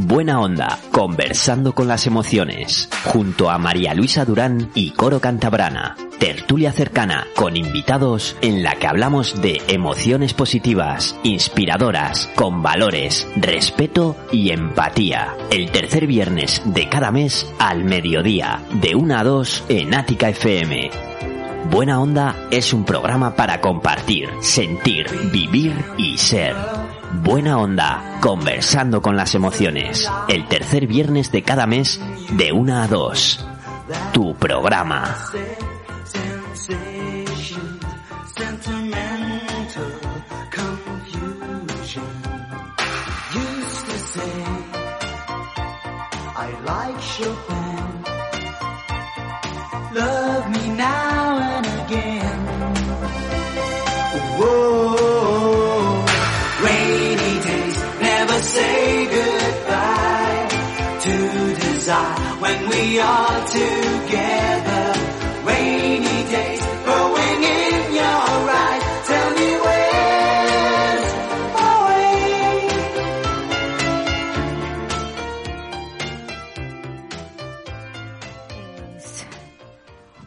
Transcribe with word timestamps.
Buena 0.00 0.40
Onda, 0.40 0.78
conversando 0.92 1.74
con 1.74 1.88
las 1.88 2.06
emociones, 2.06 2.88
junto 3.06 3.50
a 3.50 3.58
María 3.58 3.94
Luisa 3.94 4.24
Durán 4.24 4.70
y 4.72 4.92
Coro 4.92 5.18
Cantabrana. 5.18 5.96
Tertulia 6.20 6.70
cercana, 6.70 7.26
con 7.34 7.56
invitados 7.56 8.36
en 8.40 8.62
la 8.62 8.76
que 8.76 8.86
hablamos 8.86 9.42
de 9.42 9.60
emociones 9.66 10.34
positivas, 10.34 11.18
inspiradoras, 11.24 12.30
con 12.36 12.62
valores, 12.62 13.26
respeto 13.34 14.14
y 14.30 14.52
empatía. 14.52 15.36
El 15.50 15.72
tercer 15.72 16.06
viernes 16.06 16.62
de 16.64 16.88
cada 16.88 17.10
mes 17.10 17.52
al 17.58 17.82
mediodía, 17.82 18.62
de 18.80 18.94
1 18.94 19.18
a 19.18 19.24
2 19.24 19.64
en 19.68 19.94
Ática 19.94 20.28
FM. 20.28 20.90
Buena 21.72 22.00
Onda 22.00 22.36
es 22.52 22.72
un 22.72 22.84
programa 22.84 23.34
para 23.34 23.60
compartir, 23.60 24.28
sentir, 24.42 25.08
vivir 25.32 25.74
y 25.96 26.16
ser. 26.18 26.54
Buena 27.12 27.58
Onda, 27.58 28.18
conversando 28.20 29.00
con 29.00 29.16
las 29.16 29.34
emociones. 29.34 30.10
El 30.28 30.46
tercer 30.46 30.86
viernes 30.86 31.32
de 31.32 31.42
cada 31.42 31.66
mes, 31.66 32.00
de 32.32 32.52
1 32.52 32.82
a 32.82 32.86
2. 32.86 33.46
Tu 34.12 34.34
programa. 34.36 35.16
We 62.70 62.98
are 63.00 63.46
together. 63.46 64.86
Rainy 65.44 66.18
days 66.32 66.64
in. 66.64 66.78
Tell 69.06 69.30
me. 69.34 69.48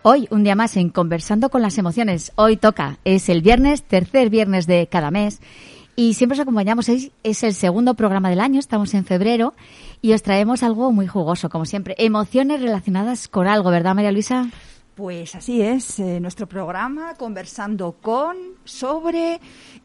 Hoy, 0.04 0.28
un 0.32 0.44
día 0.44 0.56
más 0.56 0.78
en 0.78 0.90
Conversando 0.90 1.50
con 1.52 1.62
las 1.62 1.78
Emociones. 1.78 2.32
Hoy 2.36 2.58
toca, 2.58 2.98
es 3.06 3.30
el 3.30 3.44
viernes, 3.44 3.84
tercer 3.84 4.32
viernes 4.32 4.66
de 4.66 4.88
cada 4.88 5.12
mes. 5.12 5.42
Y 5.96 6.16
siempre 6.16 6.38
os 6.38 6.40
acompañamos, 6.40 6.90
es 6.90 7.44
el 7.44 7.54
segundo 7.54 7.94
programa 7.94 8.32
del 8.32 8.40
año, 8.40 8.60
estamos 8.60 8.96
en 8.96 9.06
febrero, 9.06 9.54
y 10.02 10.14
os 10.14 10.24
traemos 10.24 10.64
algo 10.64 10.92
muy 10.92 11.08
jugoso, 11.08 11.50
como 11.50 11.66
siempre. 11.66 11.96
Emociones 11.98 12.62
relacionadas 12.62 13.28
con 13.28 13.48
algo, 13.48 13.70
¿verdad, 13.70 13.96
María 13.96 14.12
Luisa? 14.12 14.50
Pues 14.96 15.36
así 15.36 15.62
es, 15.62 16.00
eh, 16.00 16.20
nuestro 16.20 16.48
programa 16.48 17.16
conversando 17.16 17.94
con, 17.94 18.36
sobre 18.66 19.40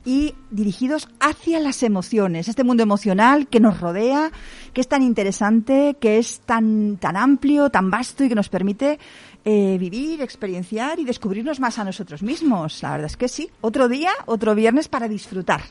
y 0.05 0.35
dirigidos 0.51 1.09
hacia 1.21 1.61
las 1.61 1.83
emociones, 1.85 2.49
este 2.49 2.65
mundo 2.65 2.83
emocional 2.83 3.47
que 3.47 3.61
nos 3.61 3.81
rodea, 3.81 4.33
que 4.73 4.81
es 4.81 4.89
tan 4.89 5.03
interesante, 5.03 5.97
que 6.01 6.19
es 6.19 6.41
tan, 6.41 6.97
tan 6.97 7.17
amplio, 7.17 7.71
tan 7.71 7.89
vasto 7.89 8.25
y 8.25 8.29
que 8.29 8.35
nos 8.35 8.49
permite 8.49 8.99
eh, 9.45 9.77
vivir, 9.79 10.23
experienciar 10.23 10.99
y 10.99 11.05
descubrirnos 11.05 11.61
más 11.61 11.79
a 11.79 11.85
nosotros 11.85 12.23
mismos. 12.23 12.83
La 12.83 12.91
verdad 12.91 13.07
es 13.07 13.17
que 13.17 13.29
sí, 13.29 13.49
otro 13.61 13.89
día, 13.89 14.11
otro 14.27 14.57
viernes 14.57 14.89
para 14.89 15.07
disfrutar. 15.07 15.63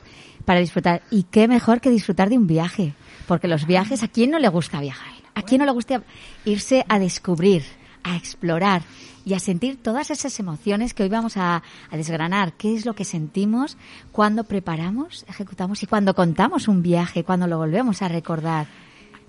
Para 0.45 0.61
disfrutar. 0.61 1.01
Y 1.11 1.23
qué 1.23 1.49
mejor 1.49 1.81
que 1.81 1.89
disfrutar 1.89 2.29
de 2.29 2.37
un 2.37 2.47
viaje. 2.47 2.93
Porque 3.27 3.47
los 3.47 3.65
viajes, 3.65 4.03
¿a 4.03 4.07
quién 4.07 4.31
no 4.31 4.39
le 4.39 4.47
gusta 4.49 4.79
viajar? 4.79 5.13
¿A 5.33 5.41
quién 5.41 5.59
no 5.59 5.65
le 5.65 5.71
gusta 5.71 6.01
irse 6.45 6.85
a 6.87 6.97
descubrir, 6.99 7.63
a 8.03 8.15
explorar 8.15 8.83
y 9.25 9.33
a 9.33 9.39
sentir 9.39 9.81
todas 9.81 10.11
esas 10.11 10.39
emociones 10.39 10.93
que 10.93 11.03
hoy 11.03 11.09
vamos 11.09 11.35
a, 11.37 11.61
desgranar? 11.91 12.53
¿Qué 12.53 12.73
es 12.73 12.85
lo 12.85 12.93
que 12.93 13.03
sentimos 13.03 13.77
cuando 14.11 14.45
preparamos, 14.45 15.25
ejecutamos 15.27 15.83
y 15.83 15.87
cuando 15.87 16.13
contamos 16.13 16.67
un 16.67 16.81
viaje, 16.81 17.23
cuando 17.23 17.47
lo 17.47 17.57
volvemos 17.57 18.01
a 18.01 18.07
recordar? 18.07 18.67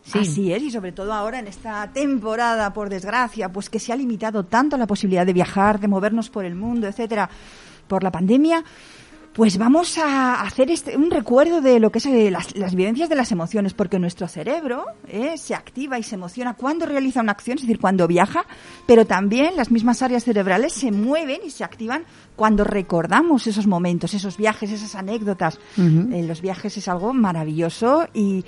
Sí. 0.04 0.18
Así 0.20 0.52
es, 0.52 0.62
y 0.62 0.70
sobre 0.70 0.92
todo 0.92 1.12
ahora 1.12 1.40
en 1.40 1.48
esta 1.48 1.90
temporada, 1.92 2.72
por 2.72 2.88
desgracia, 2.88 3.52
pues 3.52 3.68
que 3.68 3.80
se 3.80 3.92
ha 3.92 3.96
limitado 3.96 4.44
tanto 4.44 4.76
la 4.76 4.86
posibilidad 4.86 5.26
de 5.26 5.32
viajar, 5.32 5.80
de 5.80 5.88
movernos 5.88 6.30
por 6.30 6.44
el 6.44 6.54
mundo, 6.54 6.86
etcétera, 6.86 7.28
por 7.88 8.04
la 8.04 8.12
pandemia, 8.12 8.62
pues 9.36 9.58
vamos 9.58 9.98
a 9.98 10.40
hacer 10.40 10.70
este, 10.70 10.96
un 10.96 11.10
recuerdo 11.10 11.60
de 11.60 11.78
lo 11.78 11.92
que 11.92 11.98
es 11.98 12.06
eh, 12.06 12.30
las, 12.30 12.56
las 12.56 12.74
vivencias 12.74 13.10
de 13.10 13.16
las 13.16 13.30
emociones, 13.32 13.74
porque 13.74 13.98
nuestro 13.98 14.26
cerebro 14.28 14.86
eh, 15.08 15.36
se 15.36 15.54
activa 15.54 15.98
y 15.98 16.02
se 16.02 16.14
emociona 16.14 16.54
cuando 16.54 16.86
realiza 16.86 17.20
una 17.20 17.32
acción, 17.32 17.58
es 17.58 17.64
decir, 17.64 17.78
cuando 17.78 18.08
viaja, 18.08 18.46
pero 18.86 19.04
también 19.04 19.54
las 19.54 19.70
mismas 19.70 20.00
áreas 20.00 20.24
cerebrales 20.24 20.72
se 20.72 20.90
mueven 20.90 21.40
y 21.44 21.50
se 21.50 21.64
activan 21.64 22.04
cuando 22.34 22.64
recordamos 22.64 23.46
esos 23.46 23.66
momentos, 23.66 24.14
esos 24.14 24.38
viajes, 24.38 24.72
esas 24.72 24.94
anécdotas. 24.94 25.58
Eh, 25.76 26.24
los 26.26 26.40
viajes 26.40 26.74
es 26.78 26.88
algo 26.88 27.12
maravilloso 27.12 28.08
y 28.14 28.42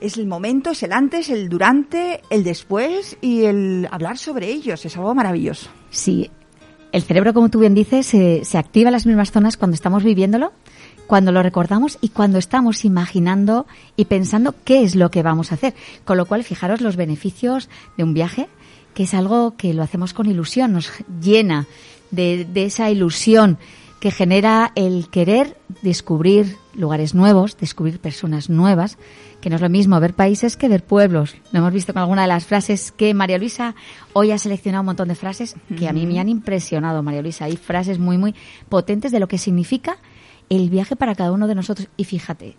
es 0.00 0.16
el 0.16 0.26
momento, 0.26 0.72
es 0.72 0.82
el 0.82 0.92
antes, 0.92 1.30
el 1.30 1.48
durante, 1.48 2.20
el 2.30 2.42
después 2.42 3.16
y 3.20 3.44
el 3.44 3.86
hablar 3.92 4.18
sobre 4.18 4.48
ellos, 4.48 4.84
es 4.84 4.96
algo 4.96 5.14
maravilloso. 5.14 5.70
Sí, 5.90 6.32
el 6.92 7.02
cerebro, 7.02 7.34
como 7.34 7.48
tú 7.48 7.58
bien 7.58 7.74
dices, 7.74 8.06
se, 8.06 8.58
activa 8.58 8.88
en 8.88 8.92
las 8.92 9.06
mismas 9.06 9.32
zonas 9.32 9.56
cuando 9.56 9.74
estamos 9.74 10.04
viviéndolo, 10.04 10.52
cuando 11.06 11.32
lo 11.32 11.42
recordamos 11.42 11.98
y 12.00 12.10
cuando 12.10 12.38
estamos 12.38 12.84
imaginando 12.84 13.66
y 13.96 14.04
pensando 14.04 14.54
qué 14.64 14.82
es 14.82 14.94
lo 14.94 15.10
que 15.10 15.22
vamos 15.22 15.50
a 15.50 15.56
hacer. 15.56 15.74
Con 16.04 16.16
lo 16.18 16.26
cual, 16.26 16.44
fijaros 16.44 16.80
los 16.80 16.96
beneficios 16.96 17.68
de 17.96 18.04
un 18.04 18.14
viaje, 18.14 18.48
que 18.94 19.04
es 19.04 19.14
algo 19.14 19.56
que 19.56 19.74
lo 19.74 19.82
hacemos 19.82 20.12
con 20.12 20.26
ilusión, 20.26 20.74
nos 20.74 20.90
llena 21.20 21.66
de 22.10 22.46
esa 22.54 22.90
ilusión 22.90 23.58
que 24.02 24.10
genera 24.10 24.72
el 24.74 25.08
querer 25.08 25.56
descubrir 25.80 26.56
lugares 26.74 27.14
nuevos, 27.14 27.56
descubrir 27.56 28.00
personas 28.00 28.50
nuevas, 28.50 28.98
que 29.42 29.50
no 29.50 29.56
es 29.56 29.62
lo 29.62 29.68
mismo 29.68 29.98
ver 30.00 30.14
países 30.14 30.56
que 30.56 30.68
ver 30.68 30.84
pueblos. 30.84 31.34
Lo 31.50 31.58
hemos 31.58 31.72
visto 31.72 31.92
con 31.92 32.00
alguna 32.00 32.22
de 32.22 32.28
las 32.28 32.46
frases 32.46 32.92
que 32.92 33.12
María 33.12 33.38
Luisa 33.38 33.74
hoy 34.12 34.30
ha 34.30 34.38
seleccionado 34.38 34.82
un 34.82 34.86
montón 34.86 35.08
de 35.08 35.16
frases 35.16 35.56
que 35.76 35.88
a 35.88 35.92
mí 35.92 36.06
me 36.06 36.20
han 36.20 36.28
impresionado, 36.28 37.02
María 37.02 37.22
Luisa. 37.22 37.46
Hay 37.46 37.56
frases 37.56 37.98
muy, 37.98 38.16
muy 38.16 38.34
potentes 38.68 39.10
de 39.10 39.18
lo 39.18 39.26
que 39.26 39.38
significa 39.38 39.98
el 40.48 40.70
viaje 40.70 40.94
para 40.94 41.16
cada 41.16 41.32
uno 41.32 41.48
de 41.48 41.56
nosotros. 41.56 41.88
Y 41.96 42.04
fíjate, 42.04 42.56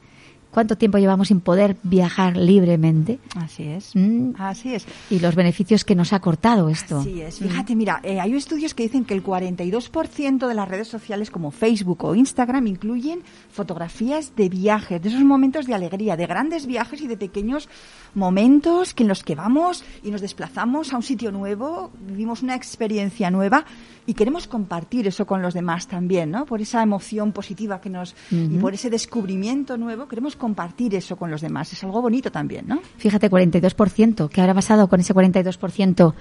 ¿cuánto 0.54 0.78
tiempo 0.78 0.98
llevamos 0.98 1.30
sin 1.30 1.42
poder 1.42 1.76
viajar 1.84 2.38
libremente? 2.38 3.20
Así 3.36 3.64
es. 3.64 3.96
Mm. 3.96 4.34
Así 4.38 4.76
es. 4.76 4.86
Y 5.10 5.20
los 5.20 5.36
beneficios 5.36 5.84
que 5.84 5.96
nos 5.96 6.14
ha 6.14 6.20
cortado 6.20 6.70
esto. 6.70 7.00
Así 7.00 7.22
es. 7.22 7.40
Fíjate, 7.40 7.76
mira, 7.76 8.00
eh, 8.04 8.20
hay 8.20 8.34
estudios 8.36 8.74
que 8.74 8.84
dicen 8.84 9.04
que 9.06 9.14
el 9.14 9.24
42% 9.24 10.48
de 10.48 10.54
las 10.54 10.68
redes 10.68 10.88
sociales 10.88 11.32
como 11.32 11.52
Facebook 11.52 12.04
o 12.06 12.16
Instagram 12.16 12.68
incluyen 12.68 13.24
fotografías 13.52 14.36
de 14.36 14.50
viajes, 14.50 15.02
de 15.02 15.10
esos 15.10 15.24
momentos 15.24 15.66
de 15.66 15.74
alegría, 15.74 16.16
de 16.16 16.28
grandes 16.28 16.66
viajes 16.66 17.02
y 17.02 17.08
de 17.08 17.18
pequeños 17.18 17.68
momentos 18.14 18.94
que 18.94 19.04
en 19.04 19.10
los 19.10 19.24
que 19.24 19.36
vamos 19.36 19.84
y 20.04 20.12
nos 20.12 20.22
desplazamos 20.22 20.94
a 20.94 20.98
un 20.98 21.04
sitio 21.04 21.32
nuevo, 21.32 21.92
vivimos 22.08 22.44
una 22.44 22.56
experiencia 22.56 23.32
nueva 23.32 23.66
y 24.06 24.14
queremos 24.14 24.48
compartir 24.48 25.08
eso 25.08 25.26
con 25.26 25.42
los 25.42 25.54
demás 25.54 25.88
también, 25.88 26.32
¿no? 26.32 26.46
Por 26.46 26.62
esa 26.62 26.84
emoción 26.84 27.32
positiva 27.32 27.80
que 27.80 27.90
nos 27.90 28.16
y 28.32 28.58
por 28.58 28.74
ese 28.74 28.90
descubrimiento 28.90 29.78
nuevo 29.78 30.08
queremos 30.08 30.36
compartir 30.44 30.94
eso 30.94 31.16
con 31.16 31.32
los 31.32 31.40
demás. 31.40 31.72
Es 31.72 31.82
algo 31.86 32.02
bonito 32.02 32.30
también, 32.32 32.66
¿no? 32.68 32.82
Fíjate, 32.98 33.30
42%. 33.30 34.28
¿Qué 34.30 34.42
habrá 34.42 34.54
pasado 34.54 34.90
con 34.90 35.00
ese 35.00 35.14
42% 35.14 36.14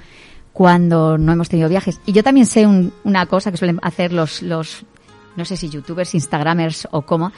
cuando 0.52 1.18
no 1.18 1.32
hemos 1.32 1.48
tenido 1.48 1.68
viajes? 1.68 2.00
Y 2.06 2.12
yo 2.12 2.22
también 2.22 2.46
sé 2.46 2.64
un- 2.66 2.92
una 3.02 3.26
cosa 3.26 3.50
que 3.50 3.56
suelen 3.56 3.80
hacer 3.82 4.12
los, 4.12 4.40
los, 4.42 4.84
no 5.34 5.44
sé 5.44 5.56
si 5.56 5.68
youtubers, 5.68 6.14
instagramers 6.14 6.86
o 6.92 7.02
cómo, 7.02 7.32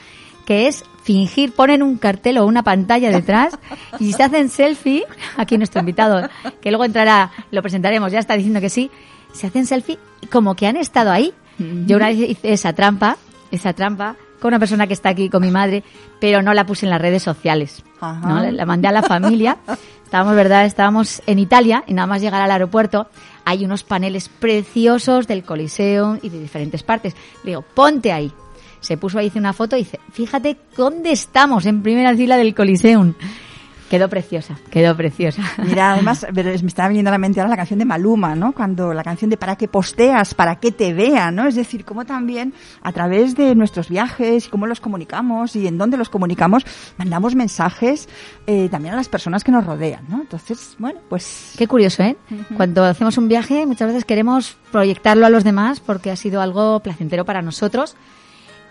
que 0.45 0.67
es 0.67 0.83
fingir, 1.03 1.53
ponen 1.53 1.81
un 1.81 1.97
cartel 1.97 2.37
o 2.37 2.45
una 2.45 2.61
pantalla 2.61 3.09
detrás 3.09 3.57
y 3.99 4.13
se 4.13 4.21
hacen 4.21 4.49
selfie, 4.49 5.05
aquí 5.37 5.57
nuestro 5.57 5.79
invitado, 5.79 6.29
que 6.61 6.69
luego 6.69 6.85
entrará, 6.85 7.31
lo 7.49 7.63
presentaremos, 7.63 8.11
ya 8.11 8.19
está 8.19 8.35
diciendo 8.35 8.61
que 8.61 8.69
sí, 8.69 8.91
se 9.33 9.47
hacen 9.47 9.65
selfie 9.65 9.97
como 10.31 10.55
que 10.55 10.67
han 10.67 10.77
estado 10.77 11.11
ahí. 11.11 11.33
Yo 11.87 11.97
una 11.97 12.09
vez 12.09 12.17
hice 12.31 12.53
esa 12.53 12.73
trampa, 12.73 13.17
esa 13.49 13.73
trampa, 13.73 14.17
con 14.45 14.53
una 14.53 14.59
persona 14.59 14.85
que 14.85 14.93
está 14.93 15.09
aquí, 15.09 15.27
con 15.27 15.41
mi 15.41 15.49
madre, 15.49 15.83
pero 16.19 16.43
no 16.43 16.53
la 16.53 16.67
puse 16.67 16.85
en 16.85 16.91
las 16.91 17.01
redes 17.01 17.23
sociales. 17.23 17.83
La 17.99 18.63
mandé 18.67 18.87
a 18.87 18.91
la 18.91 19.01
familia. 19.01 19.57
Estábamos, 20.03 20.35
¿verdad? 20.35 20.67
Estábamos 20.67 21.23
en 21.25 21.39
Italia 21.39 21.83
y 21.87 21.95
nada 21.95 22.05
más 22.05 22.21
llegar 22.21 22.43
al 22.43 22.51
aeropuerto 22.51 23.07
hay 23.43 23.65
unos 23.65 23.83
paneles 23.83 24.29
preciosos 24.29 25.25
del 25.25 25.43
Coliseum 25.43 26.19
y 26.21 26.29
de 26.29 26.39
diferentes 26.39 26.83
partes. 26.83 27.15
Le 27.43 27.53
digo, 27.53 27.63
ponte 27.63 28.11
ahí. 28.11 28.31
Se 28.81 28.97
puso 28.97 29.17
ahí, 29.17 29.27
hice 29.27 29.39
una 29.39 29.51
foto 29.51 29.77
y 29.77 29.79
dice, 29.79 29.99
fíjate 30.11 30.57
dónde 30.77 31.11
estamos, 31.11 31.65
en 31.65 31.81
primera 31.81 32.15
fila 32.15 32.37
del 32.37 32.53
Coliseum. 32.53 33.15
Quedó 33.89 34.09
preciosa, 34.09 34.57
quedó 34.71 34.97
preciosa. 34.97 35.43
Mira, 35.63 35.93
además, 35.93 36.25
me 36.33 36.53
estaba 36.53 36.89
viniendo 36.89 37.09
a 37.09 37.11
la 37.11 37.17
mente 37.19 37.39
ahora 37.39 37.51
la 37.51 37.57
canción 37.57 37.77
de 37.79 37.85
Maluma, 37.85 38.35
¿no? 38.35 38.51
Cuando 38.51 38.93
la 38.93 39.03
canción 39.03 39.29
de 39.29 39.37
¿Para 39.37 39.55
qué 39.55 39.67
posteas? 39.67 40.33
¿Para 40.33 40.55
qué 40.55 40.71
te 40.71 40.93
vean? 40.93 41.35
¿no? 41.35 41.47
Es 41.47 41.55
decir, 41.55 41.85
cómo 41.85 42.05
también 42.05 42.53
a 42.81 42.91
través 42.91 43.35
de 43.35 43.53
nuestros 43.53 43.89
viajes 43.89 44.47
y 44.47 44.49
cómo 44.49 44.65
los 44.65 44.79
comunicamos 44.79 45.55
y 45.55 45.67
en 45.67 45.77
dónde 45.77 45.97
los 45.97 46.09
comunicamos, 46.09 46.65
mandamos 46.97 47.35
mensajes 47.35 48.09
eh, 48.47 48.69
también 48.69 48.93
a 48.93 48.97
las 48.97 49.09
personas 49.09 49.43
que 49.43 49.51
nos 49.51 49.65
rodean, 49.65 50.05
¿no? 50.09 50.21
Entonces, 50.21 50.75
bueno, 50.79 50.99
pues... 51.07 51.53
Qué 51.57 51.67
curioso, 51.67 52.03
¿eh? 52.03 52.17
Cuando 52.57 52.83
hacemos 52.83 53.17
un 53.17 53.27
viaje, 53.27 53.65
muchas 53.65 53.87
veces 53.87 54.05
queremos 54.05 54.57
proyectarlo 54.71 55.25
a 55.25 55.29
los 55.29 55.43
demás 55.43 55.79
porque 55.79 56.11
ha 56.11 56.15
sido 56.15 56.41
algo 56.41 56.79
placentero 56.79 57.25
para 57.25 57.41
nosotros. 57.41 57.95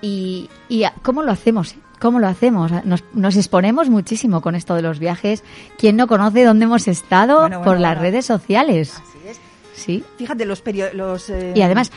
¿Y, 0.03 0.51
y 0.69 0.85
cómo 1.03 1.23
lo 1.23 1.33
hacemos? 1.33 1.77
¿Cómo 2.01 2.19
lo 2.21 2.27
hacemos? 2.29 2.71
Nos, 2.85 3.03
nos 3.15 3.37
exponemos 3.37 3.89
muchísimo 3.91 4.41
con 4.41 4.55
esto 4.55 4.75
de 4.75 4.83
los 4.83 4.99
viajes. 4.99 5.43
¿Quién 5.79 5.97
no 5.97 6.07
conoce 6.07 6.45
dónde 6.45 6.65
hemos 6.65 6.87
estado 6.89 7.41
Bueno, 7.41 7.59
bueno, 7.59 7.65
por 7.65 7.81
las 7.81 7.93
bueno. 7.97 8.03
redes 8.03 8.27
sociales? 8.27 8.95
Así 8.95 9.29
es. 9.29 9.41
Sí. 9.75 10.05
Fíjate, 10.19 10.45
los 10.45 10.61
periódicos... 10.61 11.33
Y 11.55 11.63
además, 11.63 11.91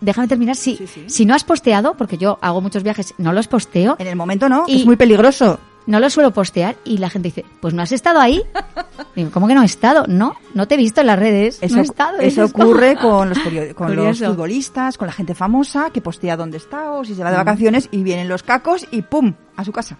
déjame 0.00 0.28
terminar, 0.28 0.56
si, 0.56 0.76
Sí, 0.76 0.86
sí. 0.86 1.04
si 1.08 1.26
no 1.26 1.34
has 1.34 1.44
posteado, 1.44 1.94
porque 1.96 2.16
yo 2.18 2.38
hago 2.40 2.60
muchos 2.60 2.82
viajes, 2.82 3.14
no 3.18 3.32
los 3.32 3.48
posteo, 3.48 3.96
En 3.98 4.06
el 4.06 4.16
momento 4.16 4.48
no, 4.48 4.64
Y- 4.66 4.80
es 4.80 4.86
muy 4.86 4.96
peligroso. 4.96 5.58
No 5.88 5.98
los 6.00 6.12
suelo 6.12 6.30
postear 6.32 6.76
y 6.84 6.98
la 6.98 7.10
gente 7.10 7.28
dice, 7.28 7.44
pues 7.60 7.74
no 7.74 7.82
has 7.82 7.90
estado 7.92 8.20
ahí. 8.20 8.42
Digo, 9.16 9.30
¿cómo 9.32 9.48
que 9.48 9.54
no 9.54 9.62
he 9.62 9.66
estado? 9.66 10.04
No, 10.06 10.36
no 10.54 10.68
te 10.68 10.74
he 10.74 10.78
visto 10.78 11.00
en 11.00 11.08
las 11.08 11.18
redes. 11.18 11.58
Eso, 11.60 11.74
no 11.74 11.80
he 11.80 11.84
estado. 11.84 12.18
eso 12.20 12.44
ocurre 12.46 12.96
con 12.96 13.30
los, 13.30 13.38
con 13.74 13.96
los 13.96 14.18
futbolistas, 14.18 14.96
con 14.98 15.06
la 15.06 15.12
gente 15.12 15.34
famosa 15.34 15.90
que 15.90 16.00
postea 16.00 16.36
dónde 16.36 16.58
está 16.58 16.92
o 16.92 17.04
si 17.04 17.14
se 17.14 17.24
va 17.24 17.30
de 17.30 17.36
Mm. 17.36 17.44
vacaciones 17.44 17.88
y 17.90 18.02
vienen 18.04 18.28
los 18.28 18.42
cacos 18.44 18.86
y 18.90 19.02
¡pum! 19.02 19.34
a 19.56 19.64
su 19.64 19.72
casa. 19.72 19.96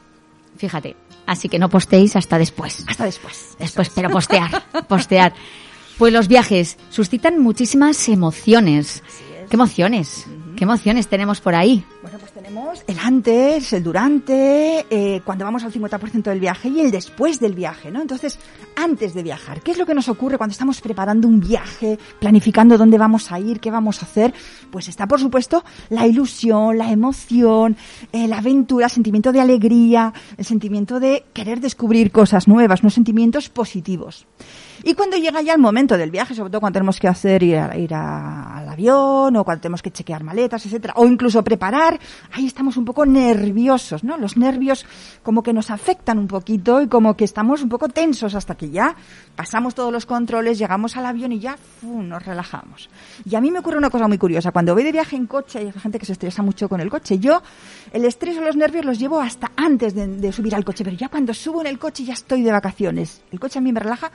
Fíjate. 0.56 0.94
Así 1.26 1.48
que 1.48 1.58
no 1.58 1.68
posteéis 1.68 2.16
hasta 2.16 2.38
después. 2.38 2.84
Hasta 2.86 3.04
después. 3.04 3.56
Después, 3.58 3.90
pero 3.94 4.08
postear, 4.10 4.62
postear. 4.88 5.32
Pues 5.98 6.12
los 6.12 6.28
viajes 6.28 6.78
suscitan 6.90 7.38
muchísimas 7.38 8.08
emociones. 8.08 9.02
¿Qué 9.50 9.56
emociones? 9.56 10.26
¿Qué 10.58 10.64
emociones 10.64 11.06
tenemos 11.06 11.40
por 11.40 11.54
ahí? 11.54 11.84
Bueno, 12.02 12.18
pues 12.18 12.32
tenemos 12.32 12.82
el 12.88 12.98
antes, 12.98 13.72
el 13.72 13.84
durante, 13.84 14.86
eh, 14.90 15.22
cuando 15.24 15.44
vamos 15.44 15.62
al 15.62 15.72
50% 15.72 16.22
del 16.24 16.40
viaje 16.40 16.68
y 16.68 16.80
el 16.80 16.90
después 16.90 17.38
del 17.38 17.54
viaje, 17.54 17.92
¿no? 17.92 18.02
Entonces, 18.02 18.40
antes 18.74 19.14
de 19.14 19.22
viajar, 19.22 19.60
¿qué 19.60 19.70
es 19.70 19.78
lo 19.78 19.86
que 19.86 19.94
nos 19.94 20.08
ocurre 20.08 20.36
cuando 20.36 20.50
estamos 20.50 20.80
preparando 20.80 21.28
un 21.28 21.38
viaje, 21.38 21.96
planificando 22.18 22.76
dónde 22.76 22.98
vamos 22.98 23.30
a 23.30 23.38
ir, 23.38 23.60
qué 23.60 23.70
vamos 23.70 24.02
a 24.02 24.06
hacer? 24.06 24.34
Pues 24.72 24.88
está, 24.88 25.06
por 25.06 25.20
supuesto, 25.20 25.64
la 25.90 26.08
ilusión, 26.08 26.76
la 26.76 26.90
emoción, 26.90 27.76
eh, 28.10 28.26
la 28.26 28.38
aventura, 28.38 28.86
el 28.86 28.92
sentimiento 28.92 29.30
de 29.30 29.40
alegría, 29.40 30.12
el 30.36 30.44
sentimiento 30.44 30.98
de 30.98 31.24
querer 31.32 31.60
descubrir 31.60 32.10
cosas 32.10 32.48
nuevas, 32.48 32.82
unos 32.82 32.94
sentimientos 32.94 33.48
positivos. 33.48 34.26
Y 34.88 34.94
cuando 34.94 35.18
llega 35.18 35.42
ya 35.42 35.52
el 35.52 35.60
momento 35.60 35.98
del 35.98 36.10
viaje, 36.10 36.34
sobre 36.34 36.48
todo 36.48 36.60
cuando 36.60 36.78
tenemos 36.78 36.98
que 36.98 37.08
hacer 37.08 37.42
ir, 37.42 37.58
a- 37.58 37.76
ir 37.76 37.92
al 37.92 38.66
avión 38.70 39.36
o 39.36 39.44
cuando 39.44 39.60
tenemos 39.60 39.82
que 39.82 39.90
chequear 39.90 40.24
maletas, 40.24 40.64
etcétera, 40.64 40.94
o 40.96 41.04
incluso 41.04 41.44
preparar, 41.44 42.00
ahí 42.32 42.46
estamos 42.46 42.78
un 42.78 42.86
poco 42.86 43.04
nerviosos, 43.04 44.02
¿no? 44.02 44.16
Los 44.16 44.38
nervios 44.38 44.86
como 45.22 45.42
que 45.42 45.52
nos 45.52 45.70
afectan 45.70 46.18
un 46.18 46.26
poquito 46.26 46.80
y 46.80 46.88
como 46.88 47.18
que 47.18 47.24
estamos 47.26 47.60
un 47.62 47.68
poco 47.68 47.90
tensos 47.90 48.34
hasta 48.34 48.54
que 48.56 48.70
ya 48.70 48.96
pasamos 49.36 49.74
todos 49.74 49.92
los 49.92 50.06
controles, 50.06 50.58
llegamos 50.58 50.96
al 50.96 51.04
avión 51.04 51.32
y 51.32 51.38
ya 51.40 51.58
¡fu! 51.58 52.02
nos 52.02 52.24
relajamos. 52.24 52.88
Y 53.26 53.34
a 53.36 53.42
mí 53.42 53.50
me 53.50 53.58
ocurre 53.58 53.76
una 53.76 53.90
cosa 53.90 54.08
muy 54.08 54.16
curiosa, 54.16 54.52
cuando 54.52 54.72
voy 54.72 54.84
de 54.84 54.92
viaje 54.92 55.16
en 55.16 55.26
coche, 55.26 55.58
hay 55.58 55.70
gente 55.72 55.98
que 55.98 56.06
se 56.06 56.12
estresa 56.12 56.42
mucho 56.42 56.66
con 56.66 56.80
el 56.80 56.88
coche, 56.88 57.18
yo 57.18 57.42
el 57.92 58.06
estrés 58.06 58.38
o 58.38 58.40
los 58.40 58.56
nervios 58.56 58.86
los 58.86 58.98
llevo 58.98 59.20
hasta 59.20 59.52
antes 59.54 59.94
de, 59.94 60.06
de 60.06 60.32
subir 60.32 60.54
al 60.54 60.64
coche, 60.64 60.82
pero 60.82 60.96
ya 60.96 61.10
cuando 61.10 61.34
subo 61.34 61.60
en 61.60 61.66
el 61.66 61.78
coche 61.78 62.04
ya 62.04 62.14
estoy 62.14 62.40
de 62.42 62.52
vacaciones. 62.52 63.20
El 63.30 63.38
coche 63.38 63.58
a 63.58 63.62
mí 63.62 63.70
me 63.70 63.80
relaja 63.80 64.10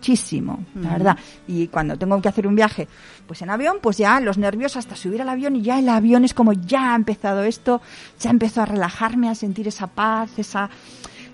muchísimo, 0.00 0.64
la 0.76 0.92
verdad. 0.92 1.16
Y 1.46 1.66
cuando 1.68 1.94
tengo 1.96 2.20
que 2.22 2.28
hacer 2.28 2.46
un 2.46 2.54
viaje, 2.56 2.88
pues 3.26 3.42
en 3.42 3.50
avión, 3.50 3.76
pues 3.82 3.98
ya 3.98 4.18
los 4.20 4.38
nervios 4.38 4.76
hasta 4.78 4.96
subir 4.96 5.20
al 5.20 5.28
avión 5.28 5.56
y 5.56 5.62
ya 5.62 5.78
el 5.78 5.88
avión 5.90 6.24
es 6.24 6.32
como 6.32 6.54
ya 6.54 6.92
ha 6.92 6.96
empezado 6.96 7.42
esto, 7.42 7.82
ya 8.18 8.30
empezó 8.30 8.62
a 8.62 8.64
relajarme, 8.66 9.28
a 9.28 9.34
sentir 9.34 9.68
esa 9.68 9.88
paz, 9.88 10.30
esa, 10.38 10.70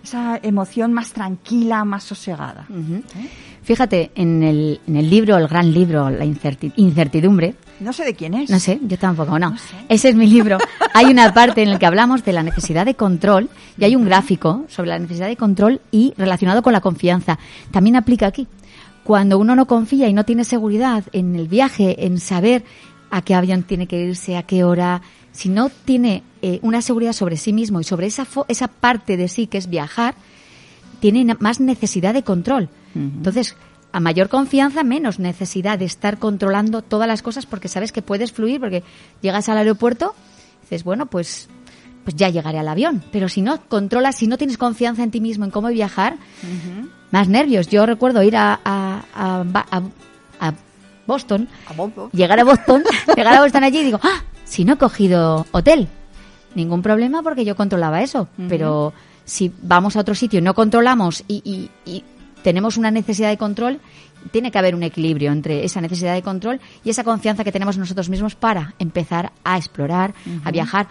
esa 0.03 0.41
emoción 0.43 0.93
más 0.93 1.13
tranquila, 1.13 1.85
más 1.85 2.03
sosegada. 2.03 2.67
Fíjate, 3.63 4.11
en 4.17 4.43
el, 4.43 4.81
en 4.87 4.97
el 4.97 5.09
libro, 5.11 5.37
el 5.37 5.47
gran 5.47 5.73
libro, 5.73 6.11
La 6.11 6.25
incerti- 6.25 6.73
incertidumbre, 6.77 7.55
No 7.81 7.93
sé 7.93 8.05
de 8.05 8.15
quién 8.15 8.35
es. 8.35 8.49
no 8.51 8.59
sé, 8.59 8.79
yo 8.83 8.99
tampoco, 8.99 9.39
no. 9.39 9.51
No 9.51 9.59
sé. 9.59 9.77
Ese 9.89 10.09
es 10.11 10.15
mi 10.17 10.27
libro. 10.27 10.59
Hay 10.95 11.07
una 11.07 11.33
parte 11.35 11.63
en 11.63 11.71
la 11.71 11.79
que 11.79 11.87
hablamos 11.87 12.25
de 12.25 12.33
la 12.33 12.43
necesidad 12.43 12.85
de 12.87 12.95
control 12.95 13.49
y 13.79 13.85
hay 13.85 13.95
un 13.95 14.05
gráfico 14.07 14.65
sobre 14.69 14.89
la 14.91 14.99
necesidad 14.99 15.27
de 15.29 15.37
control 15.37 15.81
y 15.91 16.15
relacionado 16.17 16.63
con 16.63 16.73
la 16.73 16.81
confianza. 16.81 17.39
También 17.71 17.97
aplica 17.97 18.27
aquí. 18.27 18.47
Cuando 19.05 19.39
uno 19.39 19.55
no 19.55 19.67
confía 19.67 20.09
y 20.09 20.15
no 20.15 20.25
tiene 20.25 20.45
seguridad 20.45 21.05
en 21.13 21.37
el 21.37 21.49
viaje, 21.49 22.07
en 22.07 22.19
saber 22.19 22.65
a 23.11 23.21
qué 23.23 23.35
avión 23.35 23.63
tiene 23.63 23.87
que 23.87 24.01
irse, 24.03 24.37
a 24.37 24.43
qué 24.45 24.65
hora, 24.65 25.03
si 25.33 25.49
no 25.51 25.69
tiene 25.85 26.23
eh, 26.43 26.59
una 26.63 26.81
seguridad 26.83 27.13
sobre 27.13 27.37
sí 27.37 27.53
mismo 27.53 27.81
y 27.81 27.85
sobre 27.85 28.07
esa, 28.07 28.25
fo- 28.25 28.47
esa 28.49 28.69
parte 28.69 29.17
de 29.19 29.29
sí 29.29 29.47
que 29.47 29.59
es 29.59 29.69
viajar, 29.69 30.15
tiene 31.01 31.37
más 31.39 31.61
necesidad 31.61 32.15
de 32.15 32.23
control. 32.25 32.69
Entonces, 32.95 33.55
a 33.97 34.01
mayor 34.01 34.29
confianza, 34.29 34.83
menos 34.85 35.19
necesidad 35.19 35.79
de 35.79 35.87
estar 35.87 36.19
controlando 36.19 36.83
todas 36.83 37.09
las 37.09 37.23
cosas 37.23 37.47
porque 37.47 37.69
sabes 37.69 37.93
que 37.93 38.03
puedes 38.03 38.31
fluir, 38.31 38.61
porque 38.61 38.83
llegas 39.23 39.49
al 39.49 39.57
aeropuerto, 39.57 40.15
dices, 40.61 40.85
bueno, 40.85 41.07
pues, 41.07 41.49
pues 42.05 42.15
ya 42.15 42.29
llegaré 42.29 42.59
al 42.59 42.69
avión. 42.69 43.03
Pero 43.11 43.31
si 43.31 43.41
no 43.41 43.59
controlas, 43.69 44.17
si 44.17 44.27
no 44.27 44.37
tienes 44.37 44.59
confianza 44.59 45.03
en 45.03 45.11
ti 45.11 45.21
mismo, 45.23 45.47
en 45.47 45.51
cómo 45.51 45.69
viajar, 45.69 46.17
más 47.11 47.29
nervios. 47.29 47.69
Yo 47.69 47.87
recuerdo 47.87 48.23
ir 48.23 48.37
a, 48.37 48.61
a, 48.65 49.03
a, 49.15 49.83
a- 50.41 50.53
Boston, 51.07 51.49
llegar 52.13 52.39
a 52.41 52.45
Boston, 52.45 52.83
llegar 53.17 53.35
a 53.35 53.41
Boston 53.41 53.65
allí 53.65 53.79
y 53.79 53.85
digo, 53.85 54.01
ah, 54.03 54.25
si 54.45 54.65
no 54.67 54.75
he 54.75 54.77
cogido 54.77 55.47
hotel, 55.53 55.89
ningún 56.55 56.83
problema 56.83 57.23
porque 57.23 57.45
yo 57.47 57.57
controlaba 57.57 58.03
eso. 58.03 58.29
Pero 58.49 58.93
si 59.25 59.51
vamos 59.63 59.97
a 59.97 60.01
otro 60.01 60.15
sitio 60.15 60.41
y 60.41 60.43
no 60.43 60.53
controlamos 60.55 61.25
y, 61.29 61.41
y- 61.45 61.71
y 61.91 62.05
tenemos 62.47 62.77
una 62.77 62.93
necesidad 62.93 63.29
de 63.29 63.39
control, 63.39 63.81
tiene 64.31 64.53
que 64.53 64.59
haber 64.59 64.77
un 64.77 64.85
equilibrio 64.85 65.33
entre 65.33 65.65
esa 65.65 65.81
necesidad 65.81 66.15
de 66.15 66.23
control 66.23 66.61
y 66.85 66.91
esa 66.91 67.03
confianza 67.03 67.43
que 67.43 67.51
tenemos 67.51 67.77
nosotros 67.77 68.09
mismos 68.09 68.37
para 68.37 68.73
empezar 68.79 69.33
a 69.43 69.59
explorar, 69.59 70.15
a 70.45 70.53
viajar. 70.53 70.87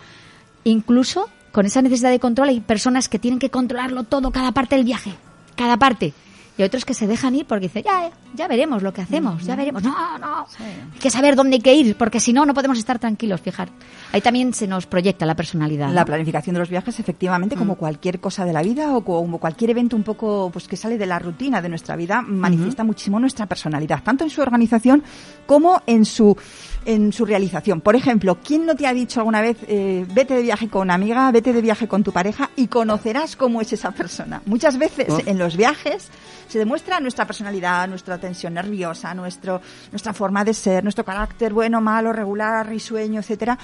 Incluso 0.65 1.29
con 1.53 1.65
esa 1.65 1.81
necesidad 1.81 2.09
de 2.09 2.19
control 2.19 2.49
hay 2.49 2.59
personas 2.59 3.07
que 3.07 3.19
tienen 3.19 3.39
que 3.39 3.51
controlarlo 3.51 4.03
todo, 4.03 4.31
cada 4.31 4.51
parte 4.51 4.75
del 4.75 4.83
viaje, 4.83 5.13
cada 5.55 5.77
parte. 5.77 6.11
Y 6.57 6.63
otros 6.63 6.85
que 6.85 6.93
se 6.93 7.05
dejan 7.05 7.35
ir 7.35 7.45
porque 7.45 7.63
dicen, 7.67 7.83
ya, 7.83 8.11
ya 8.33 8.47
veremos 8.47 8.81
lo 8.81 8.93
que 8.93 9.01
hacemos, 9.01 9.43
ya 9.43 9.55
veremos. 9.55 9.83
No, 9.83 10.17
no, 10.17 10.47
hay 10.59 10.99
que 10.99 11.09
saber 11.09 11.35
dónde 11.35 11.55
hay 11.55 11.61
que 11.61 11.73
ir, 11.73 11.97
porque 11.97 12.19
si 12.19 12.31
no, 12.31 12.45
no 12.45 12.53
podemos 12.53 12.77
estar 12.77 12.97
tranquilos, 12.97 13.41
fijar. 13.41 13.69
Ahí 14.13 14.21
también 14.21 14.53
se 14.53 14.65
nos 14.67 14.85
proyecta 14.85 15.25
la 15.25 15.35
personalidad. 15.35 15.91
La 15.91 16.01
¿no? 16.01 16.05
planificación 16.05 16.53
de 16.53 16.59
los 16.59 16.69
viajes, 16.69 16.99
efectivamente, 16.99 17.55
Mm. 17.55 17.59
como 17.59 17.75
cualquier 17.75 18.19
cosa 18.19 18.45
de 18.45 18.53
la 18.53 18.61
vida 18.61 18.95
o 18.95 19.03
como 19.03 19.37
cualquier 19.37 19.71
evento 19.71 19.95
un 19.95 20.03
poco 20.03 20.49
pues 20.51 20.67
que 20.67 20.77
sale 20.77 20.97
de 20.97 21.05
la 21.05 21.19
rutina 21.19 21.61
de 21.61 21.69
nuestra 21.69 21.95
vida, 21.95 22.21
manifiesta 22.21 22.83
muchísimo 22.83 23.19
nuestra 23.19 23.45
personalidad, 23.45 24.01
tanto 24.03 24.23
en 24.23 24.29
su 24.29 24.41
organización 24.41 25.03
como 25.45 25.81
en 25.85 26.05
su 26.05 26.37
en 26.85 27.11
su 27.11 27.25
realización. 27.25 27.81
Por 27.81 27.95
ejemplo, 27.95 28.37
¿quién 28.43 28.65
no 28.65 28.75
te 28.75 28.87
ha 28.87 28.93
dicho 28.93 29.19
alguna 29.19 29.41
vez 29.41 29.57
eh, 29.67 30.05
vete 30.13 30.35
de 30.35 30.41
viaje 30.41 30.69
con 30.69 30.83
una 30.83 30.93
amiga, 30.93 31.31
vete 31.31 31.51
de 31.51 31.61
viaje 31.61 31.87
con 31.87 32.03
tu 32.03 32.11
pareja 32.11 32.51
y 32.55 32.67
conocerás 32.67 33.35
cómo 33.35 33.61
es 33.61 33.73
esa 33.73 33.91
persona? 33.91 34.41
Muchas 34.45 34.77
veces 34.77 35.07
en 35.25 35.37
los 35.37 35.57
viajes 35.57 36.09
se 36.47 36.59
demuestra 36.59 36.99
nuestra 36.99 37.25
personalidad, 37.25 37.87
nuestra 37.87 38.17
tensión 38.17 38.53
nerviosa, 38.53 39.13
nuestro, 39.13 39.61
nuestra 39.91 40.13
forma 40.13 40.43
de 40.43 40.53
ser, 40.53 40.83
nuestro 40.83 41.03
carácter 41.03 41.53
bueno, 41.53 41.81
malo, 41.81 42.13
regular, 42.13 42.67
risueño, 42.67 43.19
etcétera. 43.19 43.57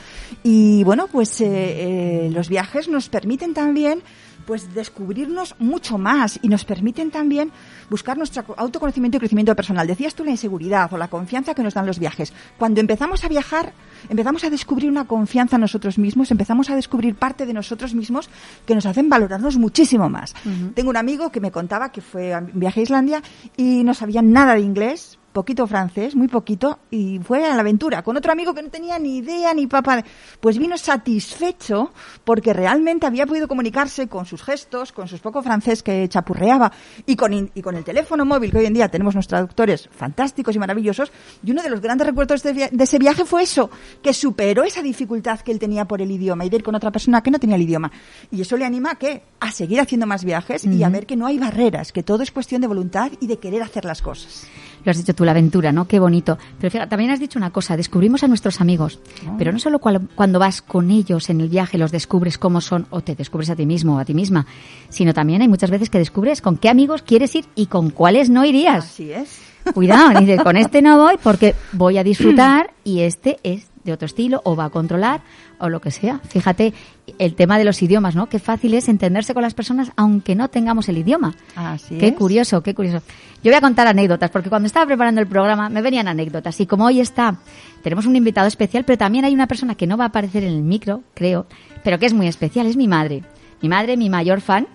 Y 0.44 0.84
bueno, 0.84 1.08
pues 1.08 1.42
eh, 1.42 2.26
eh, 2.26 2.30
los 2.32 2.50
viajes 2.50 2.88
nos 2.88 3.10
permiten 3.10 3.54
también 3.54 4.02
pues 4.46 4.74
descubrirnos 4.74 5.56
mucho 5.60 5.98
más 5.98 6.40
y 6.42 6.48
nos 6.48 6.66
permiten 6.66 7.12
también 7.12 7.52
buscar 7.90 8.18
nuestro 8.18 8.44
autoconocimiento 8.58 9.18
y 9.18 9.20
crecimiento 9.20 9.56
personal. 9.56 9.88
Decías 9.88 10.16
tú 10.16 10.24
la 10.24 10.32
inseguridad 10.32 10.92
o 10.94 10.98
la 10.98 11.08
confianza 11.08 11.54
que 11.54 11.64
nos 11.64 11.74
dan 11.74 11.86
los 11.86 12.00
viajes. 12.00 12.34
Cuando 12.58 12.82
empezamos 12.82 13.24
a 13.24 13.28
viajar, 13.28 13.74
empezamos 14.10 14.44
a 14.44 14.50
descubrir 14.50 14.90
una 14.90 15.06
confianza 15.06 15.56
en 15.56 15.62
nosotros 15.62 15.98
mismos, 15.98 16.32
empezamos 16.32 16.70
a 16.70 16.76
descubrir 16.76 17.16
parte 17.16 17.46
de 17.46 17.54
nosotros 17.54 17.94
mismos 17.94 18.30
que 18.66 18.76
nos 18.76 18.86
hacen 18.86 19.10
valorarnos 19.10 19.58
muchísimo 19.58 20.10
más. 20.10 20.34
Tengo 20.76 20.90
un 20.90 20.98
amigo 20.98 21.32
que 21.32 21.40
me 21.40 21.52
contaba 21.52 21.92
que 21.92 22.02
fue 22.02 22.34
a 22.34 22.40
un 22.40 22.60
viaje 22.60 22.82
a 22.82 22.84
Islandia 22.84 23.22
y 23.58 23.84
no 23.84 23.94
sabía 23.94 24.22
nada 24.22 24.56
de 24.56 24.62
inglés, 24.62 25.18
poquito 25.32 25.68
francés, 25.68 26.16
muy 26.16 26.28
poquito, 26.28 26.80
y 26.90 27.20
fue 27.20 27.46
a 27.46 27.56
la 27.56 27.62
aventura 27.62 28.04
con 28.04 28.18
otro 28.18 28.32
amigo 28.32 28.54
que 28.54 28.62
no 28.62 28.70
tenía 28.70 29.00
ni 29.00 29.18
idea 29.18 29.54
ni 29.54 29.68
papá. 29.68 30.04
Pues 30.40 30.58
vino 30.58 30.78
satisfecho 30.78 31.92
porque 32.24 32.54
realmente 32.54 33.06
había 33.06 33.26
podido 33.26 33.48
comunicarse 33.48 34.08
con 34.08 34.26
sus 34.26 34.44
gestos, 34.44 34.92
con 34.92 35.08
sus 35.08 35.20
poco 35.20 35.42
francés 35.42 35.84
que 35.84 36.08
chapurreaba 36.08 36.72
y 37.06 37.16
con, 37.16 37.34
y 37.34 37.62
con 37.62 37.76
el 37.76 37.84
teléfono 37.84 38.26
móvil 38.26 38.52
que 38.52 38.60
hoy 38.60 38.66
en 38.66 38.74
día 38.74 38.90
tenemos 38.90 39.14
nuestros 39.14 39.40
traductores 39.40 39.90
fantásticos 39.92 40.56
y 40.56 40.60
maravillosos. 40.60 41.12
Y 41.44 41.52
uno 41.52 41.64
de 41.64 41.70
los 41.70 41.82
grandes 41.82 42.08
recuerdos 42.08 42.44
de 42.44 42.70
ese 42.78 43.00
viaje 43.00 43.26
fue 43.26 43.44
eso, 43.44 43.70
que 44.02 44.14
superó 44.14 44.64
esa 44.64 44.82
dificultad 44.82 45.40
que 45.40 45.52
él 45.52 45.60
tenía 45.60 45.86
por 45.86 46.02
el 46.02 46.12
idioma 46.12 46.46
y 46.46 46.50
de 46.50 46.58
ir 46.58 46.64
con 46.64 46.76
otra 46.76 46.92
persona 46.92 47.22
que 47.22 47.32
no 47.32 47.40
tenía 47.40 47.56
el 47.56 47.62
idioma. 47.62 47.92
Y 48.32 48.42
eso 48.42 48.58
le 48.58 48.66
anima 48.66 48.92
a 48.92 48.96
qué? 48.96 49.24
A 49.40 49.52
seguir 49.52 49.80
haciendo 49.80 50.06
más 50.06 50.24
viajes 50.24 50.66
y 50.66 50.84
a 50.84 50.90
ver 50.90 51.06
que 51.06 51.16
no 51.16 51.26
hay 51.26 51.38
barreras, 51.38 51.92
que 51.92 52.04
todo 52.04 52.24
es 52.24 52.32
cuestión 52.32 52.62
de 52.62 52.68
voluntad 52.68 53.12
y 53.20 53.28
de 53.28 53.38
querer 53.38 53.64
hacer 53.64 53.86
las 53.86 54.02
cosas. 54.02 54.48
Lo 54.84 54.92
has 54.92 54.98
dicho 54.98 55.14
tú, 55.14 55.24
la 55.26 55.32
aventura, 55.32 55.72
¿no? 55.72 55.88
Qué 55.88 56.00
bonito. 56.00 56.38
Pero 56.60 56.72
fíjate, 56.72 56.90
también 56.90 57.12
has 57.12 57.20
dicho 57.20 57.38
una 57.38 57.52
cosa, 57.52 57.78
descubrimos 57.78 58.24
a 58.24 58.28
nuestros 58.28 58.62
amigos, 58.62 59.00
pero 59.38 59.52
no 59.52 59.60
solo 59.60 59.80
cual- 59.80 60.08
cuando 60.16 60.40
vas 60.40 60.62
con 60.62 60.90
ellos 60.92 61.30
en 61.30 61.42
el 61.42 61.50
viaje 61.50 61.78
los 61.78 61.92
descubres 61.92 62.38
cómo 62.38 62.62
son 62.62 62.88
o 62.90 63.02
te 63.02 63.16
descubres 63.16 63.50
a 63.50 63.56
ti 63.56 63.66
mismo 63.66 63.96
o 63.96 64.00
a 64.00 64.06
ti 64.06 64.14
misma, 64.14 64.46
sino 64.90 65.14
también 65.14 65.42
hay 65.42 65.48
muchas 65.48 65.70
veces 65.70 65.90
que 65.90 65.98
descubres 66.00 66.42
con 66.42 66.58
qué 66.58 66.70
amigos 66.70 67.02
quieres 67.04 67.36
ir 67.36 67.46
y 67.56 67.68
con 67.68 67.90
cuáles 67.92 68.30
no 68.30 68.44
irías. 68.46 68.86
Así 68.86 69.12
es. 69.12 69.42
Cuidado, 69.74 70.20
dices, 70.20 70.42
con 70.42 70.58
este 70.58 70.82
no 70.82 70.98
voy 70.98 71.16
porque 71.22 71.54
voy 71.74 71.98
a 72.00 72.04
disfrutar 72.04 72.72
y 72.84 73.02
este 73.02 73.38
es 73.44 73.68
de 73.84 73.94
otro 73.94 74.06
estilo 74.06 74.42
o 74.46 74.56
va 74.56 74.66
a 74.66 74.70
controlar 74.70 75.22
o 75.62 75.70
lo 75.70 75.80
que 75.82 75.92
sea. 75.92 76.20
Fíjate 76.28 76.74
el 77.20 77.36
tema 77.36 77.58
de 77.58 77.64
los 77.66 77.82
idiomas, 77.82 78.16
¿no? 78.16 78.28
Qué 78.28 78.40
fácil 78.40 78.74
es 78.74 78.90
entenderse 78.90 79.34
con 79.34 79.44
las 79.44 79.54
personas 79.54 79.92
aunque 79.96 80.36
no 80.36 80.48
tengamos 80.50 80.90
el 80.90 80.98
idioma. 80.98 81.34
Así 81.56 81.98
Qué 81.98 82.08
es. 82.10 82.14
curioso, 82.16 82.62
qué 82.64 82.74
curioso. 82.74 83.04
Yo 83.44 83.50
voy 83.52 83.56
a 83.58 83.62
contar 83.62 83.88
anécdotas 83.88 84.30
porque 84.30 84.50
cuando 84.50 84.68
estaba 84.68 84.86
preparando 84.86 85.22
el 85.22 85.28
programa 85.28 85.70
me 85.70 85.82
venían 85.82 86.08
anécdotas 86.08 86.60
y 86.60 86.66
como 86.66 86.86
hoy 86.86 87.00
está, 87.00 87.38
tenemos 87.84 88.06
un 88.06 88.16
invitado 88.16 88.48
especial, 88.48 88.84
pero 88.86 88.98
también 88.98 89.26
hay 89.26 89.34
una 89.34 89.48
persona 89.48 89.76
que 89.76 89.88
no 89.88 89.98
va 89.98 90.06
a 90.06 90.08
aparecer 90.08 90.44
en 90.44 90.54
el 90.54 90.62
micro, 90.64 91.02
creo, 91.14 91.46
pero 91.84 91.98
que 92.00 92.06
es 92.06 92.14
muy 92.14 92.28
especial, 92.28 92.68
es 92.68 92.78
mi 92.78 92.88
madre. 92.88 93.24
Mi 93.62 93.70
madre, 93.70 93.98
mi 93.98 94.10
mayor 94.10 94.42
fan, 94.42 94.68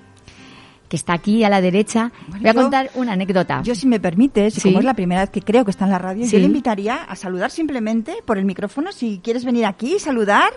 que 0.89 0.95
está 0.97 1.15
aquí 1.15 1.43
a 1.43 1.49
la 1.49 1.61
derecha. 1.61 2.13
Bueno, 2.29 2.43
voy 2.43 2.49
a 2.49 2.53
yo- 2.53 2.61
contar 2.63 2.91
una 2.95 3.13
anécdota. 3.15 3.61
Yo, 3.65 3.75
si 3.75 3.89
me 3.89 3.99
permites, 3.99 4.55
Sí. 4.55 4.61
como 4.63 4.79
es 4.79 4.85
la 4.85 4.95
primera 4.95 5.23
vez 5.23 5.31
que 5.31 5.43
creo 5.43 5.65
que 5.65 5.73
está 5.73 5.85
en 5.85 5.91
la 5.91 5.99
radio, 5.99 6.25
Sí. 6.27 6.31
yo 6.33 6.39
le 6.39 6.45
invitaría 6.45 6.95
a 7.03 7.17
saludar 7.17 7.51
simplemente 7.51 8.15
por 8.25 8.39
el 8.39 8.45
micrófono. 8.45 8.93
Si 8.93 9.21
quieres 9.23 9.45
venir 9.45 9.67
aquí 9.67 9.97
y 9.97 9.99
saludar. 9.99 10.51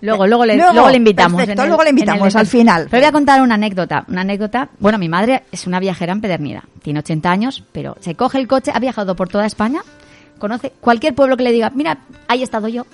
Luego, 0.00 0.26
luego 0.26 0.44
le, 0.44 0.56
Luego, 0.56 0.72
luego 0.72 0.90
le 0.90 0.96
invitamos. 0.96 1.36
perfecto, 1.38 1.62
el- 1.62 1.68
luego 1.68 1.82
le 1.84 1.90
invitamos 1.90 2.36
al 2.36 2.46
final. 2.46 2.86
Pero 2.90 3.00
voy 3.02 3.08
a 3.08 3.12
contar 3.12 3.40
una 3.42 3.54
anécdota. 3.54 4.04
Una 4.08 4.20
anécdota. 4.22 4.68
Bueno, 4.78 4.98
mi 4.98 5.08
madre 5.08 5.44
es 5.50 5.66
una 5.66 5.80
viajera 5.80 6.12
empedernida. 6.12 6.64
Tiene 6.82 6.98
80 7.00 7.30
años, 7.30 7.64
pero 7.72 7.96
se 8.00 8.14
coge 8.14 8.38
el 8.38 8.46
coche, 8.48 8.70
ha 8.74 8.78
viajado 8.80 9.16
por 9.16 9.28
toda 9.28 9.46
España, 9.46 9.80
conoce 10.38 10.72
cualquier 10.80 11.14
pueblo 11.14 11.36
que 11.36 11.44
le 11.44 11.52
diga, 11.52 11.70
mira, 11.74 11.98
ahí 12.28 12.40
he 12.40 12.44
estado 12.44 12.68
yo. 12.68 12.86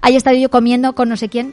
Ahí 0.00 0.14
he 0.14 0.16
estado 0.16 0.36
yo 0.36 0.50
comiendo 0.50 0.94
con 0.94 1.08
no 1.08 1.16
sé 1.16 1.28
quién. 1.28 1.52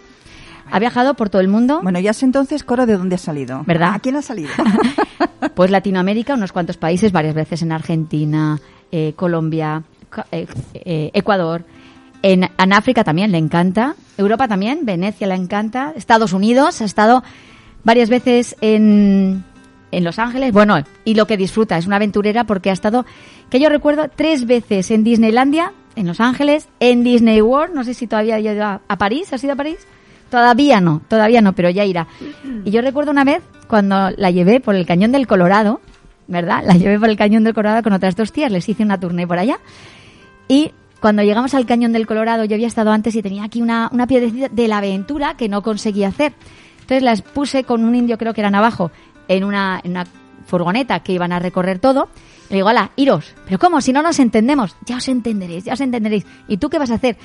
Ha 0.71 0.77
viajado 0.77 1.15
por 1.15 1.29
todo 1.31 1.41
el 1.41 1.47
mundo. 1.47 1.79
Bueno, 1.81 1.99
ya 1.99 2.13
sé 2.13 2.25
entonces, 2.25 2.63
Coro, 2.63 2.85
de 2.85 2.95
dónde 2.95 3.15
has 3.15 3.21
salido. 3.21 3.63
¿Verdad? 3.65 3.93
¿A 3.95 3.99
quién 3.99 4.15
has 4.15 4.25
salido? 4.25 4.49
Pues 5.55 5.71
Latinoamérica, 5.71 6.33
unos 6.35 6.51
cuantos 6.51 6.77
países, 6.77 7.11
varias 7.11 7.33
veces 7.33 7.61
en 7.61 7.71
Argentina, 7.71 8.59
eh, 8.91 9.13
Colombia, 9.15 9.83
eh, 10.31 10.47
eh, 10.73 11.11
Ecuador. 11.13 11.63
En, 12.21 12.49
África 12.73 13.03
también 13.03 13.31
le 13.31 13.37
encanta. 13.37 13.95
Europa 14.17 14.47
también, 14.47 14.85
Venecia 14.85 15.27
le 15.27 15.35
encanta. 15.35 15.93
Estados 15.95 16.33
Unidos, 16.33 16.81
ha 16.81 16.85
estado 16.85 17.23
varias 17.83 18.09
veces 18.09 18.55
en, 18.61 19.43
en 19.91 20.03
Los 20.03 20.19
Ángeles. 20.19 20.51
Bueno, 20.51 20.77
y 21.05 21.15
lo 21.15 21.25
que 21.25 21.37
disfruta, 21.37 21.77
es 21.77 21.87
una 21.87 21.95
aventurera 21.95 22.43
porque 22.43 22.69
ha 22.69 22.73
estado, 22.73 23.05
que 23.49 23.59
yo 23.59 23.69
recuerdo, 23.69 24.09
tres 24.13 24.45
veces 24.45 24.91
en 24.91 25.03
Disneylandia, 25.03 25.73
en 25.95 26.07
Los 26.07 26.19
Ángeles, 26.19 26.67
en 26.79 27.03
Disney 27.03 27.41
World, 27.41 27.73
no 27.73 27.83
sé 27.83 27.93
si 27.93 28.07
todavía 28.07 28.35
ha 28.35 28.39
ido 28.39 28.63
a, 28.63 28.81
a 28.87 28.97
París, 28.97 29.31
¿has 29.31 29.43
ido 29.43 29.53
a 29.53 29.57
París? 29.57 29.79
Todavía 30.29 30.79
no, 30.79 31.01
todavía 31.07 31.41
no, 31.41 31.53
pero 31.53 31.69
ya 31.69 31.85
irá. 31.85 32.07
Y 32.63 32.71
yo 32.71 32.81
recuerdo 32.81 33.11
una 33.11 33.23
vez 33.23 33.41
cuando 33.67 34.11
la 34.15 34.29
llevé 34.29 34.59
por 34.59 34.75
el 34.75 34.85
cañón 34.85 35.11
del 35.11 35.25
Colorado, 35.25 35.81
¿verdad? 36.27 36.63
La 36.65 36.75
llevé 36.75 36.99
por 36.99 37.09
el 37.09 37.17
cañón 37.17 37.43
del 37.43 37.53
Colorado 37.53 37.81
con 37.81 37.93
otras 37.93 38.15
dos 38.15 38.31
tías, 38.31 38.51
les 38.51 38.67
hice 38.69 38.83
una 38.83 38.99
tournée 38.99 39.25
por 39.25 39.39
allá. 39.39 39.59
Y 40.47 40.71
cuando 40.99 41.23
llegamos 41.23 41.53
al 41.53 41.65
cañón 41.65 41.93
del 41.93 42.07
Colorado, 42.07 42.45
yo 42.45 42.55
había 42.55 42.67
estado 42.67 42.91
antes 42.91 43.15
y 43.15 43.21
tenía 43.21 43.43
aquí 43.43 43.61
una, 43.61 43.89
una 43.91 44.07
piedrecita 44.07 44.49
de 44.49 44.67
la 44.67 44.79
aventura 44.79 45.35
que 45.35 45.47
no 45.47 45.61
conseguía 45.61 46.09
hacer. 46.09 46.33
Entonces 46.81 47.03
las 47.03 47.21
puse 47.21 47.63
con 47.63 47.85
un 47.85 47.95
indio, 47.95 48.17
creo 48.17 48.33
que 48.33 48.41
era 48.41 48.49
navajo, 48.49 48.91
en 49.27 49.43
una, 49.43 49.81
una 49.85 50.05
furgoneta 50.45 50.99
que 51.01 51.13
iban 51.13 51.31
a 51.31 51.39
recorrer 51.39 51.79
todo. 51.79 52.09
Le 52.49 52.57
digo, 52.57 52.67
ala, 52.67 52.91
iros. 52.95 53.33
¿Pero 53.45 53.59
cómo? 53.59 53.79
Si 53.79 53.93
no 53.93 54.01
nos 54.01 54.19
entendemos. 54.19 54.75
Ya 54.85 54.97
os 54.97 55.07
entenderéis, 55.07 55.63
ya 55.65 55.73
os 55.73 55.81
entenderéis. 55.81 56.25
¿Y 56.47 56.57
tú 56.57 56.69
qué 56.69 56.79
vas 56.79 56.91
a 56.91 56.95
hacer? 56.95 57.15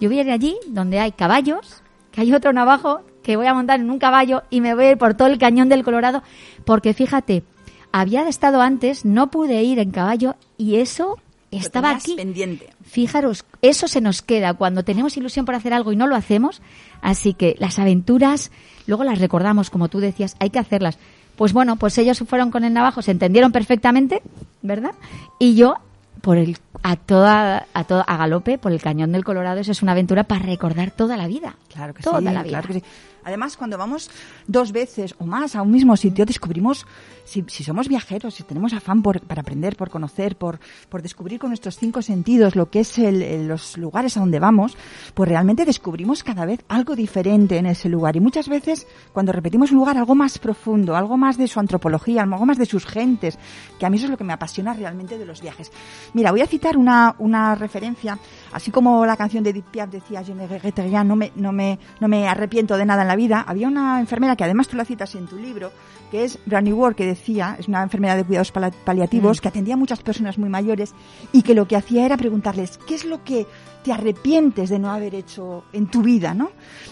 Yo 0.00 0.08
voy 0.08 0.18
a 0.18 0.22
ir 0.22 0.30
allí 0.30 0.56
donde 0.66 0.98
hay 0.98 1.12
caballos, 1.12 1.82
que 2.10 2.22
hay 2.22 2.32
otro 2.32 2.52
navajo, 2.52 3.02
que 3.22 3.36
voy 3.36 3.46
a 3.46 3.54
montar 3.54 3.78
en 3.78 3.90
un 3.90 3.98
caballo 3.98 4.42
y 4.48 4.62
me 4.62 4.74
voy 4.74 4.86
a 4.86 4.90
ir 4.92 4.98
por 4.98 5.14
todo 5.14 5.28
el 5.28 5.38
cañón 5.38 5.68
del 5.68 5.84
Colorado. 5.84 6.22
Porque 6.64 6.94
fíjate, 6.94 7.44
había 7.92 8.26
estado 8.26 8.62
antes, 8.62 9.04
no 9.04 9.30
pude 9.30 9.62
ir 9.62 9.78
en 9.78 9.90
caballo 9.90 10.36
y 10.56 10.76
eso 10.76 11.18
estaba 11.50 11.90
aquí. 11.90 12.14
pendiente. 12.16 12.70
Fijaros, 12.82 13.44
eso 13.62 13.88
se 13.88 14.00
nos 14.00 14.22
queda 14.22 14.54
cuando 14.54 14.84
tenemos 14.84 15.16
ilusión 15.16 15.46
por 15.46 15.54
hacer 15.54 15.72
algo 15.72 15.92
y 15.92 15.96
no 15.96 16.06
lo 16.06 16.16
hacemos. 16.16 16.62
Así 17.02 17.34
que 17.34 17.56
las 17.58 17.78
aventuras, 17.78 18.50
luego 18.86 19.04
las 19.04 19.18
recordamos, 19.18 19.70
como 19.70 19.88
tú 19.88 20.00
decías, 20.00 20.36
hay 20.38 20.50
que 20.50 20.58
hacerlas. 20.58 20.98
Pues 21.36 21.52
bueno, 21.52 21.76
pues 21.76 21.96
ellos 21.98 22.22
fueron 22.26 22.50
con 22.50 22.64
el 22.64 22.72
navajo, 22.72 23.02
se 23.02 23.12
entendieron 23.12 23.50
perfectamente, 23.50 24.22
¿verdad? 24.62 24.92
Y 25.38 25.54
yo, 25.54 25.76
por 26.20 26.36
el, 26.36 26.58
a 26.82 26.96
toda, 26.96 27.66
a 27.72 27.84
toda, 27.84 28.02
a 28.02 28.16
galope, 28.18 28.58
por 28.58 28.72
el 28.72 28.82
cañón 28.82 29.12
del 29.12 29.24
Colorado, 29.24 29.58
eso 29.60 29.72
es 29.72 29.82
una 29.82 29.92
aventura 29.92 30.24
para 30.24 30.44
recordar 30.44 30.90
toda 30.90 31.16
la 31.16 31.26
vida. 31.26 31.56
Claro 31.72 31.94
que 31.94 32.02
toda 32.02 32.18
sí, 32.18 32.24
la 32.24 32.42
vida. 32.42 32.42
claro 32.42 32.66
que 32.68 32.74
sí. 32.74 32.82
Además, 33.24 33.56
cuando 33.56 33.76
vamos 33.78 34.10
dos 34.46 34.72
veces 34.72 35.14
o 35.18 35.26
más 35.26 35.54
a 35.56 35.62
un 35.62 35.70
mismo 35.70 35.96
sitio, 35.96 36.24
descubrimos, 36.26 36.86
si, 37.24 37.44
si 37.48 37.64
somos 37.64 37.88
viajeros, 37.88 38.34
si 38.34 38.42
tenemos 38.42 38.72
afán 38.72 39.02
por, 39.02 39.20
para 39.20 39.42
aprender, 39.42 39.76
por 39.76 39.90
conocer, 39.90 40.36
por, 40.36 40.58
por 40.88 41.02
descubrir 41.02 41.38
con 41.38 41.50
nuestros 41.50 41.76
cinco 41.78 42.02
sentidos 42.02 42.56
lo 42.56 42.70
que 42.70 42.80
es 42.80 42.98
el- 42.98 43.46
los 43.48 43.76
lugares 43.78 44.16
a 44.16 44.20
donde 44.20 44.38
vamos, 44.38 44.76
pues 45.14 45.28
realmente 45.28 45.64
descubrimos 45.64 46.22
cada 46.24 46.44
vez 46.46 46.60
algo 46.68 46.96
diferente 46.96 47.56
en 47.58 47.66
ese 47.66 47.88
lugar. 47.88 48.16
Y 48.16 48.20
muchas 48.20 48.48
veces, 48.48 48.86
cuando 49.12 49.32
repetimos 49.32 49.70
un 49.70 49.78
lugar, 49.78 49.96
algo 49.96 50.14
más 50.14 50.38
profundo, 50.38 50.96
algo 50.96 51.16
más 51.16 51.36
de 51.36 51.48
su 51.48 51.60
antropología, 51.60 52.22
algo 52.22 52.46
más 52.46 52.58
de 52.58 52.66
sus 52.66 52.86
gentes, 52.86 53.38
que 53.78 53.86
a 53.86 53.90
mí 53.90 53.96
eso 53.96 54.06
es 54.06 54.10
lo 54.10 54.16
que 54.16 54.24
me 54.24 54.32
apasiona 54.32 54.72
realmente 54.74 55.18
de 55.18 55.26
los 55.26 55.40
viajes. 55.42 55.70
Mira, 56.14 56.30
voy 56.30 56.40
a 56.40 56.46
citar 56.46 56.76
una, 56.76 57.14
una 57.18 57.54
referencia, 57.54 58.18
así 58.52 58.70
como 58.70 59.04
la 59.06 59.16
canción 59.16 59.44
de 59.44 59.50
Edith 59.50 59.66
Piaf 59.66 59.90
decía, 59.90 60.22
Je 60.24 61.04
no 61.04 61.16
me, 61.16 61.32
no, 61.36 61.52
me, 61.52 61.78
no 62.00 62.08
me 62.08 62.28
arrepiento 62.28 62.76
de 62.76 62.84
nada 62.84 63.02
en 63.02 63.08
la 63.10 63.16
vida, 63.16 63.44
había 63.46 63.66
una 63.68 63.98
enfermera 63.98 64.36
que 64.36 64.44
además 64.44 64.68
tú 64.68 64.76
la 64.76 64.84
citas 64.84 65.14
en 65.16 65.26
tu 65.26 65.36
libro, 65.36 65.72
que 66.12 66.24
es 66.24 66.38
Brandy 66.46 66.72
Ward, 66.72 66.94
que 66.94 67.04
decía, 67.06 67.56
es 67.58 67.66
una 67.68 67.82
enfermera 67.82 68.14
de 68.16 68.24
cuidados 68.24 68.52
paliativos, 68.52 69.40
que 69.40 69.48
atendía 69.48 69.74
a 69.74 69.76
muchas 69.76 70.00
personas 70.02 70.38
muy 70.38 70.48
mayores 70.48 70.94
y 71.32 71.42
que 71.42 71.54
lo 71.54 71.66
que 71.66 71.76
hacía 71.76 72.06
era 72.06 72.16
preguntarles, 72.16 72.78
¿qué 72.86 72.94
es 72.94 73.04
lo 73.04 73.24
que 73.24 73.46
te 73.82 73.92
arrepientes 73.92 74.68
de 74.70 74.78
no 74.78 74.90
haber 74.92 75.14
hecho 75.14 75.64
en 75.72 75.86
tu 75.88 76.02
vida, 76.02 76.34
no? 76.34 76.50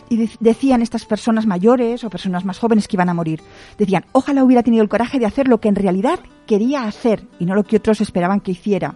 Y 0.09 0.17
de- 0.17 0.31
decían 0.41 0.83
estas 0.83 1.05
personas 1.05 1.47
mayores 1.47 2.03
o 2.03 2.11
personas 2.11 2.45
más 2.45 2.59
jóvenes 2.59 2.89
que 2.89 2.97
iban 2.97 3.09
a 3.11 3.15
morir, 3.15 3.41
decían, 3.79 4.05
ojalá 4.13 4.43
hubiera 4.43 4.63
tenido 4.63 4.83
el 4.83 4.89
coraje 4.89 5.19
de 5.19 5.27
hacer 5.27 5.47
lo 5.49 5.59
que 5.61 5.69
en 5.69 5.77
realidad 5.77 6.19
quería 6.47 6.85
hacer 6.85 7.27
y 7.39 7.45
no 7.45 7.55
lo 7.55 7.63
que 7.65 7.77
otros 7.77 8.01
esperaban 8.01 8.41
que 8.41 8.53
hiciera. 8.53 8.95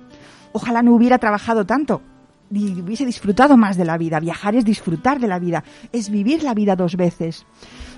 Ojalá 0.53 0.83
no 0.83 0.95
hubiera 0.95 1.19
trabajado 1.19 1.65
tanto 1.67 2.03
hubiese 2.53 3.07
disfrutado 3.07 3.57
más 3.57 3.77
de 3.77 3.85
la 3.85 3.99
vida. 3.99 4.21
Viajar 4.21 4.55
es 4.55 4.65
disfrutar 4.65 5.19
de 5.21 5.29
la 5.29 5.39
vida, 5.39 5.65
es 5.93 6.11
vivir 6.11 6.43
la 6.43 6.55
vida 6.55 6.77
dos 6.77 6.97
veces. 6.97 7.47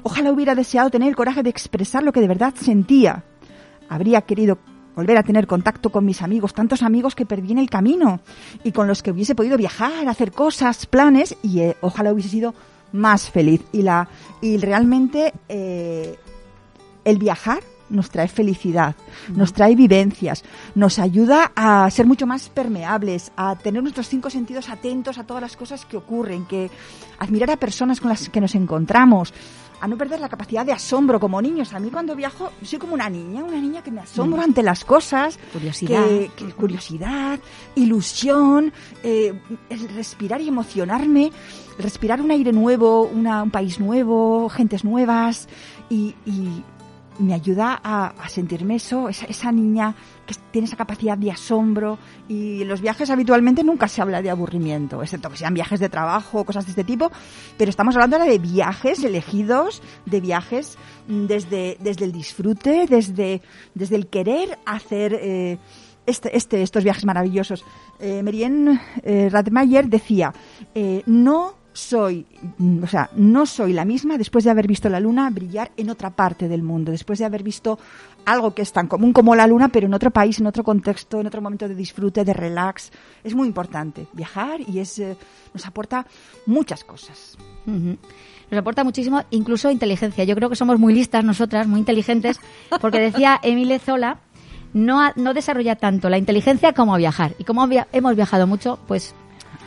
Ojalá 0.02 0.32
hubiera 0.32 0.54
deseado 0.54 0.90
tener 0.90 1.08
el 1.08 1.16
coraje 1.16 1.42
de 1.42 1.50
expresar 1.50 2.02
lo 2.02 2.12
que 2.12 2.20
de 2.20 2.28
verdad 2.28 2.54
sentía. 2.54 3.24
Habría 3.88 4.22
querido 4.22 4.58
volver 4.94 5.18
a 5.18 5.22
tener 5.22 5.46
contacto 5.46 5.90
con 5.90 6.04
mis 6.04 6.22
amigos, 6.22 6.54
tantos 6.54 6.82
amigos 6.82 7.14
que 7.14 7.26
perdí 7.26 7.52
en 7.52 7.58
el 7.58 7.68
camino 7.68 8.20
y 8.62 8.72
con 8.72 8.86
los 8.86 9.02
que 9.02 9.10
hubiese 9.10 9.34
podido 9.34 9.56
viajar, 9.56 10.08
hacer 10.08 10.30
cosas, 10.32 10.86
planes 10.86 11.36
y 11.42 11.60
eh, 11.60 11.76
ojalá 11.80 12.12
hubiese 12.12 12.28
sido 12.28 12.54
más 12.92 13.30
feliz. 13.30 13.62
Y, 13.72 13.82
la, 13.82 14.08
y 14.40 14.58
realmente 14.58 15.32
eh, 15.48 16.16
el 17.04 17.18
viajar 17.18 17.60
nos 17.90 18.10
trae 18.10 18.28
felicidad, 18.28 18.96
nos 19.34 19.52
trae 19.52 19.74
vivencias, 19.76 20.44
nos 20.74 20.98
ayuda 20.98 21.52
a 21.54 21.88
ser 21.90 22.06
mucho 22.06 22.26
más 22.26 22.48
permeables, 22.48 23.30
a 23.36 23.56
tener 23.56 23.82
nuestros 23.82 24.08
cinco 24.08 24.30
sentidos 24.30 24.68
atentos 24.68 25.18
a 25.18 25.24
todas 25.24 25.42
las 25.42 25.56
cosas 25.56 25.84
que 25.84 25.96
ocurren, 25.96 26.44
que 26.46 26.70
admirar 27.18 27.50
a 27.50 27.56
personas 27.56 28.00
con 28.00 28.08
las 28.08 28.28
que 28.28 28.40
nos 28.40 28.54
encontramos, 28.54 29.32
a 29.80 29.88
no 29.88 29.98
perder 29.98 30.18
la 30.20 30.30
capacidad 30.30 30.64
de 30.64 30.72
asombro 30.72 31.20
como 31.20 31.42
niños. 31.42 31.74
A 31.74 31.78
mí 31.78 31.90
cuando 31.90 32.16
viajo 32.16 32.50
soy 32.62 32.78
como 32.78 32.94
una 32.94 33.10
niña, 33.10 33.44
una 33.44 33.60
niña 33.60 33.82
que 33.82 33.90
me 33.90 34.00
asombro 34.00 34.40
ante 34.40 34.62
las 34.62 34.82
cosas, 34.82 35.38
Curiosidad. 35.52 36.04
que- 36.06 36.30
que 36.36 36.52
curiosidad, 36.52 37.38
ilusión, 37.74 38.72
eh, 39.02 39.38
el 39.68 39.88
respirar 39.90 40.40
y 40.40 40.48
emocionarme, 40.48 41.30
respirar 41.78 42.22
un 42.22 42.30
aire 42.30 42.52
nuevo, 42.52 43.02
una- 43.02 43.42
un 43.42 43.50
país 43.50 43.78
nuevo, 43.78 44.48
gentes 44.48 44.84
nuevas 44.84 45.48
y, 45.90 46.14
y 46.24 46.62
me 47.18 47.34
ayuda 47.34 47.80
a, 47.82 48.06
a 48.06 48.28
sentirme 48.28 48.76
eso, 48.76 49.08
esa, 49.08 49.26
esa 49.26 49.52
niña 49.52 49.94
que 50.26 50.34
tiene 50.50 50.66
esa 50.66 50.76
capacidad 50.76 51.16
de 51.16 51.30
asombro 51.30 51.98
y 52.28 52.62
en 52.62 52.68
los 52.68 52.80
viajes 52.80 53.10
habitualmente 53.10 53.62
nunca 53.62 53.88
se 53.88 54.02
habla 54.02 54.22
de 54.22 54.30
aburrimiento, 54.30 55.02
excepto 55.02 55.30
que 55.30 55.36
sean 55.36 55.54
viajes 55.54 55.80
de 55.80 55.88
trabajo 55.88 56.44
cosas 56.44 56.64
de 56.64 56.70
este 56.70 56.84
tipo, 56.84 57.10
pero 57.56 57.70
estamos 57.70 57.94
hablando 57.94 58.16
ahora 58.16 58.30
de 58.30 58.38
viajes 58.38 59.02
elegidos, 59.04 59.82
de 60.06 60.20
viajes 60.20 60.78
mm, 61.08 61.26
desde, 61.26 61.76
desde 61.80 62.04
el 62.04 62.12
disfrute, 62.12 62.86
desde, 62.88 63.42
desde 63.74 63.96
el 63.96 64.06
querer 64.08 64.58
hacer 64.64 65.14
eh, 65.14 65.58
este, 66.06 66.36
este, 66.36 66.62
estos 66.62 66.84
viajes 66.84 67.04
maravillosos. 67.04 67.64
Eh, 67.98 68.22
Merien 68.22 68.80
eh, 69.02 69.28
Radmayer 69.30 69.88
decía, 69.88 70.32
eh, 70.74 71.02
no 71.06 71.54
soy, 71.74 72.24
mm, 72.56 72.84
o 72.84 72.86
sea, 72.86 73.10
no 73.16 73.44
soy 73.46 73.72
la 73.74 73.84
misma 73.84 74.16
después 74.16 74.44
de 74.44 74.50
haber 74.50 74.66
visto 74.66 74.88
la 74.88 75.00
luna 75.00 75.28
brillar 75.28 75.72
en 75.76 75.90
otra 75.90 76.08
parte 76.10 76.48
del 76.48 76.62
mundo, 76.62 76.92
después 76.92 77.18
de 77.18 77.24
haber 77.26 77.42
visto 77.42 77.78
algo 78.24 78.54
que 78.54 78.62
es 78.62 78.72
tan 78.72 78.86
común 78.86 79.12
como 79.12 79.34
la 79.34 79.46
luna, 79.46 79.68
pero 79.68 79.86
en 79.86 79.92
otro 79.92 80.10
país, 80.10 80.38
en 80.40 80.46
otro 80.46 80.62
contexto, 80.64 81.20
en 81.20 81.26
otro 81.26 81.42
momento 81.42 81.68
de 81.68 81.74
disfrute, 81.74 82.24
de 82.24 82.32
relax. 82.32 82.90
Es 83.24 83.34
muy 83.34 83.46
importante 83.48 84.06
viajar 84.12 84.60
y 84.66 84.78
es, 84.78 84.98
eh, 85.00 85.16
nos 85.52 85.66
aporta 85.66 86.06
muchas 86.46 86.84
cosas. 86.84 87.36
Nos 87.66 88.58
aporta 88.58 88.84
muchísimo, 88.84 89.22
incluso 89.30 89.70
inteligencia. 89.70 90.22
Yo 90.24 90.34
creo 90.36 90.48
que 90.48 90.56
somos 90.56 90.78
muy 90.78 90.94
listas 90.94 91.24
nosotras, 91.24 91.66
muy 91.66 91.80
inteligentes, 91.80 92.38
porque 92.80 93.00
decía 93.00 93.40
Emile 93.42 93.78
Zola, 93.80 94.20
no, 94.72 95.00
no 95.16 95.34
desarrolla 95.34 95.76
tanto 95.76 96.08
la 96.08 96.18
inteligencia 96.18 96.72
como 96.72 96.96
viajar. 96.96 97.34
Y 97.38 97.44
como 97.44 97.66
via- 97.66 97.88
hemos 97.92 98.14
viajado 98.16 98.46
mucho, 98.46 98.78
pues 98.86 99.14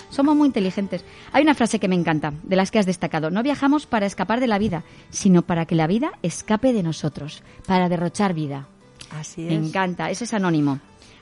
somos 0.09 0.35
muy 0.35 0.47
inteligentes. 0.47 1.03
Hay 1.31 1.43
una 1.43 1.55
frase 1.55 1.79
que 1.79 1.87
me 1.87 1.95
encanta, 1.95 2.33
de 2.43 2.55
las 2.55 2.71
que 2.71 2.79
has 2.79 2.85
destacado. 2.85 3.29
No 3.29 3.43
viajamos 3.43 3.85
para 3.85 4.05
escapar 4.05 4.39
de 4.39 4.47
la 4.47 4.57
vida, 4.57 4.83
sino 5.09 5.41
para 5.41 5.65
que 5.65 5.75
la 5.75 5.87
vida 5.87 6.11
escape 6.21 6.73
de 6.73 6.83
nosotros, 6.83 7.43
para 7.65 7.89
derrochar 7.89 8.33
vida. 8.33 8.67
Así 9.11 9.41
Me 9.41 9.55
encanta, 9.55 10.09
ese 10.09 10.23
es 10.25 10.33
anónimo. 10.33 10.79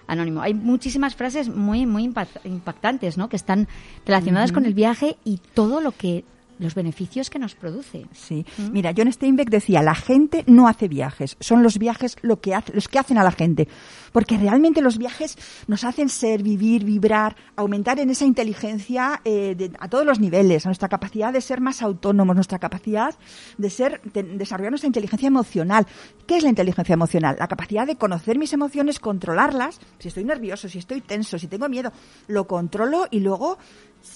Anónimo. 0.08 0.42
Hay 0.42 0.54
muchísimas 0.54 1.16
frases 1.16 1.50
muy, 1.50 1.86
muy 1.88 2.04
impact- 2.08 2.42
impactantes, 2.46 3.18
¿no? 3.18 3.28
Que 3.28 3.36
están 3.36 3.68
relacionadas 4.06 4.52
con 4.52 4.66
el 4.66 4.76
viaje 4.76 5.18
y 5.26 5.40
todo 5.56 5.82
lo 5.82 5.92
que, 5.92 6.24
los 6.60 6.76
beneficios 6.76 7.30
que 7.30 7.40
nos 7.40 7.56
produce. 7.56 8.06
Sí. 8.14 8.46
Mira, 8.72 8.94
John 8.96 9.12
Steinbeck 9.12 9.50
decía, 9.50 9.82
la 9.82 9.96
gente 9.96 10.44
no 10.48 10.68
hace 10.68 10.88
viajes, 10.88 11.36
son 11.40 11.64
los 11.64 11.78
viajes 11.78 12.16
lo 12.22 12.40
que 12.40 12.56
hace, 12.56 12.74
los 12.74 12.88
que 12.88 13.00
hacen 13.00 13.18
a 13.18 13.24
la 13.24 13.32
gente. 13.32 13.68
Porque 14.12 14.38
realmente 14.38 14.82
los 14.82 14.98
viajes 14.98 15.38
nos 15.68 15.84
hacen 15.84 16.08
ser, 16.10 16.42
vivir, 16.42 16.86
vibrar, 16.86 17.36
aumentar 17.58 18.00
en 18.00 18.10
esa 18.10 18.24
inteligencia 18.26 19.20
eh, 19.26 19.56
de- 19.58 19.72
a 19.80 19.90
todos 19.90 20.06
los 20.06 20.20
niveles, 20.20 20.66
a 20.66 20.70
nuestra 20.70 20.88
capacidad 20.88 21.34
de 21.34 21.42
ser 21.42 21.60
más 21.60 21.82
autónomos, 21.82 22.36
nuestra 22.36 22.60
capacidad 22.60 23.14
de 23.58 23.70
ser, 23.70 24.02
de 24.14 24.24
desarrollar 24.24 24.72
nuestra 24.72 24.88
inteligencia 24.88 25.28
emocional. 25.28 25.86
¿Qué 26.26 26.38
es 26.38 26.44
la 26.44 26.50
inteligencia 26.50 26.94
emocional? 26.94 27.36
La 27.40 27.48
capacidad 27.48 27.86
de 27.86 27.98
conocer 27.98 28.38
mis 28.38 28.54
emociones, 28.54 29.00
controlarlas. 29.00 29.80
Si 30.00 30.08
estoy 30.08 30.24
nervioso, 30.24 30.70
si 30.70 30.80
estoy 30.80 31.02
tenso, 31.02 31.38
si 31.38 31.48
tengo 31.48 31.68
miedo, 31.68 31.92
lo 32.28 32.48
controlo 32.48 33.08
y 33.12 33.20
luego 33.20 33.58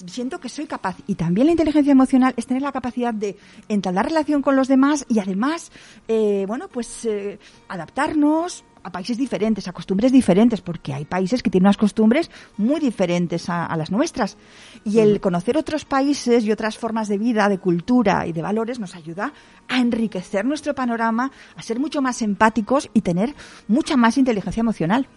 siento 0.06 0.38
que 0.38 0.48
soy 0.48 0.66
capaz. 0.66 0.96
Y 1.06 1.14
también 1.14 1.46
la 1.46 1.52
inteligencia 1.52 1.92
emocional 1.92 2.34
es 2.36 2.46
tener 2.46 2.62
la 2.62 2.72
capacidad 2.72 3.12
de 3.12 3.36
entablar 3.68 4.06
relación 4.06 4.42
con 4.42 4.56
los 4.56 4.68
demás 4.68 5.04
y 5.08 5.18
además, 5.18 5.70
eh, 6.08 6.44
bueno, 6.46 6.68
pues 6.68 7.04
eh, 7.04 7.38
adaptarnos 7.68 8.64
a 8.82 8.90
países 8.90 9.18
diferentes, 9.18 9.68
a 9.68 9.72
costumbres 9.72 10.10
diferentes, 10.10 10.62
porque 10.62 10.94
hay 10.94 11.04
países 11.04 11.42
que 11.42 11.50
tienen 11.50 11.66
unas 11.66 11.76
costumbres 11.76 12.30
muy 12.56 12.80
diferentes 12.80 13.50
a, 13.50 13.66
a 13.66 13.76
las 13.76 13.90
nuestras. 13.90 14.38
Y 14.84 15.00
el 15.00 15.20
conocer 15.20 15.58
otros 15.58 15.84
países 15.84 16.44
y 16.44 16.52
otras 16.52 16.78
formas 16.78 17.08
de 17.08 17.18
vida, 17.18 17.50
de 17.50 17.58
cultura 17.58 18.26
y 18.26 18.32
de 18.32 18.40
valores 18.40 18.78
nos 18.78 18.94
ayuda 18.94 19.34
a 19.68 19.78
enriquecer 19.78 20.46
nuestro 20.46 20.74
panorama, 20.74 21.30
a 21.56 21.62
ser 21.62 21.78
mucho 21.78 22.00
más 22.00 22.22
empáticos 22.22 22.88
y 22.94 23.02
tener 23.02 23.34
mucha 23.68 23.98
más 23.98 24.16
inteligencia 24.16 24.62
emocional. 24.62 25.08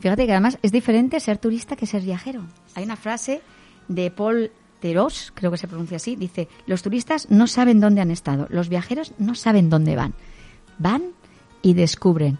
Fíjate 0.00 0.24
que 0.24 0.32
además 0.32 0.58
es 0.62 0.72
diferente 0.72 1.20
ser 1.20 1.36
turista 1.36 1.76
que 1.76 1.86
ser 1.86 2.02
viajero. 2.02 2.46
Hay 2.74 2.84
una 2.84 2.96
frase 2.96 3.42
de 3.88 4.10
Paul 4.10 4.50
Theroux, 4.80 5.32
creo 5.34 5.50
que 5.50 5.56
se 5.58 5.66
pronuncia 5.66 5.96
así, 5.96 6.14
dice, 6.14 6.48
los 6.66 6.82
turistas 6.82 7.30
no 7.30 7.46
saben 7.46 7.80
dónde 7.80 8.00
han 8.00 8.10
estado, 8.10 8.46
los 8.50 8.68
viajeros 8.68 9.12
no 9.18 9.34
saben 9.34 9.70
dónde 9.70 9.96
van. 9.96 10.14
Van 10.78 11.02
y 11.62 11.74
descubren. 11.74 12.38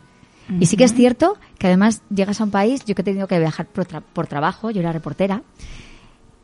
Y 0.61 0.67
sí 0.67 0.77
que 0.79 0.85
es 0.85 0.95
cierto 0.95 1.37
que 1.59 1.67
además 1.67 2.01
llegas 2.09 2.41
a 2.41 2.45
un 2.45 2.51
país, 2.51 2.85
yo 2.87 2.95
que 2.95 3.03
he 3.03 3.05
tenido 3.05 3.27
que 3.29 3.39
viajar 3.39 3.67
por, 3.67 3.87
tra- 3.87 4.03
por 4.03 4.27
trabajo, 4.27 4.71
yo 4.71 4.81
era 4.81 4.93
reportera, 4.93 5.43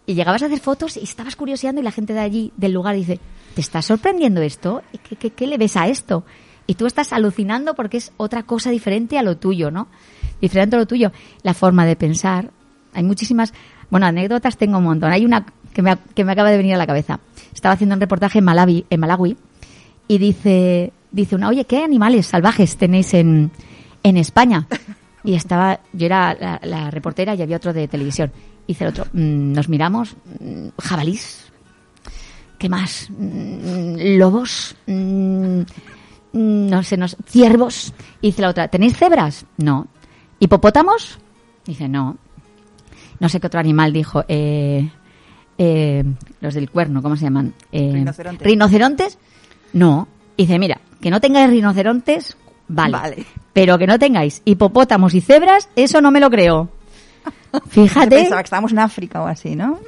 y 0.05 0.15
llegabas 0.15 0.43
a 0.43 0.47
hacer 0.47 0.61
fotos 0.61 0.99
y 0.99 1.05
estabas 1.05 1.37
curioseando 1.37 1.81
y 1.81 1.85
la 1.85 1.91
gente 1.93 2.13
de 2.13 2.21
allí, 2.21 2.53
del 2.59 2.73
lugar, 2.73 2.95
dice, 2.97 3.19
¿te 3.55 3.61
está 3.63 3.81
sorprendiendo 3.81 4.43
esto? 4.43 4.83
¿Qué, 5.09 5.17
qué, 5.17 5.31
qué 5.31 5.47
le 5.47 5.57
ves 5.57 5.79
a 5.79 5.89
esto? 5.89 6.25
Y 6.67 6.75
tú 6.75 6.85
estás 6.87 7.15
alucinando 7.15 7.75
porque 7.75 7.97
es 7.97 8.13
otra 8.19 8.43
cosa 8.43 8.71
diferente 8.71 9.17
a 9.17 9.23
lo 9.23 9.39
tuyo, 9.39 9.71
¿no? 9.71 9.89
Diferente 10.41 10.77
a 10.77 10.79
lo 10.81 10.87
tuyo. 10.87 11.11
La 11.43 11.55
forma 11.55 11.87
de 11.87 11.97
pensar. 11.97 12.51
Hay 12.93 13.03
muchísimas, 13.05 13.55
bueno, 13.95 14.09
anécdotas 14.09 14.57
tengo 14.57 14.79
un 14.79 14.83
montón. 14.83 15.13
Hay 15.13 15.25
una 15.25 15.47
que 15.73 15.81
me, 15.81 15.97
que 16.17 16.25
me 16.25 16.33
acaba 16.33 16.51
de 16.51 16.57
venir 16.57 16.75
a 16.75 16.79
la 16.79 16.85
cabeza. 16.89 17.21
Estaba 17.55 17.75
haciendo 17.75 17.95
un 17.95 18.01
reportaje 18.01 18.41
en 18.41 18.45
Malawi, 18.45 19.37
y 20.09 20.19
dice, 20.19 20.93
dice 21.13 21.37
una, 21.37 21.49
oye, 21.49 21.65
¿qué 21.65 21.85
animales 21.85 22.27
salvajes 22.27 22.77
tenéis 22.77 23.15
en, 23.15 23.53
en 24.03 24.17
España? 24.17 24.67
Y 25.23 25.35
estaba, 25.35 25.79
yo 25.93 26.07
era 26.07 26.59
la, 26.61 26.91
reportera 26.91 27.37
y 27.37 27.43
había 27.43 27.57
otro 27.57 27.73
de 27.73 27.87
televisión. 27.87 28.33
Dice 28.67 28.83
el 28.83 28.91
otro, 28.91 29.05
"Mm, 29.13 29.53
nos 29.53 29.69
miramos, 29.69 30.17
mm, 30.41 30.71
jabalís, 30.83 31.53
¿qué 32.59 32.69
más? 32.69 33.09
Mm, 33.11 34.19
lobos, 34.19 34.75
no 34.89 36.83
sé, 36.83 36.97
no 36.97 37.07
sé, 37.07 37.17
ciervos. 37.29 37.95
Y 38.21 38.27
dice 38.27 38.43
la 38.43 38.49
otra, 38.49 38.67
¿tenéis 38.67 38.97
cebras? 38.97 39.47
No. 39.57 39.87
¿Hipopótamos? 40.41 41.21
Dice, 41.65 41.89
no. 41.89 42.19
No 43.21 43.29
sé 43.29 43.41
qué 43.41 43.47
otro 43.47 43.61
animal 43.61 43.93
dijo. 43.93 44.25
Eh, 44.29 44.89
eh, 45.59 46.05
los 46.41 46.55
del 46.55 46.71
cuerno, 46.71 47.03
¿cómo 47.03 47.17
se 47.17 47.25
llaman? 47.25 47.55
Eh, 47.73 47.91
Rinocerontes. 47.93 48.47
¿Rinocerontes? 48.47 49.19
No. 49.73 50.09
Dice, 50.37 50.59
mira, 50.59 50.81
que 51.01 51.11
no 51.11 51.21
tengáis 51.21 51.51
rinocerontes, 51.51 52.37
vale. 52.67 52.93
Vale. 52.93 53.27
Pero 53.53 53.79
que 53.79 53.87
no 53.87 53.99
tengáis 53.99 54.43
hipopótamos 54.45 55.15
y 55.15 55.21
cebras, 55.21 55.69
eso 55.77 56.01
no 56.01 56.11
me 56.11 56.21
lo 56.21 56.29
creo. 56.31 56.71
Yo 57.55 57.87
Fíjate. 57.87 58.09
pensaba 58.17 58.43
que 58.43 58.47
estábamos 58.47 58.73
en 58.73 58.79
África 58.79 59.23
o 59.23 59.27
así, 59.27 59.55
¿no? 59.57 59.79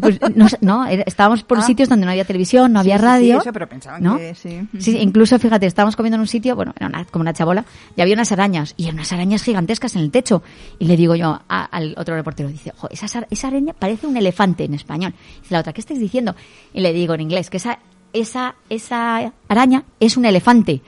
Pues, 0.00 0.18
no, 0.60 0.86
estábamos 0.86 1.42
por 1.42 1.58
Ah. 1.58 1.62
sitios 1.62 1.88
donde 1.88 2.04
no 2.06 2.12
había 2.12 2.24
televisión, 2.24 2.72
no 2.72 2.82
Sí, 2.82 2.90
había 2.90 2.96
sí, 2.96 3.00
sí, 3.02 3.06
radio. 3.06 3.40
eso, 3.40 3.52
pero 3.52 3.68
pensaban 3.68 4.02
¿no? 4.02 4.16
que 4.16 4.34
sí. 4.34 4.60
Sí, 4.78 4.96
incluso, 4.98 5.38
fíjate, 5.38 5.66
estábamos 5.66 5.96
comiendo 5.96 6.16
en 6.16 6.20
un 6.22 6.26
sitio, 6.26 6.56
bueno, 6.56 6.72
era 6.76 6.86
una- 6.86 7.04
como 7.06 7.22
una 7.22 7.32
chabola, 7.32 7.64
y 7.96 8.00
había 8.00 8.14
unas 8.14 8.32
arañas, 8.32 8.74
y 8.76 8.88
unas 8.90 9.12
arañas 9.12 9.42
gigantescas 9.42 9.94
en 9.96 10.02
el 10.02 10.10
techo. 10.10 10.42
Y 10.78 10.86
le 10.86 10.96
digo 10.96 11.14
yo 11.14 11.40
a- 11.48 11.64
al 11.64 11.94
otro 11.98 12.14
reportero, 12.14 12.48
dice, 12.48 12.72
"Jo, 12.76 12.88
esa, 12.90 13.06
esa 13.30 13.48
araña 13.48 13.72
parece 13.72 14.06
un 14.06 14.16
elefante 14.16 14.64
en 14.64 14.74
español. 14.74 15.14
Dice 15.42 15.54
la 15.54 15.60
otra, 15.60 15.72
¿qué 15.72 15.80
estáis 15.80 16.00
diciendo? 16.00 16.34
Y 16.72 16.80
le 16.80 16.92
digo 16.92 17.14
en 17.14 17.20
inglés, 17.22 17.50
que 17.50 17.56
esa, 17.58 17.78
esa, 18.12 18.54
esa 18.70 19.32
araña 19.48 19.84
es 20.00 20.16
un 20.16 20.24
elefante. 20.24 20.80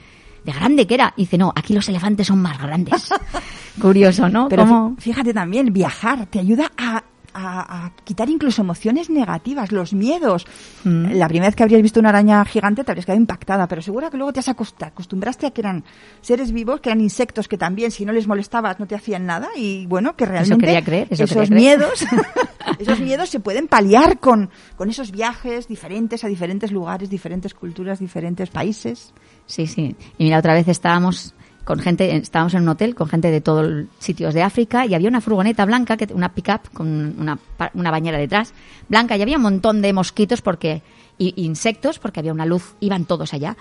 De 0.48 0.54
grande 0.54 0.86
que 0.86 0.94
era. 0.94 1.12
Y 1.16 1.22
dice, 1.22 1.36
no, 1.36 1.52
aquí 1.54 1.74
los 1.74 1.86
elefantes 1.90 2.26
son 2.26 2.40
más 2.40 2.58
grandes. 2.58 3.10
Curioso, 3.80 4.28
¿no? 4.28 4.48
Pero 4.48 4.62
Cómo- 4.64 4.96
fíjate 4.98 5.34
también, 5.34 5.72
viajar 5.72 6.26
te 6.26 6.38
ayuda 6.38 6.72
a, 6.76 7.02
a- 7.34 7.84
a 7.86 7.92
quitar 8.02 8.28
incluso 8.30 8.62
emociones 8.62 9.10
negativas, 9.10 9.70
los 9.72 9.92
miedos. 9.92 10.46
Mm. 10.84 11.12
La 11.12 11.28
primera 11.28 11.48
vez 11.48 11.54
que 11.54 11.62
habrías 11.62 11.82
visto 11.82 12.00
una 12.00 12.08
araña 12.08 12.44
gigante 12.44 12.82
te 12.82 12.90
habrías 12.90 13.04
quedado 13.06 13.20
impactada, 13.20 13.68
pero 13.68 13.82
seguro 13.82 14.10
que 14.10 14.16
luego 14.16 14.32
te 14.32 14.40
has 14.40 14.48
acost- 14.48 14.82
acostumbraste 14.86 15.46
a 15.46 15.50
que 15.50 15.60
eran 15.60 15.84
seres 16.22 16.50
vivos, 16.50 16.80
que 16.80 16.88
eran 16.88 17.00
insectos 17.00 17.46
que 17.46 17.58
también 17.58 17.90
si 17.90 18.04
no 18.04 18.12
les 18.12 18.26
molestabas 18.26 18.80
no 18.80 18.86
te 18.86 18.94
hacían 18.94 19.26
nada 19.26 19.48
y 19.54 19.86
bueno, 19.86 20.16
que 20.16 20.24
realmente 20.24 20.64
quería 20.66 20.82
creer, 20.82 21.08
eso 21.10 21.24
esos 21.24 21.36
quería 21.36 21.48
creer. 21.48 21.78
miedos, 21.78 22.04
esos 22.80 23.00
miedos 23.00 23.28
se 23.28 23.38
pueden 23.38 23.68
paliar 23.68 24.18
con, 24.18 24.50
con 24.76 24.88
esos 24.90 25.12
viajes 25.12 25.68
diferentes 25.68 26.24
a 26.24 26.28
diferentes 26.28 26.72
lugares, 26.72 27.10
diferentes 27.10 27.54
culturas, 27.54 28.00
diferentes 28.00 28.48
países. 28.50 29.12
Sí, 29.48 29.66
sí. 29.66 29.96
Y 30.18 30.24
mira, 30.24 30.38
otra 30.38 30.54
vez 30.54 30.68
estábamos 30.68 31.34
con 31.64 31.80
gente, 31.80 32.14
estábamos 32.16 32.54
en 32.54 32.62
un 32.62 32.68
hotel 32.68 32.94
con 32.94 33.08
gente 33.08 33.30
de 33.30 33.40
todos 33.40 33.86
sitios 33.98 34.32
de 34.32 34.42
África 34.42 34.86
y 34.86 34.94
había 34.94 35.08
una 35.08 35.20
furgoneta 35.20 35.66
blanca, 35.66 35.96
que 35.96 36.06
una 36.14 36.32
pick-up 36.32 36.70
con 36.72 36.86
una, 37.18 37.38
una 37.74 37.90
bañera 37.90 38.16
detrás, 38.16 38.54
blanca, 38.88 39.16
y 39.16 39.22
había 39.22 39.36
un 39.36 39.42
montón 39.42 39.82
de 39.82 39.92
mosquitos 39.92 40.40
porque 40.40 40.82
y 41.18 41.34
insectos 41.44 41.98
porque 41.98 42.20
había 42.20 42.32
una 42.32 42.46
luz, 42.46 42.74
iban 42.80 43.04
todos 43.04 43.34
allá. 43.34 43.56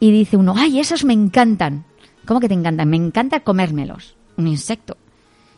Y 0.00 0.10
dice 0.10 0.36
uno, 0.36 0.54
ay, 0.56 0.80
esos 0.80 1.04
me 1.04 1.12
encantan. 1.12 1.84
¿Cómo 2.26 2.40
que 2.40 2.48
te 2.48 2.54
encantan? 2.54 2.88
Me 2.88 2.96
encanta 2.96 3.40
comérmelos. 3.40 4.16
Un 4.36 4.48
insecto. 4.48 4.96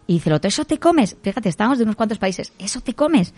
Y 0.06 0.14
dice 0.14 0.28
el 0.28 0.36
otro, 0.36 0.48
¿eso 0.48 0.64
te 0.66 0.78
comes? 0.78 1.16
Fíjate, 1.22 1.48
estamos 1.48 1.78
de 1.78 1.84
unos 1.84 1.96
cuantos 1.96 2.18
países. 2.18 2.52
¿Eso 2.58 2.80
te 2.82 2.94
comes? 2.94 3.32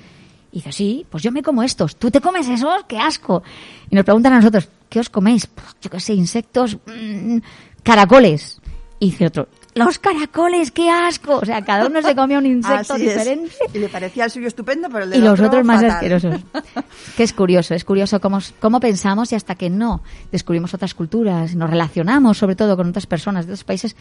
Y 0.52 0.56
dice, 0.58 0.72
sí, 0.72 1.06
pues 1.10 1.22
yo 1.22 1.32
me 1.32 1.42
como 1.42 1.62
estos. 1.62 1.96
¿Tú 1.96 2.10
te 2.10 2.20
comes 2.20 2.48
esos? 2.48 2.84
¡Qué 2.88 2.98
asco! 2.98 3.42
Y 3.90 3.94
nos 3.94 4.04
preguntan 4.04 4.32
a 4.32 4.36
nosotros, 4.36 4.68
¿qué 4.88 5.00
os 5.00 5.10
coméis? 5.10 5.46
Pues, 5.46 5.66
yo 5.82 5.90
qué 5.90 6.00
sé, 6.00 6.14
insectos, 6.14 6.78
mm, 6.86 7.38
caracoles. 7.82 8.60
Y 8.98 9.10
dice 9.10 9.26
otro, 9.26 9.48
los 9.74 9.98
caracoles, 9.98 10.70
qué 10.70 10.88
asco. 10.88 11.36
O 11.36 11.44
sea, 11.44 11.62
cada 11.62 11.86
uno 11.86 12.00
se 12.00 12.16
comía 12.16 12.38
un 12.38 12.46
insecto 12.46 12.94
Así 12.94 13.06
es. 13.06 13.12
diferente. 13.18 13.54
Y 13.74 13.78
le 13.78 13.90
parecía 13.90 14.24
el 14.24 14.30
suyo 14.30 14.46
estupendo, 14.48 14.88
pero 14.90 15.04
el 15.04 15.10
de 15.10 15.18
Y 15.18 15.20
los 15.20 15.34
otro 15.34 15.48
otros 15.48 15.64
más 15.66 15.82
fatal. 15.82 15.90
asquerosos. 15.96 16.40
Que 17.16 17.22
es 17.22 17.32
curioso, 17.34 17.74
es 17.74 17.84
curioso 17.84 18.18
cómo, 18.20 18.38
cómo 18.58 18.80
pensamos 18.80 19.32
y 19.32 19.34
hasta 19.34 19.54
que 19.54 19.68
no 19.68 20.02
descubrimos 20.32 20.72
otras 20.72 20.94
culturas, 20.94 21.54
nos 21.54 21.68
relacionamos 21.68 22.38
sobre 22.38 22.56
todo 22.56 22.74
con 22.76 22.88
otras 22.88 23.06
personas 23.06 23.46
de 23.46 23.52
otros 23.52 23.64
países, 23.64 23.96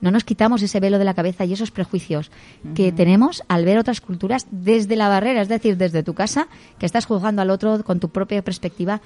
no 0.00 0.10
nos 0.10 0.24
quitamos 0.24 0.62
ese 0.62 0.80
velo 0.80 0.98
de 0.98 1.04
la 1.04 1.14
cabeza 1.14 1.44
y 1.44 1.52
esos 1.52 1.70
prejuicios 1.70 2.30
que 2.74 2.92
tenemos 2.92 3.42
al 3.48 3.64
ver 3.64 3.78
otras 3.78 4.00
culturas 4.00 4.46
desde 4.50 4.96
la 4.96 5.08
barrera, 5.08 5.42
es 5.42 5.48
decir, 5.48 5.76
desde 5.76 6.02
tu 6.02 6.14
casa, 6.14 6.48
que 6.78 6.86
estás 6.86 7.06
juzgando 7.06 7.42
al 7.42 7.50
otro 7.50 7.82
con 7.84 8.00
tu 8.00 8.08
propia 8.10 8.42
perspectiva 8.42 9.00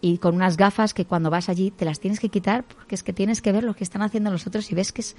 y 0.00 0.18
con 0.18 0.34
unas 0.34 0.56
gafas 0.56 0.94
que 0.94 1.04
cuando 1.04 1.30
vas 1.30 1.48
allí 1.48 1.70
te 1.70 1.84
las 1.84 2.00
tienes 2.00 2.20
que 2.20 2.28
quitar 2.28 2.64
porque 2.64 2.94
es 2.94 3.02
que 3.02 3.12
tienes 3.12 3.42
que 3.42 3.52
ver 3.52 3.64
lo 3.64 3.74
que 3.74 3.84
están 3.84 4.02
haciendo 4.02 4.30
los 4.30 4.46
otros 4.46 4.70
y 4.70 4.74
ves 4.74 4.92
que 4.92 5.00
es 5.00 5.16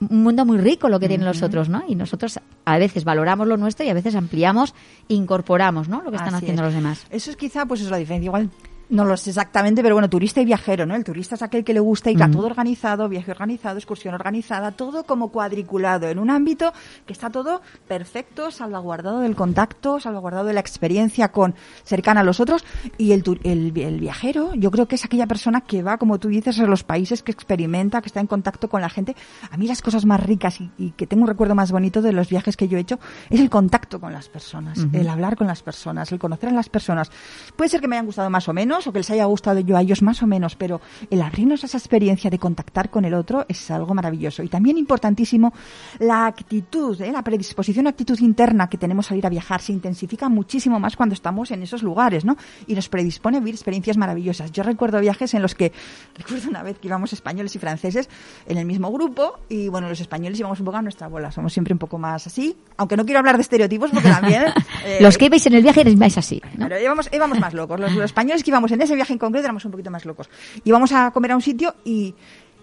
un 0.00 0.22
mundo 0.22 0.44
muy 0.44 0.58
rico 0.58 0.88
lo 0.88 1.00
que 1.00 1.08
tienen 1.08 1.26
los 1.26 1.42
otros, 1.42 1.68
¿no? 1.68 1.82
Y 1.88 1.94
nosotros 1.94 2.38
a 2.64 2.78
veces 2.78 3.04
valoramos 3.04 3.46
lo 3.46 3.56
nuestro 3.56 3.86
y 3.86 3.88
a 3.88 3.94
veces 3.94 4.14
ampliamos 4.14 4.74
incorporamos, 5.08 5.88
¿no? 5.88 6.02
Lo 6.02 6.10
que 6.10 6.16
están 6.16 6.34
Así 6.34 6.44
haciendo 6.44 6.62
es. 6.62 6.66
los 6.66 6.74
demás. 6.74 7.06
Eso 7.10 7.30
es 7.30 7.36
quizá, 7.36 7.66
pues 7.66 7.80
es 7.80 7.90
la 7.90 7.96
diferencia. 7.96 8.26
Igual 8.26 8.50
no 8.88 9.04
lo 9.04 9.16
sé 9.16 9.30
exactamente, 9.30 9.82
pero 9.82 9.94
bueno, 9.94 10.08
turista 10.08 10.40
y 10.40 10.44
viajero, 10.44 10.86
¿no? 10.86 10.94
El 10.94 11.04
turista 11.04 11.34
es 11.34 11.42
aquel 11.42 11.64
que 11.64 11.74
le 11.74 11.80
gusta 11.80 12.10
ir 12.10 12.22
a 12.22 12.30
todo 12.30 12.46
organizado, 12.46 13.08
viaje 13.08 13.30
organizado, 13.30 13.78
excursión 13.78 14.14
organizada, 14.14 14.72
todo 14.72 15.04
como 15.04 15.28
cuadriculado, 15.30 16.08
en 16.08 16.18
un 16.18 16.30
ámbito 16.30 16.72
que 17.04 17.12
está 17.12 17.30
todo 17.30 17.62
perfecto, 17.88 18.50
salvaguardado 18.50 19.20
del 19.20 19.34
contacto, 19.34 19.98
salvaguardado 19.98 20.46
de 20.46 20.52
la 20.52 20.60
experiencia 20.60 21.32
con 21.32 21.54
cercana 21.84 22.20
a 22.20 22.24
los 22.24 22.40
otros. 22.40 22.64
Y 22.96 23.12
el, 23.12 23.24
el, 23.42 23.76
el 23.76 24.00
viajero, 24.00 24.54
yo 24.54 24.70
creo 24.70 24.86
que 24.86 24.94
es 24.94 25.04
aquella 25.04 25.26
persona 25.26 25.62
que 25.62 25.82
va, 25.82 25.98
como 25.98 26.18
tú 26.18 26.28
dices, 26.28 26.58
a 26.60 26.66
los 26.66 26.84
países, 26.84 27.22
que 27.22 27.32
experimenta, 27.32 28.00
que 28.00 28.06
está 28.06 28.20
en 28.20 28.26
contacto 28.26 28.68
con 28.68 28.80
la 28.80 28.88
gente. 28.88 29.16
A 29.50 29.56
mí 29.56 29.66
las 29.66 29.82
cosas 29.82 30.04
más 30.04 30.22
ricas 30.22 30.60
y, 30.60 30.70
y 30.78 30.90
que 30.92 31.06
tengo 31.06 31.22
un 31.22 31.28
recuerdo 31.28 31.54
más 31.54 31.72
bonito 31.72 32.02
de 32.02 32.12
los 32.12 32.28
viajes 32.28 32.56
que 32.56 32.68
yo 32.68 32.78
he 32.78 32.80
hecho 32.80 32.98
es 33.30 33.40
el 33.40 33.50
contacto 33.50 34.00
con 34.00 34.12
las 34.12 34.28
personas, 34.28 34.86
el 34.92 35.08
hablar 35.08 35.36
con 35.36 35.46
las 35.46 35.62
personas, 35.62 36.12
el 36.12 36.18
conocer 36.18 36.50
a 36.50 36.52
las 36.52 36.68
personas. 36.68 37.10
Puede 37.56 37.68
ser 37.68 37.80
que 37.80 37.88
me 37.88 37.96
hayan 37.96 38.06
gustado 38.06 38.30
más 38.30 38.48
o 38.48 38.52
menos 38.52 38.75
o 38.84 38.92
que 38.92 38.98
les 38.98 39.10
haya 39.10 39.24
gustado 39.26 39.60
yo 39.60 39.76
a 39.76 39.82
ellos 39.82 40.02
más 40.02 40.22
o 40.22 40.26
menos, 40.26 40.56
pero 40.56 40.80
el 41.08 41.22
abrirnos 41.22 41.62
a 41.62 41.66
esa 41.66 41.78
experiencia 41.78 42.30
de 42.30 42.38
contactar 42.38 42.90
con 42.90 43.04
el 43.04 43.14
otro 43.14 43.46
es 43.48 43.70
algo 43.70 43.94
maravilloso. 43.94 44.42
Y 44.42 44.48
también 44.48 44.76
importantísimo 44.76 45.52
la 46.00 46.26
actitud, 46.26 47.00
¿eh? 47.00 47.12
la 47.12 47.22
predisposición, 47.22 47.86
actitud 47.86 48.18
interna 48.20 48.68
que 48.68 48.78
tenemos 48.78 49.10
al 49.10 49.18
ir 49.18 49.26
a 49.26 49.30
viajar 49.30 49.60
se 49.60 49.72
intensifica 49.72 50.28
muchísimo 50.28 50.80
más 50.80 50.96
cuando 50.96 51.14
estamos 51.14 51.50
en 51.50 51.62
esos 51.62 51.82
lugares, 51.82 52.24
¿no? 52.24 52.36
Y 52.66 52.74
nos 52.74 52.88
predispone 52.88 53.36
a 53.36 53.40
vivir 53.40 53.54
experiencias 53.54 53.96
maravillosas. 53.96 54.50
Yo 54.52 54.62
recuerdo 54.62 55.00
viajes 55.00 55.34
en 55.34 55.42
los 55.42 55.54
que, 55.54 55.72
recuerdo 56.16 56.48
una 56.48 56.62
vez 56.62 56.78
que 56.78 56.88
íbamos 56.88 57.12
españoles 57.12 57.54
y 57.54 57.58
franceses 57.58 58.08
en 58.46 58.58
el 58.58 58.66
mismo 58.66 58.90
grupo 58.90 59.38
y 59.48 59.68
bueno, 59.68 59.88
los 59.88 60.00
españoles 60.00 60.38
íbamos 60.40 60.58
un 60.58 60.66
poco 60.66 60.78
a 60.78 60.82
nuestra 60.82 61.08
bola, 61.08 61.30
somos 61.30 61.52
siempre 61.52 61.72
un 61.72 61.78
poco 61.78 61.98
más 61.98 62.26
así, 62.26 62.56
aunque 62.76 62.96
no 62.96 63.04
quiero 63.04 63.20
hablar 63.20 63.36
de 63.36 63.42
estereotipos 63.42 63.90
porque 63.90 64.08
también... 64.08 64.44
eh, 64.84 64.98
Los 65.00 65.18
que 65.18 65.26
ibais 65.26 65.46
en 65.46 65.54
el 65.54 65.62
viaje 65.62 65.82
erais 65.82 66.18
así, 66.18 66.40
¿no? 66.56 66.66
Claro, 66.66 66.82
íbamos, 66.82 67.08
íbamos 67.12 67.38
más 67.38 67.54
locos. 67.54 67.78
Los, 67.78 67.92
los 67.92 68.04
españoles 68.04 68.42
que 68.42 68.50
íbamos 68.50 68.65
en 68.72 68.82
ese 68.82 68.94
viaje 68.94 69.12
en 69.12 69.18
concreto 69.18 69.44
éramos 69.44 69.64
un 69.64 69.70
poquito 69.70 69.90
más 69.90 70.04
locos. 70.04 70.28
Íbamos 70.64 70.92
a 70.92 71.10
comer 71.10 71.32
a 71.32 71.36
un 71.36 71.42
sitio 71.42 71.74
y 71.84 72.14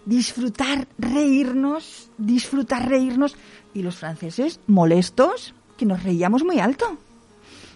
disfrutar, 0.05 0.87
reírnos, 0.97 2.09
disfrutar, 2.17 2.87
reírnos. 2.87 3.35
Y 3.73 3.81
los 3.81 3.95
franceses 3.95 4.59
molestos, 4.67 5.55
que 5.77 5.85
nos 5.85 6.03
reíamos 6.03 6.43
muy 6.43 6.59
alto. 6.59 6.97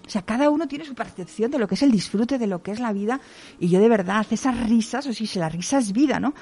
O 0.06 0.10
sea, 0.10 0.22
cada 0.22 0.50
uno 0.50 0.70
tiene 0.70 0.86
su 0.86 0.96
percepción 0.96 1.52
de 1.52 1.60
lo 1.60 1.68
que 1.68 1.76
es 1.76 1.82
el 1.82 1.92
disfrute, 1.92 2.38
de 2.38 2.48
lo 2.48 2.64
que 2.64 2.72
es 2.72 2.80
la 2.80 2.94
vida. 2.94 3.20
Y 3.60 3.68
yo 3.68 3.82
de 3.82 3.90
verdad, 3.90 4.26
esas 4.32 4.70
risas, 4.70 5.06
o 5.06 5.14
si 5.14 5.28
la 5.38 5.50
risa 5.50 5.80
es 5.80 5.92
vida, 5.92 6.20
¿no? 6.20 6.34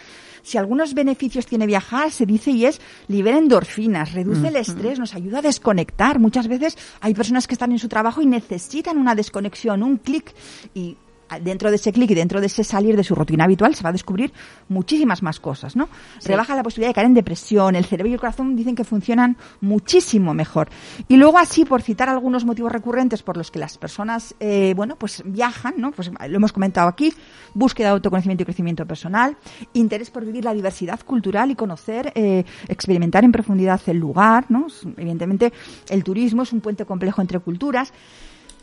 Si 0.44 0.60
algunos 0.60 0.94
beneficios 0.94 1.48
tiene 1.48 1.66
viajar, 1.66 2.12
se 2.12 2.28
dice 2.28 2.52
y 2.52 2.66
es 2.66 2.80
libera 3.08 3.40
endorfinas, 3.40 4.14
reduce 4.14 4.50
el 4.50 4.58
estrés, 4.58 5.00
nos 5.00 5.16
ayuda 5.16 5.40
a 5.40 5.42
desconectar. 5.42 6.20
Muchas 6.20 6.48
veces 6.48 6.78
hay 7.02 7.16
personas 7.16 7.48
que 7.48 7.56
están 7.56 7.72
en 7.72 7.80
su 7.80 7.90
trabajo 7.90 8.22
y 8.22 8.28
necesitan 8.28 9.00
una 9.00 9.16
desconexión, 9.16 9.82
un 9.82 9.98
clic. 9.98 10.36
Y 10.76 10.98
dentro 11.40 11.70
de 11.70 11.78
ese 11.78 11.92
clic 11.92 12.12
y 12.12 12.16
dentro 12.16 12.40
de 12.40 12.48
ese 12.48 12.64
salir 12.64 12.96
de 12.96 13.04
su 13.04 13.16
rutina 13.16 13.46
habitual 13.46 13.76
se 13.76 13.84
va 13.84 13.90
a 13.90 13.94
descubrir 13.94 14.34
muchísimas 14.70 15.24
más 15.24 15.40
cosas, 15.40 15.76
¿no? 15.76 15.90
Rebaja 16.24 16.56
la 16.56 16.64
posibilidad 16.64 16.90
de 16.90 16.94
caer 16.96 17.08
en 17.08 17.14
depresión, 17.14 17.76
el 17.76 17.86
cerebro 17.86 18.10
y 18.10 18.14
el 18.14 18.20
corazón 18.20 18.56
dicen 18.56 18.76
que 18.76 18.84
funcionan 18.84 19.38
muchísimo 19.62 20.34
mejor. 20.34 20.70
Y 21.08 21.18
luego 21.18 21.38
así, 21.38 21.66
por 21.66 21.82
citar 21.82 22.10
algunos 22.10 22.46
motivos 22.46 22.72
recurrentes 22.72 23.24
por 23.24 23.38
los 23.38 23.52
que 23.52 23.60
las 23.60 23.78
personas, 23.78 24.36
eh, 24.40 24.74
bueno, 24.76 24.96
pues 24.96 25.24
viajan, 25.26 25.76
¿no? 25.78 25.92
Pues 25.92 26.10
lo 26.10 26.36
hemos 26.36 26.54
comentado 26.54 26.88
aquí, 26.88 27.14
búsqueda 27.54 27.88
de 27.88 27.94
autoconocimiento 27.94 28.44
y 28.44 28.46
crecimiento 28.46 28.86
personal, 28.86 29.38
interés 29.74 30.10
por 30.10 30.26
vivir 30.26 30.46
la 30.46 30.54
diversidad 30.54 31.00
cultural 31.02 31.52
y 31.52 31.56
conocer, 31.56 32.12
eh, 32.16 32.44
experimentar 32.68 33.24
en 33.24 33.32
profundidad 33.32 33.82
el 33.88 33.98
lugar, 33.98 34.46
¿no? 34.50 34.68
Evidentemente, 34.98 35.54
el 35.90 36.04
turismo 36.04 36.44
es 36.44 36.54
un 36.54 36.62
puente 36.62 36.86
complejo 36.86 37.22
entre 37.22 37.40
culturas, 37.40 37.94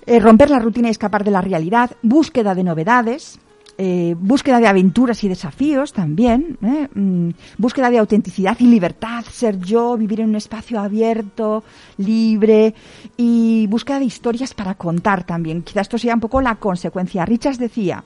eh, 0.07 0.21
romper 0.21 0.51
la 0.51 0.59
rutina 0.59 0.89
y 0.89 0.91
escapar 0.91 1.25
de 1.25 1.31
la 1.31 1.41
realidad, 1.41 1.93
búsqueda 2.03 2.55
de 2.55 2.65
novedades, 2.65 3.39
eh, 3.79 4.15
búsqueda 4.19 4.61
de 4.61 4.67
aventuras 4.67 5.25
y 5.25 5.29
desafíos 5.29 5.93
también, 5.93 6.59
¿eh? 6.63 6.89
Mm, 6.95 7.31
búsqueda 7.57 7.91
de 7.91 7.99
autenticidad 7.99 8.57
y 8.61 8.67
libertad, 8.67 9.25
ser 9.25 9.59
yo, 9.59 9.97
vivir 9.97 10.21
en 10.21 10.29
un 10.29 10.37
espacio 10.37 10.79
abierto, 10.79 11.65
libre 11.97 12.75
y 13.17 13.67
búsqueda 13.69 13.99
de 13.99 14.05
historias 14.05 14.53
para 14.53 14.75
contar 14.75 15.25
también. 15.25 15.63
Quizás 15.63 15.83
esto 15.83 15.99
sea 15.99 16.15
un 16.15 16.21
poco 16.21 16.43
la 16.43 16.57
consecuencia. 16.57 17.25
Richards 17.25 17.59
decía, 17.59 18.05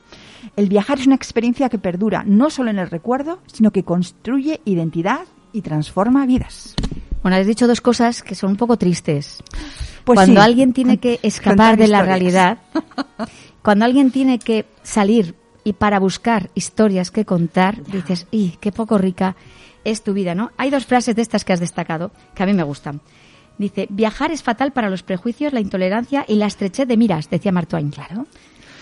el 0.55 0.69
viajar 0.69 1.01
es 1.01 1.07
una 1.07 1.17
experiencia 1.17 1.69
que 1.69 1.79
perdura 1.79 2.23
no 2.25 2.49
solo 2.49 2.71
en 2.71 2.79
el 2.79 2.89
recuerdo, 2.89 3.41
sino 3.47 3.73
que 3.73 3.83
construye 3.83 4.61
identidad 4.65 5.27
y 5.53 5.63
transforma 5.63 6.27
vidas. 6.27 6.77
Bueno, 7.23 7.39
has 7.39 7.47
dicho 7.47 7.67
dos 7.67 7.81
cosas 7.81 8.23
que 8.23 8.37
son 8.37 8.51
un 8.51 8.57
poco 8.57 8.77
tristes. 8.77 9.43
Pues 10.07 10.19
cuando 10.19 10.41
sí. 10.41 10.47
alguien 10.47 10.73
tiene 10.73 10.99
que 10.99 11.19
escapar 11.25 11.77
de 11.77 11.89
la 11.89 12.01
realidad, 12.01 12.59
cuando 13.61 13.85
alguien 13.85 14.13
tiene 14.13 14.39
que 14.39 14.65
salir 14.85 15.35
y 15.65 15.73
para 15.73 15.99
buscar 15.99 16.49
historias 16.55 17.11
que 17.11 17.25
contar, 17.25 17.83
dices, 17.83 18.29
¡y 18.31 18.51
qué 18.61 18.71
poco 18.71 18.99
rica 18.99 19.35
es 19.83 20.05
tu 20.05 20.13
vida! 20.13 20.37
¿no? 20.37 20.53
Hay 20.59 20.71
dos 20.71 20.87
frases 20.87 21.17
de 21.17 21.23
estas 21.23 21.45
que 21.45 21.53
has 21.53 21.59
destacado 21.59 22.13
que 22.37 22.45
a 22.45 22.47
mí 22.47 22.53
me 22.53 22.63
gustan. 22.63 23.01
Dice, 23.59 23.89
viajar 23.91 24.31
es 24.31 24.45
fatal 24.45 24.73
para 24.73 24.91
los 24.91 25.03
prejuicios, 25.03 25.53
la 25.53 25.59
intolerancia 25.59 26.25
y 26.29 26.37
la 26.37 26.47
estrechez 26.47 26.87
de 26.87 26.97
miras, 26.97 27.29
decía 27.29 27.51
Mark 27.51 27.67
Twain. 27.67 27.91
Claro. 27.91 28.29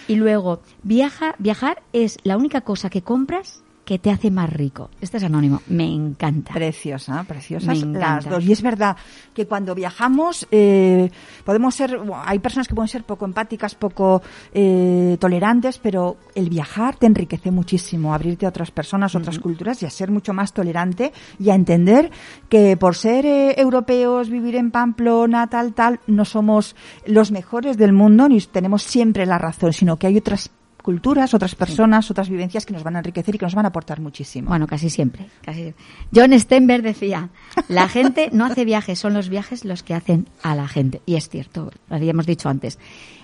Y 0.07 0.17
luego, 0.17 0.61
viaja, 0.83 1.37
viajar 1.39 1.83
es 1.95 2.19
la 2.23 2.37
única 2.37 2.61
cosa 2.61 2.91
que 2.91 3.01
compras 3.01 3.64
que 3.85 3.99
te 3.99 4.11
hace 4.11 4.31
más 4.31 4.51
rico. 4.51 4.91
Este 5.01 5.19
es 5.19 5.25
anónimo. 5.25 5.61
Me 5.69 5.87
encanta. 5.87 6.55
Preciosa, 6.55 7.25
preciosas 7.25 7.85
Me 7.85 7.99
las 7.99 8.29
dos. 8.29 8.45
Y 8.45 8.53
es 8.53 8.63
verdad 8.63 8.97
que 9.35 9.47
cuando 9.47 9.75
viajamos 9.75 10.47
eh, 10.51 11.11
podemos 11.45 11.75
ser, 11.75 11.99
bueno, 11.99 12.23
hay 12.25 12.39
personas 12.39 12.67
que 12.67 12.75
pueden 12.75 12.89
ser 12.89 13.05
poco 13.05 13.25
empáticas, 13.25 13.75
poco 13.75 14.23
eh, 14.53 15.17
tolerantes, 15.21 15.79
pero 15.79 16.17
el 16.35 16.49
viajar 16.49 16.97
te 16.97 17.07
enriquece 17.07 17.51
muchísimo, 17.51 18.15
abrirte 18.15 18.47
a 18.47 18.49
otras 18.49 18.71
personas, 18.71 19.15
otras 19.15 19.39
culturas 19.39 19.83
y 19.83 19.87
a 19.87 19.91
ser 19.91 20.11
mucho 20.11 20.33
más 20.33 20.53
tolerante 20.53 21.13
y 21.39 21.51
a 21.51 21.55
entender 21.55 22.11
que 22.49 22.77
por 22.77 22.97
ser 22.97 23.27
eh, 23.27 23.61
europeos, 23.61 24.31
vivir 24.31 24.57
en 24.57 24.71
Pamplona, 24.71 25.47
tal, 25.49 25.75
tal, 25.75 26.01
no 26.07 26.25
somos 26.25 26.75
los 27.07 27.31
mejores 27.31 27.77
del 27.77 27.93
mundo 27.93 28.29
ni 28.29 28.41
tenemos 28.41 28.83
siempre 28.83 29.27
la 29.27 29.39
razón, 29.39 29.73
sino 29.73 29.97
que 29.97 30.07
hay 30.07 30.17
otras 30.17 30.51
culturas, 30.85 31.33
otras 31.33 31.55
personas, 31.55 32.11
otras 32.11 32.29
vivencias 32.29 32.67
que 32.67 32.75
nos 32.75 32.83
van 32.83 32.97
a 32.97 32.99
enriquecer 32.99 33.35
y 33.35 33.39
que 33.39 33.47
nos 33.47 33.55
van 33.55 33.65
a 33.65 33.69
aportar 33.69 34.01
muchísimo. 34.01 34.51
Bueno, 34.51 34.67
casi 34.67 34.91
siempre. 34.91 35.27
Casi. 35.41 35.63
siempre. 35.63 35.83
John 36.15 36.39
Stenberg 36.39 36.83
decía, 36.83 37.31
la 37.69 37.89
gente 37.97 38.29
no 38.33 38.45
hace 38.45 38.67
viajes, 38.67 38.99
son 38.99 39.15
los 39.15 39.31
viajes 39.31 39.65
los 39.65 39.83
que 39.83 39.95
hacen 39.95 40.29
a 40.43 40.55
la 40.55 40.69
gente. 40.69 41.01
Y 41.07 41.15
es 41.15 41.31
cierto, 41.31 41.71
lo 41.89 41.97
habíamos 41.97 42.27
dicho 42.27 42.51
antes. 42.51 42.79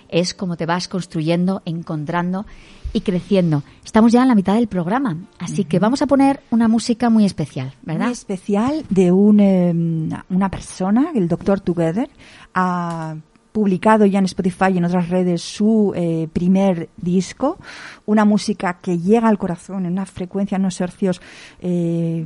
Es 0.09 0.33
como 0.33 0.57
te 0.57 0.65
vas 0.65 0.89
construyendo, 0.89 1.61
encontrando 1.67 2.47
y 2.95 3.03
creciendo. 3.03 3.63
Estamos 3.85 4.11
ya 4.11 4.23
en 4.23 4.29
la 4.29 4.35
mitad 4.35 4.55
del 4.55 4.67
programa, 4.67 5.19
así 5.39 5.65
que 5.65 5.79
vamos 5.79 6.01
a 6.01 6.07
poner 6.07 6.41
una 6.51 6.67
música 6.67 7.11
muy 7.11 7.27
especial, 7.27 7.75
¿verdad? 7.83 8.07
Muy 8.07 8.13
especial 8.13 8.85
de 8.89 9.13
un, 9.13 9.39
eh, 9.39 10.23
una 10.31 10.51
persona, 10.51 11.11
el 11.15 11.29
Doctor 11.29 11.61
Together, 11.61 12.09
ha 12.55 13.17
publicado 13.53 14.07
ya 14.07 14.19
en 14.19 14.25
Spotify 14.27 14.67
y 14.75 14.79
en 14.79 14.85
otras 14.85 15.09
redes 15.09 15.43
su 15.43 15.93
eh, 15.95 16.29
primer 16.33 16.89
disco, 16.97 17.59
una 18.07 18.25
música 18.25 18.79
que 18.81 18.99
llega 18.99 19.29
al 19.29 19.39
corazón 19.39 19.87
en 19.87 19.93
una 19.93 20.07
frecuencia, 20.07 20.57
en 20.57 20.63
unos 20.63 20.81
hercios 20.81 21.21
eh, 21.61 22.25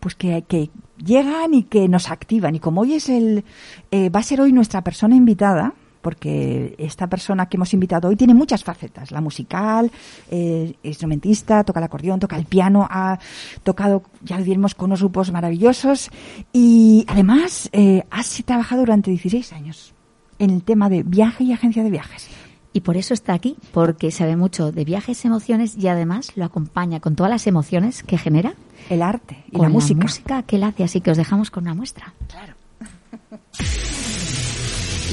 pues 0.00 0.14
que, 0.14 0.44
que 0.46 0.70
llegan 1.04 1.54
y 1.54 1.64
que 1.64 1.88
nos 1.88 2.10
activan. 2.10 2.54
Y 2.54 2.60
como 2.60 2.82
hoy 2.82 2.94
es 2.94 3.08
el, 3.08 3.44
eh, 3.90 4.10
va 4.10 4.20
a 4.20 4.22
ser 4.22 4.40
hoy 4.40 4.52
nuestra 4.52 4.82
persona 4.82 5.16
invitada, 5.16 5.74
porque 6.00 6.74
esta 6.78 7.06
persona 7.08 7.46
que 7.46 7.56
hemos 7.56 7.74
invitado 7.74 8.08
hoy 8.08 8.16
tiene 8.16 8.34
muchas 8.34 8.62
facetas, 8.64 9.10
la 9.10 9.20
musical, 9.20 9.90
eh, 10.30 10.74
instrumentista, 10.82 11.64
toca 11.64 11.80
el 11.80 11.84
acordeón, 11.84 12.20
toca 12.20 12.36
el 12.36 12.44
piano, 12.44 12.86
ha 12.88 13.18
tocado, 13.62 14.02
ya 14.22 14.38
lo 14.38 14.44
diremos, 14.44 14.74
con 14.74 14.86
unos 14.86 15.00
grupos 15.00 15.32
maravillosos 15.32 16.10
y 16.52 17.04
además 17.08 17.68
eh, 17.72 18.04
ha 18.10 18.22
trabajado 18.44 18.82
durante 18.82 19.10
16 19.10 19.52
años 19.52 19.94
en 20.38 20.50
el 20.50 20.62
tema 20.62 20.88
de 20.88 21.02
viaje 21.02 21.44
y 21.44 21.52
agencia 21.52 21.82
de 21.82 21.90
viajes. 21.90 22.28
Y 22.72 22.80
por 22.80 22.96
eso 22.96 23.14
está 23.14 23.32
aquí, 23.32 23.56
porque 23.72 24.10
sabe 24.10 24.36
mucho 24.36 24.72
de 24.72 24.84
viajes, 24.84 25.24
emociones 25.24 25.76
y 25.76 25.88
además 25.88 26.32
lo 26.36 26.44
acompaña 26.44 27.00
con 27.00 27.16
todas 27.16 27.30
las 27.30 27.46
emociones 27.46 28.02
que 28.02 28.18
genera. 28.18 28.54
El 28.90 29.02
arte 29.02 29.44
y 29.48 29.52
con 29.52 29.62
la 29.62 29.68
música. 29.68 30.00
música 30.00 30.42
que 30.42 30.56
él 30.56 30.64
hace, 30.64 30.84
así 30.84 31.00
que 31.00 31.10
os 31.10 31.16
dejamos 31.16 31.50
con 31.50 31.64
una 31.64 31.74
muestra. 31.74 32.14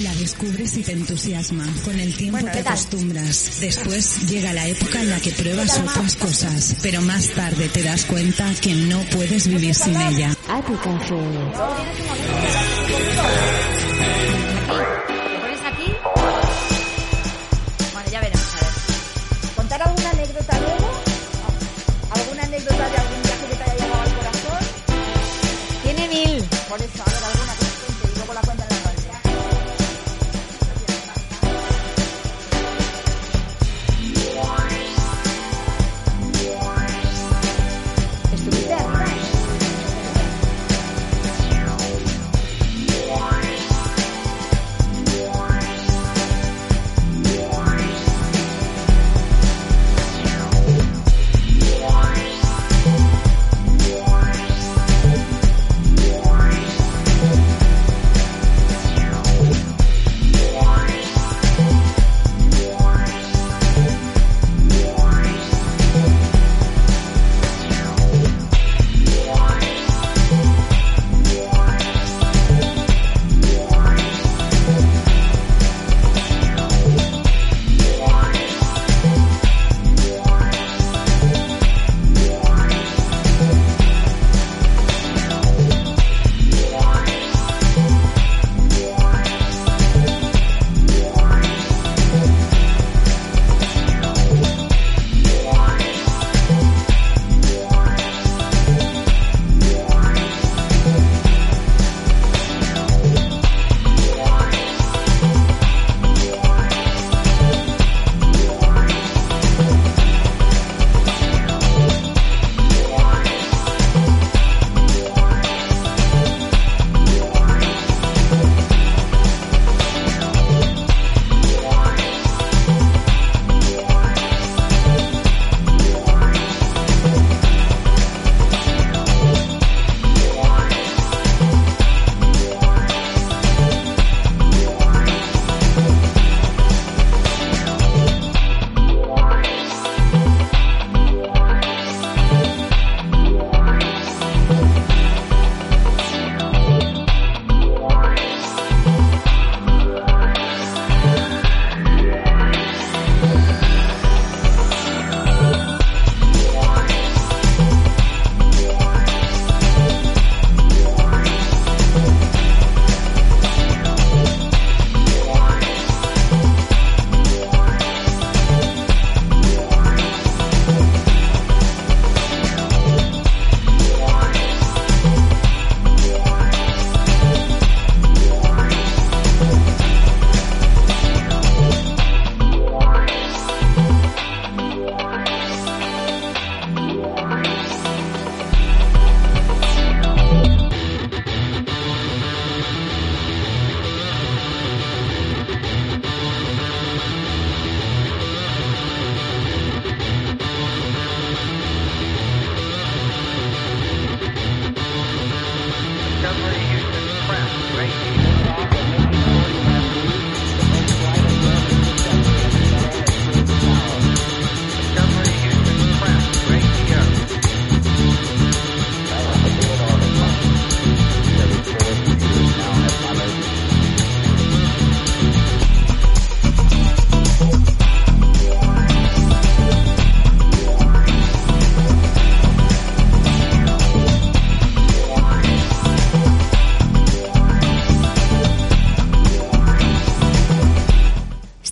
La 0.03 0.13
descubres 0.15 0.75
y 0.75 0.83
te 0.83 0.91
entusiasma. 0.91 1.65
Con 1.85 1.97
el 1.97 2.13
tiempo 2.17 2.38
Bueno, 2.38 2.51
te 2.51 2.59
acostumbras. 2.59 3.59
Después 3.61 4.29
llega 4.29 4.51
la 4.51 4.67
época 4.67 5.01
en 5.01 5.09
la 5.09 5.21
que 5.21 5.31
pruebas 5.31 5.79
otras 5.79 6.17
cosas, 6.17 6.75
pero 6.83 7.01
más 7.01 7.29
tarde 7.29 7.69
te 7.69 7.81
das 7.81 8.03
cuenta 8.03 8.53
que 8.61 8.73
no 8.73 8.99
puedes 9.13 9.47
vivir 9.47 9.73
sin 9.73 9.95
ella. 9.95 10.35
¿Te 10.35 10.63
pones 14.73 15.14
¿Contar 19.75 19.89
alguna 19.89 20.09
anécdota 20.11 20.57
luego? 20.61 20.89
¿Alguna 22.11 22.43
anécdota 22.43 22.89
de 22.89 22.97
algún 22.97 23.21
viaje 23.23 23.45
que 23.49 23.55
te 23.55 23.63
haya 23.63 23.73
llegado 23.73 24.01
al 24.03 24.13
corazón? 24.15 24.59
Tiene 25.83 26.07
mil. 26.07 26.43
Por 26.69 26.81
eso, 26.81 27.03
a 27.03 27.24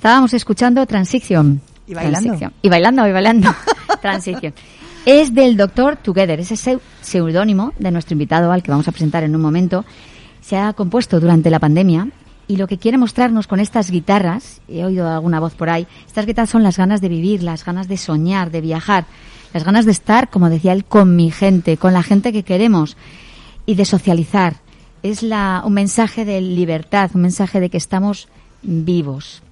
Estábamos 0.03 0.33
escuchando 0.33 0.85
Transition. 0.85 1.61
Y 1.87 1.93
bailando. 1.93 2.37
Y 2.61 2.67
bailando, 2.67 3.07
y 3.07 3.11
bailando. 3.13 3.55
Transition. 4.01 4.53
Es 5.05 5.33
del 5.33 5.55
Doctor 5.55 5.95
Together, 5.95 6.41
ese 6.41 6.55
seu- 6.55 6.81
seudónimo 6.99 7.71
de 7.79 7.89
nuestro 7.89 8.11
invitado 8.15 8.51
al 8.51 8.61
que 8.61 8.69
vamos 8.71 8.85
a 8.89 8.91
presentar 8.91 9.23
en 9.23 9.33
un 9.33 9.41
momento. 9.41 9.85
Se 10.41 10.57
ha 10.57 10.73
compuesto 10.73 11.21
durante 11.21 11.49
la 11.49 11.59
pandemia 11.59 12.09
y 12.49 12.57
lo 12.57 12.67
que 12.67 12.77
quiere 12.77 12.97
mostrarnos 12.97 13.47
con 13.47 13.61
estas 13.61 13.91
guitarras, 13.91 14.59
he 14.67 14.83
oído 14.83 15.09
alguna 15.09 15.39
voz 15.39 15.53
por 15.55 15.69
ahí, 15.69 15.87
estas 16.05 16.25
guitarras 16.25 16.49
son 16.49 16.63
las 16.63 16.75
ganas 16.77 16.99
de 16.99 17.07
vivir, 17.07 17.41
las 17.41 17.63
ganas 17.63 17.87
de 17.87 17.95
soñar, 17.95 18.51
de 18.51 18.59
viajar, 18.59 19.05
las 19.53 19.63
ganas 19.63 19.85
de 19.85 19.93
estar, 19.93 20.29
como 20.29 20.49
decía 20.49 20.73
él, 20.73 20.83
con 20.83 21.15
mi 21.15 21.31
gente, 21.31 21.77
con 21.77 21.93
la 21.93 22.03
gente 22.03 22.33
que 22.33 22.43
queremos 22.43 22.97
y 23.65 23.75
de 23.75 23.85
socializar. 23.85 24.55
Es 25.01 25.23
la, 25.23 25.61
un 25.65 25.71
mensaje 25.75 26.25
de 26.25 26.41
libertad, 26.41 27.09
un 27.13 27.21
mensaje 27.21 27.61
de 27.61 27.69
que 27.69 27.77
estamos 27.77 28.27
vivos. 28.63 29.42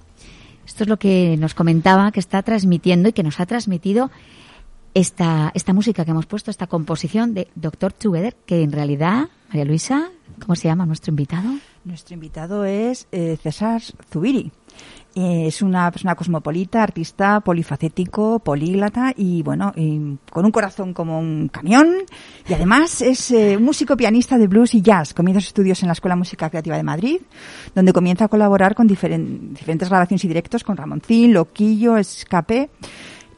Esto 0.66 0.84
es 0.84 0.88
lo 0.88 0.98
que 0.98 1.36
nos 1.38 1.54
comentaba, 1.54 2.12
que 2.12 2.20
está 2.20 2.42
transmitiendo 2.42 3.08
y 3.08 3.12
que 3.12 3.22
nos 3.22 3.40
ha 3.40 3.46
transmitido 3.46 4.10
esta, 4.94 5.50
esta 5.54 5.72
música 5.72 6.04
que 6.04 6.10
hemos 6.10 6.26
puesto, 6.26 6.50
esta 6.50 6.66
composición 6.66 7.34
de 7.34 7.48
Doctor 7.54 7.92
Together, 7.92 8.36
que 8.46 8.62
en 8.62 8.72
realidad, 8.72 9.28
María 9.48 9.64
Luisa, 9.64 10.10
¿cómo 10.40 10.54
se 10.56 10.68
llama 10.68 10.86
nuestro 10.86 11.10
invitado? 11.10 11.48
Nuestro 11.84 12.14
invitado 12.14 12.64
es 12.64 13.08
eh, 13.12 13.36
César 13.42 13.82
Zubiri. 14.10 14.52
Eh, 15.14 15.46
es 15.48 15.60
una 15.60 15.90
persona 15.90 16.14
cosmopolita, 16.14 16.82
artista 16.82 17.40
polifacético, 17.40 18.38
políglota 18.38 19.12
y 19.14 19.42
bueno, 19.42 19.72
y 19.76 20.16
con 20.30 20.46
un 20.46 20.50
corazón 20.50 20.94
como 20.94 21.18
un 21.18 21.48
camión. 21.48 21.88
Y 22.48 22.54
además 22.54 23.02
es 23.02 23.30
eh, 23.30 23.58
músico 23.58 23.94
pianista 23.94 24.38
de 24.38 24.46
blues 24.46 24.74
y 24.74 24.80
jazz. 24.80 25.12
Comienza 25.12 25.40
sus 25.40 25.48
estudios 25.48 25.82
en 25.82 25.88
la 25.88 25.92
Escuela 25.92 26.16
Música 26.16 26.48
Creativa 26.48 26.76
de 26.78 26.82
Madrid, 26.82 27.20
donde 27.74 27.92
comienza 27.92 28.24
a 28.24 28.28
colaborar 28.28 28.74
con 28.74 28.88
diferen- 28.88 29.50
diferentes 29.52 29.88
grabaciones 29.90 30.24
y 30.24 30.28
directos 30.28 30.64
con 30.64 30.78
Ramoncín, 30.78 31.34
Loquillo, 31.34 31.98
Escape. 31.98 32.70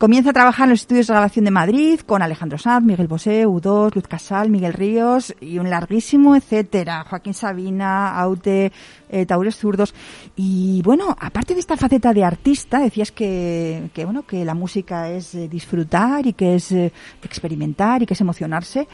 Comienza 0.05 0.29
a 0.29 0.33
trabajar 0.35 0.67
en 0.67 0.73
los 0.73 0.83
estudios 0.83 1.07
de 1.07 1.15
grabación 1.15 1.47
de 1.47 1.51
Madrid 1.51 1.99
con 2.01 2.21
Alejandro 2.21 2.59
Sanz, 2.59 2.85
Miguel 2.85 3.09
Bosé, 3.09 3.47
U2, 3.47 3.95
Luz 3.95 4.07
Casal, 4.07 4.51
Miguel 4.51 4.75
Ríos 4.75 5.35
y 5.41 5.59
un 5.59 5.71
larguísimo 5.71 6.37
etcétera. 6.37 7.07
Joaquín 7.09 7.33
Sabina, 7.33 8.15
Aute, 8.19 8.71
eh, 9.09 9.25
Taures 9.25 9.57
Zurdos. 9.57 9.95
Y 10.37 10.83
bueno, 10.83 11.17
aparte 11.19 11.55
de 11.55 11.61
esta 11.61 11.79
faceta 11.79 12.13
de 12.13 12.23
artista, 12.23 12.81
decías 12.81 13.13
que, 13.13 13.89
que 13.95 14.05
bueno, 14.05 14.27
que 14.27 14.45
la 14.45 14.53
música 14.53 15.09
es 15.09 15.35
eh, 15.35 15.49
disfrutar 15.49 16.27
y 16.27 16.35
que 16.35 16.57
es 16.57 16.71
eh, 16.73 16.93
experimentar 17.23 18.03
y 18.03 18.07
que 18.07 18.13
es 18.13 18.21
emocionarse. 18.21 18.87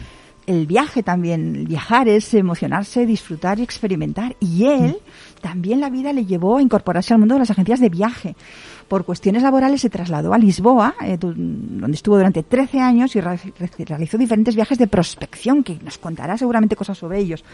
El 0.46 0.68
viaje 0.68 1.02
también, 1.02 1.56
el 1.56 1.66
viajar 1.66 2.08
es 2.08 2.32
emocionarse, 2.34 3.04
disfrutar 3.04 3.58
y 3.58 3.64
experimentar. 3.64 4.36
Y 4.38 4.66
él 4.66 4.98
también 5.40 5.80
la 5.80 5.90
vida 5.90 6.12
le 6.12 6.24
llevó 6.24 6.58
a 6.58 6.62
incorporarse 6.62 7.14
al 7.14 7.18
mundo 7.18 7.34
de 7.34 7.40
las 7.40 7.50
agencias 7.50 7.80
de 7.80 7.88
viaje 7.88 8.36
por 8.90 9.04
cuestiones 9.04 9.44
laborales 9.44 9.80
se 9.82 9.88
trasladó 9.88 10.34
a 10.34 10.38
Lisboa, 10.38 10.96
eh, 11.00 11.16
donde 11.16 11.92
estuvo 11.94 12.16
durante 12.16 12.42
13 12.42 12.80
años 12.80 13.14
y 13.14 13.20
re- 13.20 13.38
re- 13.56 13.84
realizó 13.86 14.18
diferentes 14.18 14.56
viajes 14.56 14.78
de 14.78 14.88
prospección, 14.88 15.62
que 15.62 15.78
nos 15.84 15.96
contará 15.96 16.36
seguramente 16.36 16.74
cosas 16.74 16.98
sobre 16.98 17.20
ellos. 17.20 17.44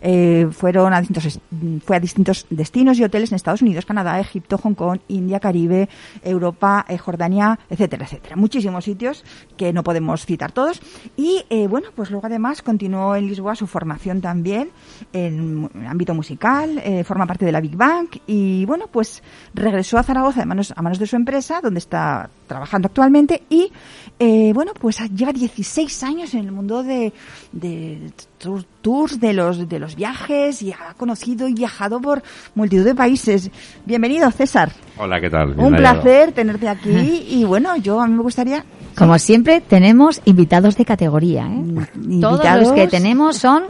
Eh, 0.00 0.46
fueron 0.52 0.94
a 0.94 1.00
distintos, 1.00 1.40
fue 1.84 1.96
a 1.96 2.00
distintos 2.00 2.46
destinos 2.48 2.96
y 3.00 3.02
hoteles 3.02 3.32
en 3.32 3.36
Estados 3.36 3.60
Unidos, 3.60 3.84
Canadá, 3.86 4.20
Egipto, 4.20 4.56
Hong 4.58 4.74
Kong, 4.74 5.00
India, 5.08 5.40
Caribe, 5.40 5.88
Europa, 6.22 6.86
eh, 6.88 6.96
Jordania, 6.96 7.58
etcétera, 7.68 8.04
etcétera. 8.04 8.36
Muchísimos 8.36 8.84
sitios 8.84 9.24
que 9.56 9.72
no 9.72 9.82
podemos 9.82 10.24
citar 10.24 10.52
todos. 10.52 10.80
Y 11.16 11.42
bueno, 11.68 11.88
pues 11.96 12.12
luego 12.12 12.28
además 12.28 12.62
continuó 12.62 13.16
en 13.16 13.26
Lisboa 13.26 13.56
su 13.56 13.66
formación 13.66 14.20
también 14.20 14.70
en 15.12 15.56
mu- 15.62 15.68
ámbito 15.88 16.14
musical, 16.14 16.80
forma 17.04 17.26
parte 17.26 17.44
de 17.44 17.50
la 17.50 17.60
Big 17.60 17.74
Bang 17.76 18.06
y 18.28 18.64
bueno, 18.66 18.86
pues 18.86 19.24
regresó 19.54 19.98
a 19.98 20.04
Zaragoza 20.04 20.42
a 20.42 20.46
manos, 20.46 20.72
a 20.76 20.83
manos 20.84 20.98
de 21.00 21.06
su 21.06 21.16
empresa, 21.16 21.60
donde 21.60 21.78
está 21.78 22.30
trabajando 22.46 22.86
actualmente 22.86 23.42
y 23.50 23.72
eh, 24.20 24.52
bueno, 24.54 24.72
pues 24.78 24.98
lleva 25.12 25.32
16 25.32 26.02
años 26.04 26.32
en 26.34 26.40
el 26.44 26.52
mundo 26.52 26.82
de, 26.84 27.12
de 27.50 28.12
tour- 28.40 28.64
tours, 28.80 29.18
de 29.18 29.32
los, 29.32 29.68
de 29.68 29.78
los 29.80 29.96
viajes 29.96 30.62
y 30.62 30.70
ha 30.72 30.94
conocido 30.96 31.48
y 31.48 31.54
viajado 31.54 32.00
por 32.00 32.22
multitud 32.54 32.84
de 32.84 32.94
países. 32.94 33.50
Bienvenido, 33.84 34.30
César. 34.30 34.70
Hola, 34.98 35.20
¿qué 35.20 35.30
tal? 35.30 35.54
Bien 35.54 35.66
Un 35.66 35.74
hallado. 35.74 36.02
placer 36.02 36.32
tenerte 36.32 36.68
aquí 36.68 37.26
y 37.28 37.42
bueno, 37.44 37.76
yo 37.76 38.00
a 38.00 38.06
mí 38.06 38.14
me 38.14 38.22
gustaría 38.22 38.64
Como 38.96 39.18
siempre, 39.18 39.60
tenemos 39.60 40.20
invitados 40.26 40.76
de 40.76 40.84
categoría. 40.84 41.46
¿eh? 41.46 41.64
Todos 41.64 41.88
los 42.04 42.04
invitados 42.04 42.72
que 42.72 42.86
tenemos 42.86 43.36
son 43.38 43.64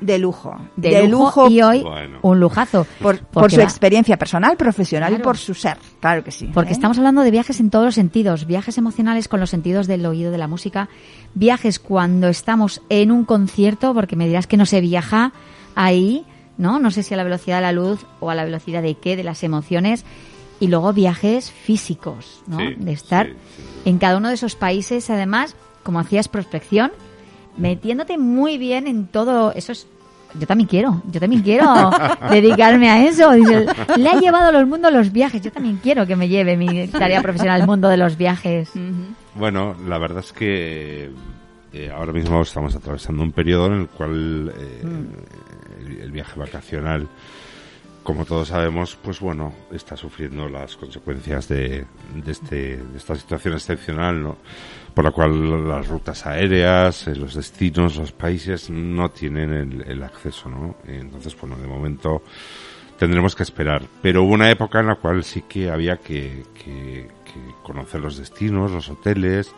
de 0.00 0.18
lujo, 0.18 0.56
de, 0.76 1.06
lujo, 1.08 1.48
y 1.48 1.60
hoy 1.62 1.82
Bueno. 1.82 2.18
un 2.22 2.40
lujazo. 2.40 2.86
por, 3.00 3.18
su 3.50 3.58
va- 3.58 3.62
experiencia 3.64 4.16
personal, 4.16 4.56
profesional 4.56 5.12
y 5.14 5.18
por 5.18 5.36
su 5.36 5.54
ser, 5.54 5.76
claro 6.00 6.24
que 6.24 6.30
sí. 6.30 6.50
Porque 6.52 6.70
¿eh? 6.70 6.72
estamos 6.72 6.96
hablando 6.98 7.22
de 7.22 7.30
viajes 7.30 7.60
en 7.60 7.70
todos 7.70 7.84
los 7.86 7.94
sentidos, 7.94 8.46
viajes 8.46 8.78
emocionales 8.78 9.28
con 9.28 9.40
los 9.40 9.50
sentidos 9.50 9.86
del 9.86 10.04
oído 10.06 10.30
de 10.30 10.38
la 10.38 10.48
música, 10.48 10.88
viajes 11.34 11.78
cuando 11.78 12.28
estamos 12.28 12.82
en 12.88 13.10
un 13.10 13.24
concierto, 13.24 13.92
porque 13.94 14.16
me 14.16 14.26
dirás 14.26 14.46
que 14.46 14.56
no 14.56 14.66
se 14.66 14.80
viaja 14.80 15.32
ahí, 15.74 16.24
¿no? 16.56 16.78
No 16.78 16.90
sé 16.90 17.02
si 17.02 17.14
a 17.14 17.16
la 17.16 17.24
velocidad 17.24 17.56
de 17.56 17.62
la 17.62 17.72
luz 17.72 18.06
o 18.20 18.30
a 18.30 18.34
la 18.34 18.44
velocidad 18.44 18.82
de 18.82 18.94
qué, 18.94 19.16
de 19.16 19.24
las 19.24 19.42
emociones, 19.44 20.04
y 20.60 20.66
luego 20.68 20.92
viajes 20.92 21.50
físicos, 21.50 22.42
¿no? 22.46 22.58
Sí, 22.58 22.74
de 22.78 22.92
estar 22.92 23.26
sí, 23.26 23.32
sí. 23.56 23.62
en 23.90 23.98
cada 23.98 24.16
uno 24.18 24.28
de 24.28 24.34
esos 24.34 24.56
países, 24.56 25.08
además, 25.08 25.56
como 25.82 26.00
hacías 26.00 26.28
prospección, 26.28 26.92
metiéndote 27.60 28.18
muy 28.18 28.58
bien 28.58 28.86
en 28.86 29.06
todo 29.06 29.52
eso 29.52 29.72
es 29.72 29.86
yo 30.38 30.46
también 30.46 30.68
quiero, 30.68 31.02
yo 31.10 31.18
también 31.20 31.42
quiero 31.42 31.90
dedicarme 32.30 32.88
a 32.88 33.04
eso. 33.06 33.32
Dice, 33.32 33.66
le 33.96 34.08
ha 34.08 34.20
llevado 34.20 34.48
a 34.48 34.52
los 34.52 34.66
mundos 34.66 34.92
los 34.92 35.12
viajes. 35.12 35.42
Yo 35.42 35.50
también 35.50 35.80
quiero 35.82 36.06
que 36.06 36.16
me 36.16 36.28
lleve 36.28 36.56
mi 36.56 36.86
tarea 36.88 37.20
profesional 37.22 37.60
al 37.60 37.66
mundo 37.66 37.88
de 37.88 37.96
los 37.96 38.16
viajes. 38.16 38.70
Bueno, 39.34 39.74
la 39.86 39.98
verdad 39.98 40.20
es 40.20 40.32
que 40.32 41.10
eh, 41.72 41.90
ahora 41.92 42.12
mismo 42.12 42.42
estamos 42.42 42.74
atravesando 42.76 43.22
un 43.22 43.32
periodo 43.32 43.66
en 43.66 43.72
el 43.72 43.88
cual 43.88 44.52
eh, 44.56 44.82
el, 45.80 46.00
el 46.00 46.10
viaje 46.12 46.38
vacacional, 46.38 47.08
como 48.02 48.24
todos 48.24 48.48
sabemos, 48.48 48.96
pues 49.02 49.20
bueno, 49.20 49.52
está 49.72 49.96
sufriendo 49.96 50.48
las 50.48 50.76
consecuencias 50.76 51.48
de, 51.48 51.84
de, 52.14 52.32
este, 52.32 52.76
de 52.76 52.96
esta 52.96 53.14
situación 53.14 53.54
excepcional, 53.54 54.22
¿no? 54.22 54.36
Por 54.94 55.04
la 55.04 55.10
cual 55.12 55.68
las 55.68 55.86
rutas 55.88 56.26
aéreas, 56.26 57.06
eh, 57.06 57.14
los 57.14 57.34
destinos, 57.34 57.96
los 57.96 58.12
países 58.12 58.68
no 58.70 59.10
tienen 59.10 59.52
el, 59.52 59.82
el 59.86 60.02
acceso, 60.02 60.48
¿no? 60.48 60.76
Entonces, 60.86 61.36
bueno, 61.40 61.56
de 61.56 61.66
momento 61.66 62.22
tendremos 62.98 63.34
que 63.36 63.42
esperar. 63.44 63.82
Pero 64.02 64.22
hubo 64.24 64.34
una 64.34 64.50
época 64.50 64.80
en 64.80 64.88
la 64.88 64.96
cual 64.96 65.22
sí 65.24 65.42
que 65.48 65.70
había 65.70 65.96
que, 65.98 66.42
que- 66.54 67.08
conocer 67.62 68.00
los 68.00 68.16
destinos, 68.18 68.72
los 68.72 68.88
hoteles, 68.90 69.52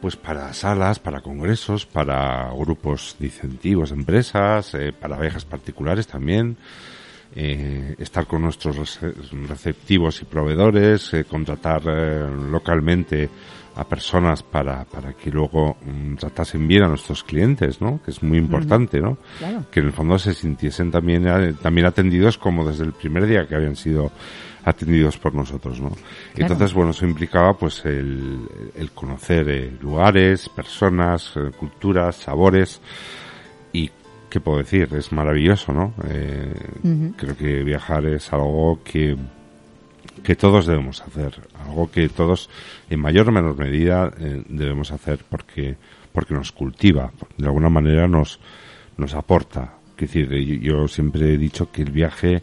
pues 0.00 0.14
para 0.16 0.52
salas, 0.54 1.00
para 1.00 1.20
congresos, 1.20 1.84
para 1.84 2.48
grupos 2.56 3.16
de 3.18 3.26
incentivos, 3.26 3.90
empresas, 3.90 4.72
eh, 4.74 4.92
para 4.92 5.18
viajes 5.18 5.44
particulares 5.44 6.06
también. 6.06 6.56
eh, 7.38 7.94
estar 7.98 8.26
con 8.26 8.40
nuestros 8.42 8.78
rece- 8.78 9.12
receptivos 9.48 10.22
y 10.22 10.24
proveedores, 10.24 11.12
eh, 11.12 11.24
contratar 11.24 11.84
localmente 11.84 13.28
a 13.76 13.84
personas 13.84 14.42
para, 14.42 14.84
para 14.84 15.12
que 15.12 15.30
luego 15.30 15.76
mm, 15.84 16.16
tratasen 16.16 16.66
bien 16.66 16.82
a 16.82 16.88
nuestros 16.88 17.22
clientes, 17.22 17.80
¿no? 17.80 18.00
Que 18.02 18.10
es 18.10 18.22
muy 18.22 18.38
importante, 18.38 19.00
¿no? 19.00 19.18
Claro. 19.38 19.64
Que 19.70 19.80
en 19.80 19.86
el 19.86 19.92
fondo 19.92 20.18
se 20.18 20.34
sintiesen 20.34 20.90
también, 20.90 21.28
eh, 21.28 21.54
también 21.60 21.86
atendidos 21.86 22.38
como 22.38 22.66
desde 22.66 22.84
el 22.84 22.92
primer 22.92 23.26
día 23.26 23.46
que 23.46 23.54
habían 23.54 23.76
sido 23.76 24.10
atendidos 24.66 25.16
por 25.16 25.32
nosotros, 25.32 25.80
¿no? 25.80 25.92
Entonces, 26.34 26.74
bueno, 26.74 26.90
eso 26.90 27.06
implicaba 27.06 27.56
pues 27.56 27.84
el, 27.84 28.40
el 28.74 28.90
conocer 28.90 29.48
eh, 29.48 29.76
lugares, 29.80 30.48
personas, 30.48 31.32
eh, 31.36 31.52
culturas, 31.56 32.16
sabores 32.16 32.80
y 33.72 33.90
qué 34.28 34.40
puedo 34.40 34.58
decir, 34.58 34.88
es 34.92 35.12
maravilloso, 35.12 35.72
¿no? 35.72 35.94
Eh, 36.08 36.52
Creo 37.16 37.36
que 37.36 37.62
viajar 37.62 38.06
es 38.06 38.32
algo 38.32 38.80
que 38.82 39.16
que 40.26 40.34
todos 40.36 40.66
debemos 40.66 41.00
hacer, 41.00 41.32
algo 41.64 41.88
que 41.90 42.08
todos 42.10 42.50
en 42.90 42.98
mayor 43.00 43.28
o 43.28 43.32
menor 43.32 43.56
medida 43.56 44.10
eh, 44.18 44.42
debemos 44.48 44.90
hacer 44.92 45.20
porque 45.30 45.76
porque 46.12 46.34
nos 46.34 46.50
cultiva, 46.50 47.12
de 47.38 47.46
alguna 47.46 47.70
manera 47.70 48.08
nos 48.08 48.40
nos 48.98 49.14
aporta. 49.14 49.74
Es 49.96 50.00
decir, 50.12 50.28
yo, 50.28 50.54
yo 50.82 50.88
siempre 50.88 51.32
he 51.34 51.38
dicho 51.38 51.70
que 51.70 51.82
el 51.82 51.90
viaje 51.90 52.42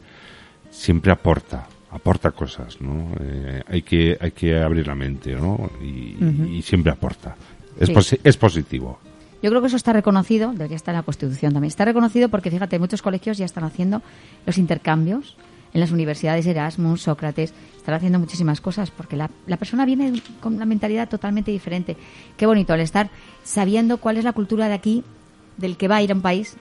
siempre 0.72 1.12
aporta, 1.12 1.68
aporta 1.92 2.32
cosas, 2.32 2.80
¿no? 2.82 3.12
Eh, 3.20 3.62
hay 3.68 3.82
que 3.84 4.18
hay 4.20 4.32
que 4.32 4.58
abrir 4.60 4.88
la 4.88 4.96
mente, 4.96 5.36
¿no? 5.36 5.70
Y, 5.82 6.16
y 6.58 6.62
siempre 6.64 6.92
aporta. 6.92 7.36
Es, 7.80 7.88
Sí. 7.90 7.94
posi- 7.94 8.20
es 8.24 8.38
positivo. 8.38 9.00
Yo 9.42 9.50
creo 9.50 9.60
que 9.62 9.68
eso 9.68 9.76
está 9.76 9.92
reconocido, 9.92 10.52
debería 10.54 10.78
estar 10.78 10.94
en 10.96 11.00
la 11.00 11.04
Constitución 11.04 11.52
también. 11.52 11.68
Está 11.68 11.84
reconocido 11.86 12.30
porque, 12.30 12.50
fíjate, 12.50 12.80
muchos 12.80 13.02
colegios 13.02 13.38
ya 13.38 13.46
están 13.46 13.66
haciendo 13.66 14.02
los 14.46 14.58
intercambios 14.58 15.36
en 15.74 15.80
las 15.80 15.92
universidades 15.92 16.46
Erasmus, 16.46 17.02
Sócrates, 17.02 17.54
están 17.78 17.96
haciendo 17.96 18.20
muchísimas 18.20 18.62
cosas 18.62 18.92
porque 18.92 19.18
la, 19.18 19.30
persona 19.58 19.86
viene 19.86 20.22
con 20.40 20.56
una 20.56 20.66
mentalidad 20.66 21.10
totalmente 21.10 21.52
diferente. 21.52 21.98
Qué 22.38 22.46
bonito 22.46 22.74
el 22.74 22.82
estar 22.82 23.10
sabiendo 23.44 23.98
cuál 23.98 24.18
es 24.18 24.24
la 24.24 24.34
cultura 24.34 24.68
de 24.68 24.76
aquí, 24.76 25.04
del 25.58 25.78
que 25.78 25.88
va 25.88 25.98
a 25.98 26.02
ir 26.02 26.12
a 26.12 26.16
un 26.16 26.22
país, 26.22 26.56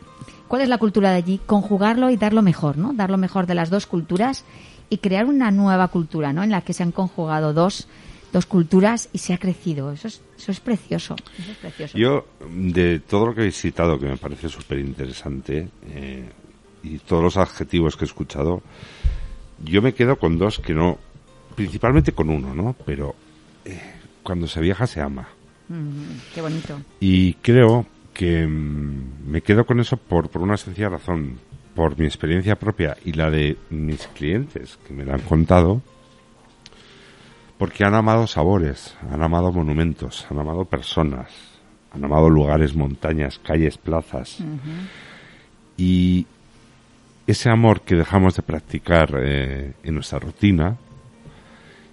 cuál 0.48 0.62
es 0.62 0.68
la 0.68 0.78
cultura 0.78 1.10
de 1.10 1.16
allí, 1.16 1.40
conjugarlo 1.46 2.10
y 2.10 2.16
dar 2.16 2.32
lo 2.32 2.42
mejor, 2.42 2.76
¿no? 2.76 2.92
Dar 2.92 3.10
lo 3.10 3.18
mejor 3.18 3.46
de 3.46 3.54
las 3.54 3.70
dos 3.70 3.86
culturas 3.86 4.44
y 4.90 4.98
crear 4.98 5.26
una 5.26 5.50
nueva 5.50 5.88
cultura, 5.88 6.32
¿no? 6.32 6.42
En 6.42 6.50
la 6.50 6.62
que 6.62 6.72
se 6.72 6.82
han 6.82 6.92
conjugado 6.92 7.52
dos, 7.52 7.88
dos 8.32 8.46
culturas 8.46 9.08
y 9.12 9.18
se 9.18 9.32
ha 9.32 9.38
crecido. 9.38 9.92
Eso 9.92 10.08
es, 10.08 10.22
eso 10.36 10.52
es 10.52 10.60
precioso. 10.60 11.16
Eso 11.38 11.52
es 11.52 11.58
precioso. 11.58 11.96
Yo, 11.96 12.26
de 12.50 13.00
todo 13.00 13.26
lo 13.26 13.34
que 13.34 13.42
he 13.42 13.46
visitado, 13.46 13.98
que 13.98 14.06
me 14.06 14.16
parece 14.16 14.48
súper 14.48 14.78
interesante, 14.78 15.68
eh, 15.86 16.28
y 16.82 16.98
todos 16.98 17.22
los 17.22 17.36
adjetivos 17.36 17.96
que 17.96 18.04
he 18.04 18.08
escuchado, 18.08 18.62
yo 19.64 19.82
me 19.82 19.94
quedo 19.94 20.16
con 20.18 20.38
dos 20.38 20.58
que 20.58 20.74
no, 20.74 20.98
principalmente 21.54 22.12
con 22.12 22.30
uno, 22.30 22.54
¿no? 22.54 22.74
Pero 22.84 23.14
eh, 23.64 23.80
cuando 24.22 24.46
se 24.46 24.60
viaja 24.60 24.86
se 24.86 25.00
ama. 25.00 25.28
Mm, 25.68 26.34
qué 26.34 26.40
bonito. 26.40 26.80
Y 27.00 27.34
creo 27.34 27.86
que 28.12 28.46
mm, 28.46 29.30
me 29.30 29.42
quedo 29.42 29.64
con 29.64 29.80
eso 29.80 29.96
por, 29.96 30.28
por 30.28 30.42
una 30.42 30.56
sencilla 30.56 30.88
razón, 30.88 31.38
por 31.74 31.98
mi 31.98 32.06
experiencia 32.06 32.56
propia 32.56 32.96
y 33.04 33.12
la 33.12 33.30
de 33.30 33.56
mis 33.70 34.06
clientes 34.08 34.78
que 34.86 34.92
me 34.92 35.04
la 35.04 35.14
han 35.14 35.22
contado, 35.22 35.80
porque 37.58 37.84
han 37.84 37.94
amado 37.94 38.26
sabores, 38.26 38.96
han 39.10 39.22
amado 39.22 39.52
monumentos, 39.52 40.26
han 40.30 40.38
amado 40.38 40.64
personas, 40.64 41.30
han 41.92 42.04
amado 42.04 42.28
lugares, 42.28 42.74
montañas, 42.74 43.38
calles, 43.38 43.78
plazas. 43.78 44.38
Y 45.76 46.26
ese 47.26 47.48
amor 47.50 47.82
que 47.82 47.94
dejamos 47.94 48.36
de 48.36 48.42
practicar 48.42 49.14
eh, 49.18 49.72
en 49.82 49.94
nuestra 49.94 50.18
rutina, 50.18 50.76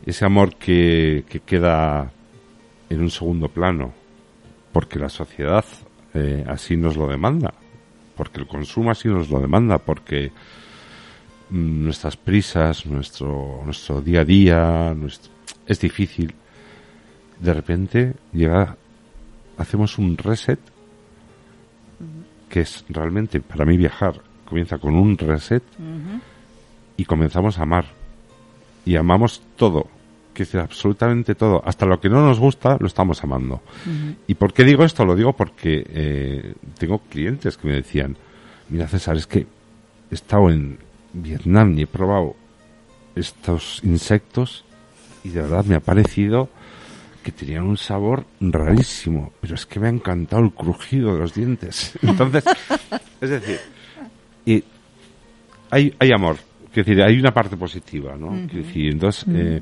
ese 0.05 0.25
amor 0.25 0.55
que, 0.55 1.23
que 1.29 1.41
queda 1.41 2.11
en 2.89 3.01
un 3.01 3.09
segundo 3.11 3.47
plano, 3.49 3.93
porque 4.71 4.97
la 4.99 5.09
sociedad 5.09 5.63
eh, 6.13 6.43
así 6.47 6.75
nos 6.77 6.97
lo 6.97 7.07
demanda, 7.07 7.53
porque 8.15 8.39
el 8.39 8.47
consumo 8.47 8.89
así 8.91 9.07
nos 9.07 9.29
lo 9.29 9.39
demanda, 9.39 9.77
porque 9.77 10.31
mm, 11.49 11.83
nuestras 11.83 12.17
prisas, 12.17 12.85
nuestro, 12.87 13.61
nuestro 13.65 14.01
día 14.01 14.21
a 14.21 14.25
día, 14.25 14.93
nuestro- 14.95 15.31
es 15.67 15.79
difícil. 15.79 16.33
De 17.39 17.53
repente 17.53 18.15
llega, 18.33 18.75
hacemos 19.57 19.97
un 19.99 20.17
reset, 20.17 20.59
que 22.49 22.61
es 22.61 22.83
realmente, 22.89 23.39
para 23.41 23.63
mí 23.65 23.77
viajar 23.77 24.21
comienza 24.49 24.77
con 24.77 24.95
un 24.95 25.17
reset 25.17 25.63
y 26.97 27.05
comenzamos 27.05 27.59
a 27.59 27.63
amar. 27.63 27.85
Y 28.85 28.95
amamos 28.95 29.41
todo, 29.55 29.87
que 30.33 30.43
es 30.43 30.55
absolutamente 30.55 31.35
todo, 31.35 31.61
hasta 31.65 31.85
lo 31.85 31.99
que 31.99 32.09
no 32.09 32.25
nos 32.25 32.39
gusta 32.39 32.77
lo 32.79 32.87
estamos 32.87 33.23
amando. 33.23 33.61
¿Y 34.27 34.33
por 34.35 34.53
qué 34.53 34.63
digo 34.63 34.83
esto? 34.83 35.05
Lo 35.05 35.15
digo 35.15 35.33
porque 35.33 35.85
eh, 35.87 36.53
tengo 36.77 36.99
clientes 36.99 37.57
que 37.57 37.67
me 37.67 37.75
decían, 37.75 38.17
mira 38.69 38.87
César, 38.87 39.15
es 39.15 39.27
que 39.27 39.45
he 40.11 40.15
estado 40.15 40.49
en 40.49 40.79
Vietnam 41.13 41.77
y 41.77 41.83
he 41.83 41.87
probado 41.87 42.35
estos 43.15 43.81
insectos 43.83 44.63
y 45.23 45.29
de 45.29 45.41
verdad 45.41 45.65
me 45.65 45.75
ha 45.75 45.79
parecido 45.79 46.49
que 47.23 47.31
tenían 47.31 47.63
un 47.63 47.77
sabor 47.77 48.25
rarísimo, 48.39 49.33
pero 49.41 49.55
es 49.55 49.65
que 49.65 49.79
me 49.79 49.87
ha 49.87 49.91
encantado 49.91 50.41
el 50.41 50.51
crujido 50.51 51.13
de 51.13 51.19
los 51.19 51.33
dientes. 51.33 51.97
Entonces, 52.01 52.43
es 53.19 53.29
decir, 53.29 53.59
y 54.45 54.63
hay, 55.71 55.93
hay 55.99 56.11
amor, 56.11 56.37
es 56.69 56.75
decir, 56.75 57.01
hay 57.01 57.19
una 57.19 57.31
parte 57.33 57.55
positiva, 57.57 58.15
¿no? 58.17 58.31
Decir, 58.47 58.91
entonces, 58.91 59.25
eh, 59.35 59.61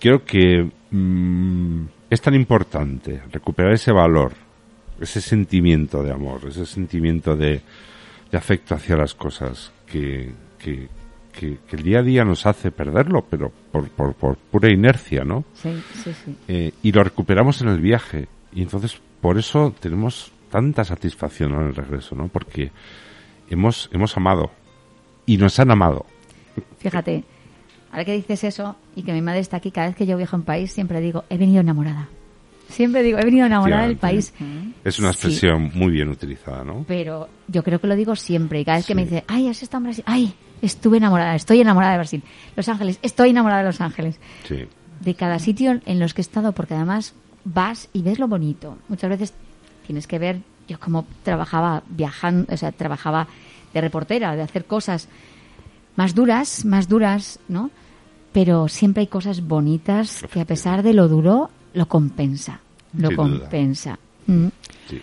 creo 0.00 0.24
que 0.24 0.68
mm, 0.90 1.84
es 2.10 2.20
tan 2.20 2.34
importante 2.34 3.22
recuperar 3.32 3.72
ese 3.72 3.92
valor, 3.92 4.32
ese 5.00 5.20
sentimiento 5.20 6.02
de 6.02 6.12
amor, 6.12 6.40
ese 6.48 6.66
sentimiento 6.66 7.36
de, 7.36 7.60
de 8.30 8.38
afecto 8.38 8.74
hacia 8.74 8.96
las 8.96 9.14
cosas 9.14 9.72
que, 9.86 10.30
que, 10.58 10.88
que- 11.32 11.58
que 11.68 11.76
el 11.76 11.82
día 11.82 11.98
a 11.98 12.02
día 12.02 12.24
nos 12.24 12.46
hace 12.46 12.70
perderlo, 12.70 13.24
pero 13.28 13.50
por, 13.72 13.88
por, 13.90 14.14
por 14.14 14.36
pura 14.36 14.70
inercia, 14.70 15.24
¿no? 15.24 15.44
Sí, 15.54 15.70
sí, 15.94 16.12
sí. 16.24 16.36
Eh, 16.46 16.70
y 16.82 16.92
lo 16.92 17.02
recuperamos 17.02 17.60
en 17.60 17.68
el 17.68 17.80
viaje. 17.80 18.28
Y 18.54 18.62
entonces, 18.62 19.00
por 19.20 19.36
eso 19.36 19.74
tenemos 19.80 20.30
tanta 20.48 20.84
satisfacción 20.84 21.52
en 21.54 21.66
el 21.68 21.74
regreso, 21.74 22.14
¿no? 22.14 22.28
Porque 22.28 22.70
hemos, 23.48 23.88
hemos 23.92 24.16
amado. 24.16 24.50
Y 25.26 25.36
nos 25.38 25.58
han 25.58 25.70
amado. 25.70 26.04
Fíjate, 26.78 27.24
ahora 27.90 28.04
que 28.04 28.12
dices 28.14 28.44
eso 28.44 28.76
y 28.94 29.02
que 29.02 29.12
mi 29.12 29.22
madre 29.22 29.40
está 29.40 29.56
aquí, 29.58 29.70
cada 29.70 29.88
vez 29.88 29.96
que 29.96 30.06
yo 30.06 30.16
viajo 30.16 30.36
a 30.36 30.38
un 30.38 30.44
país 30.44 30.72
siempre 30.72 31.00
digo, 31.00 31.24
he 31.30 31.38
venido 31.38 31.60
enamorada. 31.60 32.08
Siempre 32.68 33.02
digo, 33.02 33.18
he 33.18 33.24
venido 33.24 33.46
enamorada 33.46 33.86
del 33.86 33.96
país. 33.96 34.32
Es 34.84 34.98
una 34.98 35.12
Sí. 35.12 35.18
expresión 35.28 35.70
muy 35.74 35.92
bien 35.92 36.08
utilizada, 36.08 36.64
¿no? 36.64 36.84
Pero 36.88 37.28
yo 37.46 37.62
creo 37.62 37.78
que 37.80 37.86
lo 37.86 37.94
digo 37.94 38.16
siempre. 38.16 38.60
Y 38.60 38.64
cada 38.64 38.78
vez 38.78 38.86
que 38.86 38.94
me 38.94 39.02
dice, 39.04 39.22
ay, 39.28 39.48
has 39.48 39.62
estado 39.62 39.80
en 39.80 39.84
Brasil. 39.84 40.04
Ay, 40.06 40.34
estuve 40.62 40.96
enamorada, 40.96 41.34
estoy 41.34 41.60
enamorada 41.60 41.92
de 41.92 41.98
Brasil. 41.98 42.22
Los 42.56 42.68
Ángeles, 42.68 42.98
estoy 43.02 43.30
enamorada 43.30 43.60
de 43.60 43.66
Los 43.68 43.80
Ángeles. 43.80 44.18
Sí. 44.48 44.64
De 45.00 45.14
cada 45.14 45.38
sitio 45.38 45.80
en 45.84 46.00
los 46.00 46.14
que 46.14 46.20
he 46.20 46.24
estado, 46.24 46.52
porque 46.52 46.74
además 46.74 47.14
vas 47.44 47.90
y 47.92 48.02
ves 48.02 48.18
lo 48.18 48.28
bonito. 48.28 48.78
Muchas 48.88 49.10
veces 49.10 49.34
tienes 49.86 50.06
que 50.06 50.18
ver, 50.18 50.40
yo 50.68 50.78
como 50.78 51.06
trabajaba 51.22 51.82
viajando, 51.88 52.52
o 52.52 52.56
sea, 52.56 52.72
trabajaba 52.72 53.26
de 53.72 53.80
reportera, 53.80 54.36
de 54.36 54.42
hacer 54.42 54.64
cosas 54.64 55.08
más 55.96 56.14
duras, 56.14 56.64
más 56.64 56.88
duras, 56.88 57.38
¿no? 57.48 57.70
Pero 58.32 58.68
siempre 58.68 59.02
hay 59.02 59.06
cosas 59.06 59.46
bonitas 59.46 60.24
que 60.32 60.40
a 60.40 60.44
pesar 60.44 60.82
de 60.82 60.92
lo 60.92 61.08
duro, 61.08 61.50
lo 61.72 61.86
compensa. 61.86 62.60
Lo 62.96 63.08
Sin 63.08 63.16
compensa. 63.16 63.98
Mm. 64.26 64.46
sí. 64.88 65.02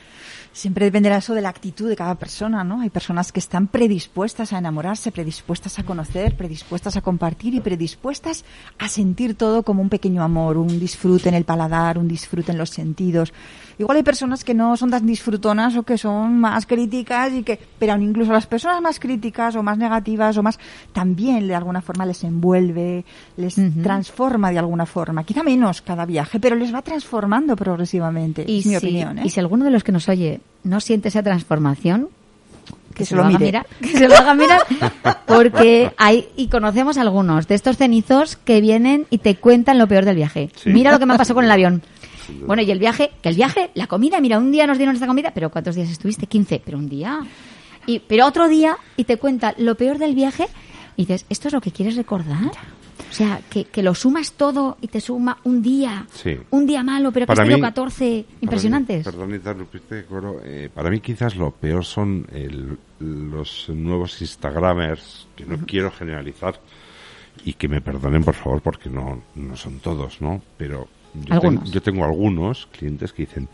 Siempre 0.53 0.83
dependerá 0.83 1.17
eso 1.17 1.33
de 1.33 1.41
la 1.41 1.47
actitud 1.47 1.87
de 1.87 1.95
cada 1.95 2.15
persona, 2.15 2.65
¿no? 2.65 2.81
Hay 2.81 2.89
personas 2.89 3.31
que 3.31 3.39
están 3.39 3.67
predispuestas 3.67 4.51
a 4.51 4.57
enamorarse, 4.57 5.09
predispuestas 5.11 5.79
a 5.79 5.83
conocer, 5.83 6.35
predispuestas 6.35 6.97
a 6.97 7.01
compartir 7.01 7.55
y 7.55 7.61
predispuestas 7.61 8.43
a 8.77 8.89
sentir 8.89 9.35
todo 9.35 9.63
como 9.63 9.81
un 9.81 9.87
pequeño 9.87 10.21
amor, 10.21 10.57
un 10.57 10.77
disfrute 10.77 11.29
en 11.29 11.35
el 11.35 11.45
paladar, 11.45 11.97
un 11.97 12.09
disfrute 12.09 12.51
en 12.51 12.57
los 12.57 12.69
sentidos. 12.69 13.31
Igual 13.79 13.97
hay 13.97 14.03
personas 14.03 14.43
que 14.43 14.53
no 14.53 14.75
son 14.75 14.91
tan 14.91 15.07
disfrutonas 15.07 15.75
o 15.77 15.83
que 15.83 15.97
son 15.97 16.37
más 16.37 16.65
críticas 16.65 17.31
y 17.31 17.43
que, 17.43 17.57
pero 17.79 17.95
incluso 17.95 18.33
las 18.33 18.45
personas 18.45 18.81
más 18.81 18.99
críticas 18.99 19.55
o 19.55 19.63
más 19.63 19.77
negativas 19.77 20.37
o 20.37 20.43
más, 20.43 20.59
también 20.91 21.47
de 21.47 21.55
alguna 21.55 21.81
forma 21.81 22.05
les 22.05 22.25
envuelve, 22.25 23.05
les 23.37 23.55
transforma 23.81 24.51
de 24.51 24.59
alguna 24.59 24.85
forma. 24.85 25.23
Quizá 25.23 25.43
menos 25.43 25.81
cada 25.81 26.05
viaje, 26.05 26.41
pero 26.41 26.57
les 26.57 26.73
va 26.73 26.81
transformando 26.81 27.55
progresivamente. 27.55 28.43
Y 28.45 28.59
es 28.59 28.65
mi 28.65 28.71
si, 28.73 28.77
opinión, 28.77 29.19
¿eh? 29.19 29.21
y 29.25 29.29
si 29.29 29.39
alguno 29.39 29.63
de 29.63 29.71
los 29.71 29.83
que 29.83 29.93
nos 29.93 30.09
oye 30.09 30.40
no 30.63 30.79
siente 30.79 31.09
esa 31.09 31.23
transformación, 31.23 32.09
que, 32.93 32.97
Que 32.97 33.05
se, 33.05 33.09
se 33.09 33.15
lo, 33.15 33.21
lo 33.23 33.29
haga 33.29 33.39
mirar, 33.39 33.67
que 33.79 33.87
se 33.87 34.07
lo 34.07 34.15
haga 34.15 34.33
mirar, 34.35 34.61
porque 35.25 35.91
hay, 35.97 36.27
y 36.35 36.47
conocemos 36.47 36.97
algunos 36.97 37.47
de 37.47 37.55
estos 37.55 37.77
cenizos 37.77 38.35
que 38.35 38.59
vienen 38.61 39.07
y 39.09 39.19
te 39.19 39.35
cuentan 39.35 39.77
lo 39.77 39.87
peor 39.87 40.05
del 40.05 40.15
viaje. 40.15 40.49
Sí. 40.55 40.69
Mira 40.71 40.91
lo 40.91 40.99
que 40.99 41.05
me 41.05 41.17
pasó 41.17 41.33
con 41.33 41.45
el 41.45 41.51
avión. 41.51 41.81
Bueno, 42.45 42.61
y 42.61 42.71
el 42.71 42.79
viaje, 42.79 43.11
que 43.21 43.29
el 43.29 43.35
viaje, 43.35 43.71
la 43.73 43.87
comida, 43.87 44.19
mira, 44.21 44.37
un 44.37 44.51
día 44.51 44.67
nos 44.67 44.77
dieron 44.77 44.95
esta 44.95 45.07
comida, 45.07 45.31
pero 45.33 45.49
¿cuántos 45.49 45.75
días 45.75 45.89
estuviste? 45.89 46.27
15, 46.27 46.61
pero 46.63 46.77
un 46.77 46.87
día. 46.87 47.19
Y, 47.85 47.99
pero 47.99 48.25
otro 48.25 48.47
día, 48.47 48.77
y 48.95 49.05
te 49.05 49.17
cuenta 49.17 49.53
lo 49.57 49.75
peor 49.75 49.97
del 49.97 50.15
viaje, 50.15 50.47
y 50.95 51.03
dices, 51.03 51.25
¿esto 51.29 51.47
es 51.47 51.53
lo 51.53 51.61
que 51.61 51.71
quieres 51.71 51.95
recordar? 51.95 52.51
O 53.09 53.13
sea, 53.13 53.41
que, 53.49 53.65
que 53.65 53.83
lo 53.83 53.93
sumas 53.93 54.33
todo 54.33 54.77
y 54.81 54.87
te 54.87 55.01
suma 55.01 55.37
un 55.43 55.61
día, 55.61 56.07
Sí. 56.13 56.37
un 56.51 56.65
día 56.65 56.81
malo, 56.83 57.11
pero 57.11 57.25
que 57.25 57.31
has 57.33 57.37
tenido 57.39 57.57
mí- 57.57 57.61
14 57.61 58.25
impresionantes. 58.41 59.03
Para 59.03 59.17
mí, 59.17 59.21
perdón 59.23 59.35
interrumpirte, 59.35 60.05
Coro, 60.05 60.39
eh, 60.43 60.69
para 60.73 60.89
mí 60.89 60.99
quizás 61.01 61.35
lo 61.35 61.51
peor 61.51 61.83
son 61.83 62.25
el- 62.31 62.77
los 62.99 63.67
nuevos 63.69 64.21
Instagramers, 64.21 65.27
que 65.35 65.45
no 65.45 65.57
quiero 65.65 65.91
generalizar, 65.91 66.59
y 67.43 67.53
que 67.53 67.67
me 67.67 67.81
perdonen 67.81 68.23
por 68.23 68.35
favor 68.35 68.61
porque 68.61 68.89
no, 68.89 69.21
no 69.35 69.55
son 69.57 69.79
todos, 69.79 70.21
¿no? 70.21 70.41
Pero 70.57 70.87
yo, 71.13 71.33
Algunos. 71.33 71.63
ten- 71.65 71.73
yo 71.73 71.81
tengo 71.81 72.05
algunos 72.05 72.67
clientes 72.67 73.11
que 73.13 73.23
dicen, 73.23 73.49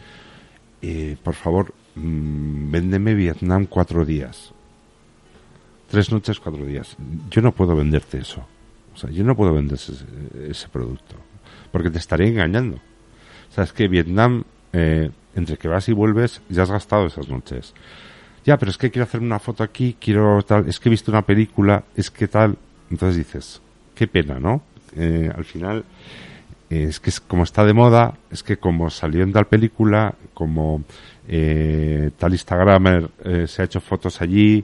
eh, 0.82 1.16
por 1.24 1.34
favor, 1.34 1.74
mm, 1.96 2.70
véndeme 2.72 3.14
Vietnam 3.16 3.66
cuatro 3.68 4.06
días. 4.06 4.52
Tres 5.90 6.12
noches, 6.12 6.40
cuatro 6.40 6.66
días. 6.66 6.96
Yo 7.32 7.42
no 7.42 7.52
puedo 7.54 7.76
venderte 7.76 8.18
eso. 8.20 8.46
Yo 9.12 9.24
no 9.24 9.36
puedo 9.36 9.54
vender 9.54 9.76
ese, 9.76 9.94
ese 10.50 10.68
producto. 10.70 11.16
Porque 11.72 11.90
te 11.90 11.98
estaré 11.98 12.28
engañando. 12.28 12.78
O 12.78 13.54
sea, 13.54 13.64
es 13.64 13.74
que 13.74 13.88
Vietnam, 13.88 14.44
eh, 14.74 15.12
entre 15.36 15.58
que 15.58 15.68
vas 15.68 15.88
y 15.90 15.94
vuelves, 15.94 16.42
ya 16.50 16.64
has 16.64 16.72
gastado 16.72 17.08
esas 17.08 17.28
noches. 17.30 17.74
Ya, 18.46 18.58
pero 18.58 18.72
es 18.72 18.78
que 18.78 18.90
quiero 18.92 19.04
hacer 19.04 19.22
una 19.22 19.40
foto 19.40 19.64
aquí, 19.64 19.98
quiero 20.00 20.42
tal, 20.44 20.68
es 20.68 20.80
que 20.80 20.90
he 20.90 20.92
visto 20.92 21.12
una 21.12 21.24
película, 21.24 21.84
es 21.96 22.10
que 22.10 22.28
tal. 22.28 22.58
Entonces 22.90 23.18
dices, 23.18 23.62
qué 23.94 24.08
pena, 24.08 24.40
¿no? 24.40 24.62
Eh, 24.96 25.30
al 25.36 25.44
final, 25.44 25.84
eh, 26.70 26.86
es 26.90 27.00
que 27.00 27.10
es 27.10 27.20
como 27.20 27.44
está 27.44 27.66
de 27.66 27.74
moda, 27.74 28.16
es 28.32 28.44
que 28.44 28.58
como 28.58 28.90
salió 28.90 29.24
en 29.24 29.32
tal 29.32 29.48
película, 29.48 30.16
como 30.34 30.84
eh, 31.28 32.12
tal 32.18 32.34
Instagramer 32.34 33.10
eh, 33.24 33.46
se 33.48 33.62
ha 33.62 33.66
hecho 33.66 33.80
fotos 33.80 34.22
allí, 34.22 34.64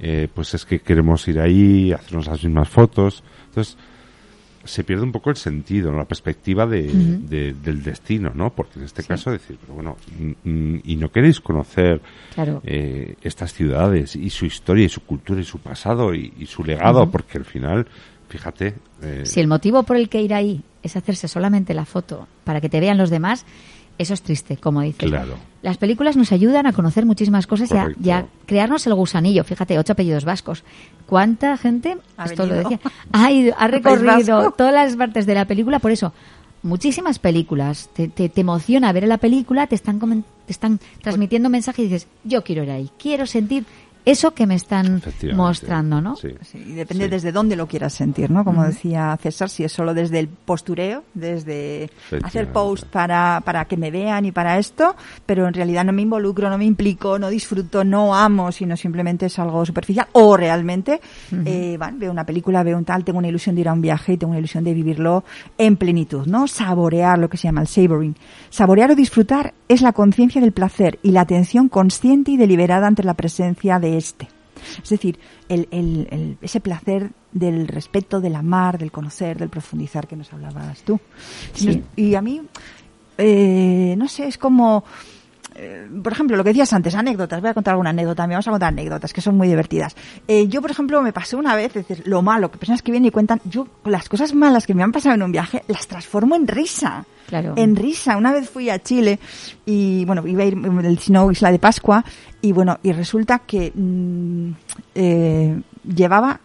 eh, 0.00 0.28
pues 0.32 0.54
es 0.54 0.64
que 0.64 0.80
queremos 0.80 1.26
ir 1.28 1.40
ahí, 1.40 1.92
hacernos 1.92 2.26
las 2.26 2.42
mismas 2.44 2.68
fotos. 2.68 3.22
Entonces, 3.48 3.76
se 4.64 4.82
pierde 4.82 5.04
un 5.04 5.12
poco 5.12 5.30
el 5.30 5.36
sentido, 5.36 5.92
¿no? 5.92 5.98
la 5.98 6.06
perspectiva 6.06 6.66
de, 6.66 6.82
de- 6.92 7.52
del 7.54 7.84
destino, 7.84 8.32
¿no? 8.34 8.50
Porque 8.50 8.80
en 8.80 8.84
este 8.84 9.04
caso 9.04 9.30
decir, 9.30 9.56
pero 9.60 9.74
bueno, 9.74 9.96
mm, 10.18 10.48
mm, 10.50 10.80
y 10.84 10.96
no 10.96 11.08
queréis 11.12 11.40
conocer 11.40 12.00
Claro. 12.34 12.60
eh, 12.64 13.14
estas 13.22 13.52
ciudades 13.54 14.16
y 14.16 14.28
su 14.30 14.44
historia 14.44 14.86
y 14.86 14.88
su 14.88 15.02
cultura 15.02 15.40
y 15.40 15.44
su 15.44 15.60
pasado 15.60 16.12
y, 16.14 16.32
y 16.38 16.46
su 16.46 16.64
legado, 16.64 17.08
porque 17.08 17.38
al 17.38 17.44
final, 17.44 17.86
fíjate, 18.28 18.74
eh, 19.02 19.22
Si 19.24 19.38
el 19.38 19.46
motivo 19.46 19.84
por 19.84 19.96
el 19.96 20.08
que 20.08 20.20
ir 20.20 20.34
ahí 20.34 20.62
es 20.82 20.96
hacerse 20.96 21.28
solamente 21.28 21.72
la 21.72 21.84
foto 21.84 22.26
para 22.42 22.60
que 22.60 22.68
te 22.68 22.80
vean 22.80 22.98
los 22.98 23.10
demás, 23.10 23.46
eso 23.98 24.14
es 24.14 24.22
triste, 24.22 24.56
como 24.56 24.80
dices. 24.82 25.08
Claro. 25.08 25.34
Las 25.62 25.78
películas 25.78 26.16
nos 26.16 26.30
ayudan 26.32 26.66
a 26.66 26.72
conocer 26.72 27.06
muchísimas 27.06 27.46
cosas 27.46 27.70
y 27.70 27.74
a, 27.76 27.82
Correcto. 27.82 28.02
y 28.04 28.10
a 28.10 28.26
crearnos 28.46 28.86
el 28.86 28.94
gusanillo. 28.94 29.42
Fíjate, 29.44 29.78
ocho 29.78 29.92
apellidos 29.94 30.24
vascos. 30.24 30.62
¿Cuánta 31.06 31.56
gente, 31.56 31.96
Ha 32.16 32.24
esto 32.26 32.46
lo 32.46 32.54
decía, 32.54 32.78
ha, 33.12 33.30
ido- 33.32 33.54
ha 33.58 33.66
recorrido 33.68 34.52
todas 34.52 34.72
las 34.74 34.96
partes 34.96 35.26
de 35.26 35.34
la 35.34 35.44
película? 35.46 35.78
Por 35.78 35.90
eso, 35.92 36.12
muchísimas 36.62 37.18
películas. 37.18 37.88
Te, 37.94 38.08
te, 38.08 38.28
te 38.28 38.40
emociona 38.40 38.92
ver 38.92 39.06
la 39.08 39.18
película, 39.18 39.66
te 39.66 39.74
están, 39.74 39.98
te 40.46 40.52
están 40.52 40.78
transmitiendo 41.02 41.48
mensajes 41.48 41.80
y 41.80 41.88
dices, 41.88 42.08
yo 42.24 42.42
quiero 42.44 42.62
ir 42.64 42.70
ahí, 42.70 42.90
quiero 42.98 43.26
sentir 43.26 43.64
eso 44.06 44.32
que 44.32 44.46
me 44.46 44.54
están 44.54 45.02
mostrando, 45.34 46.00
¿no? 46.00 46.16
Sí. 46.16 46.28
Sí, 46.42 46.58
y 46.66 46.72
depende 46.72 47.04
Sí. 47.04 47.10
desde 47.10 47.32
dónde 47.32 47.56
lo 47.56 47.66
quieras 47.66 47.92
sentir, 47.92 48.30
¿no? 48.30 48.44
Como 48.44 48.64
decía 48.64 49.18
César, 49.20 49.50
si 49.50 49.64
es 49.64 49.72
solo 49.72 49.92
desde 49.92 50.20
el 50.20 50.28
postureo, 50.28 51.02
desde 51.12 51.90
hacer 52.22 52.52
post 52.52 52.84
para, 52.86 53.42
para 53.44 53.64
que 53.66 53.76
me 53.76 53.90
vean 53.90 54.24
y 54.24 54.32
para 54.32 54.58
esto, 54.58 54.96
pero 55.26 55.46
en 55.48 55.52
realidad 55.54 55.84
no 55.84 55.92
me 55.92 56.02
involucro, 56.02 56.48
no 56.48 56.56
me 56.56 56.64
implico, 56.64 57.18
no 57.18 57.28
disfruto, 57.28 57.84
no 57.84 58.14
amo, 58.14 58.52
sino 58.52 58.76
simplemente 58.76 59.26
es 59.26 59.38
algo 59.38 59.66
superficial. 59.66 60.06
O 60.12 60.36
realmente, 60.36 61.00
eh, 61.44 61.76
van, 61.78 61.98
veo 61.98 62.10
una 62.12 62.24
película, 62.24 62.62
veo 62.62 62.78
un 62.78 62.84
tal, 62.84 63.04
tengo 63.04 63.18
una 63.18 63.28
ilusión 63.28 63.54
de 63.56 63.62
ir 63.62 63.68
a 63.68 63.72
un 63.72 63.80
viaje 63.82 64.12
y 64.12 64.16
tengo 64.16 64.30
una 64.30 64.38
ilusión 64.38 64.62
de 64.64 64.72
vivirlo 64.72 65.24
en 65.58 65.76
plenitud, 65.76 66.26
¿no? 66.26 66.46
Saborear 66.46 67.18
lo 67.18 67.28
que 67.28 67.36
se 67.36 67.48
llama 67.48 67.60
el 67.62 67.66
savoring. 67.66 68.14
Saborear 68.50 68.92
o 68.92 68.94
disfrutar 68.94 69.52
es 69.68 69.82
la 69.82 69.92
conciencia 69.92 70.40
del 70.40 70.52
placer 70.52 71.00
y 71.02 71.10
la 71.10 71.22
atención 71.22 71.68
consciente 71.68 72.30
y 72.30 72.36
deliberada 72.36 72.86
ante 72.86 73.02
la 73.02 73.14
presencia 73.14 73.80
de 73.80 73.95
este. 73.96 74.28
Es 74.82 74.88
decir, 74.88 75.18
el, 75.48 75.68
el- 75.70 76.08
el- 76.10 76.38
ese 76.40 76.60
placer 76.60 77.10
del 77.32 77.68
respeto, 77.68 78.20
del 78.20 78.34
amar, 78.36 78.78
del 78.78 78.90
conocer, 78.90 79.38
del 79.38 79.50
profundizar 79.50 80.06
que 80.08 80.16
nos 80.16 80.32
hablabas 80.32 80.80
tú. 80.82 80.98
Sí. 81.52 81.82
Y 81.94 82.14
a 82.14 82.22
mí, 82.22 82.40
eh, 83.18 83.94
no 83.98 84.08
sé, 84.08 84.26
es 84.26 84.38
como, 84.38 84.84
eh, 85.58 85.88
por 86.02 86.12
ejemplo, 86.12 86.36
lo 86.36 86.44
que 86.44 86.50
decías 86.50 86.72
antes, 86.72 86.94
anécdotas. 86.94 87.40
Voy 87.40 87.50
a 87.50 87.54
contar 87.54 87.72
alguna 87.72 87.90
anécdota. 87.90 88.26
Me 88.26 88.34
vamos 88.34 88.46
a 88.48 88.50
contar 88.50 88.68
anécdotas 88.68 89.12
que 89.12 89.20
son 89.20 89.36
muy 89.36 89.48
divertidas. 89.48 89.96
Eh, 90.28 90.48
yo, 90.48 90.60
por 90.60 90.70
ejemplo, 90.70 91.00
me 91.02 91.12
pasó 91.12 91.38
una 91.38 91.56
vez, 91.56 91.76
es 91.76 91.86
decir, 91.86 92.06
lo 92.06 92.22
malo, 92.22 92.50
que 92.50 92.58
personas 92.58 92.82
que 92.82 92.92
vienen 92.92 93.08
y 93.08 93.10
cuentan, 93.10 93.40
yo 93.44 93.66
las 93.84 94.08
cosas 94.08 94.34
malas 94.34 94.66
que 94.66 94.74
me 94.74 94.82
han 94.82 94.92
pasado 94.92 95.14
en 95.14 95.22
un 95.22 95.32
viaje 95.32 95.62
las 95.68 95.86
transformo 95.86 96.36
en 96.36 96.46
risa. 96.46 97.04
Claro. 97.26 97.54
En 97.56 97.74
risa. 97.74 98.16
Una 98.16 98.32
vez 98.32 98.48
fui 98.48 98.70
a 98.70 98.82
Chile 98.82 99.18
y, 99.64 100.04
bueno, 100.04 100.26
iba 100.26 100.42
a 100.42 100.46
ir 100.46 100.56
del 100.56 100.98
Snow 100.98 101.30
Isla 101.30 101.50
de 101.50 101.58
Pascua 101.58 102.04
y, 102.40 102.52
bueno, 102.52 102.78
y 102.82 102.92
resulta 102.92 103.40
que 103.40 103.72
mm, 103.74 104.50
eh, 104.94 105.60
llevaba 105.82 106.40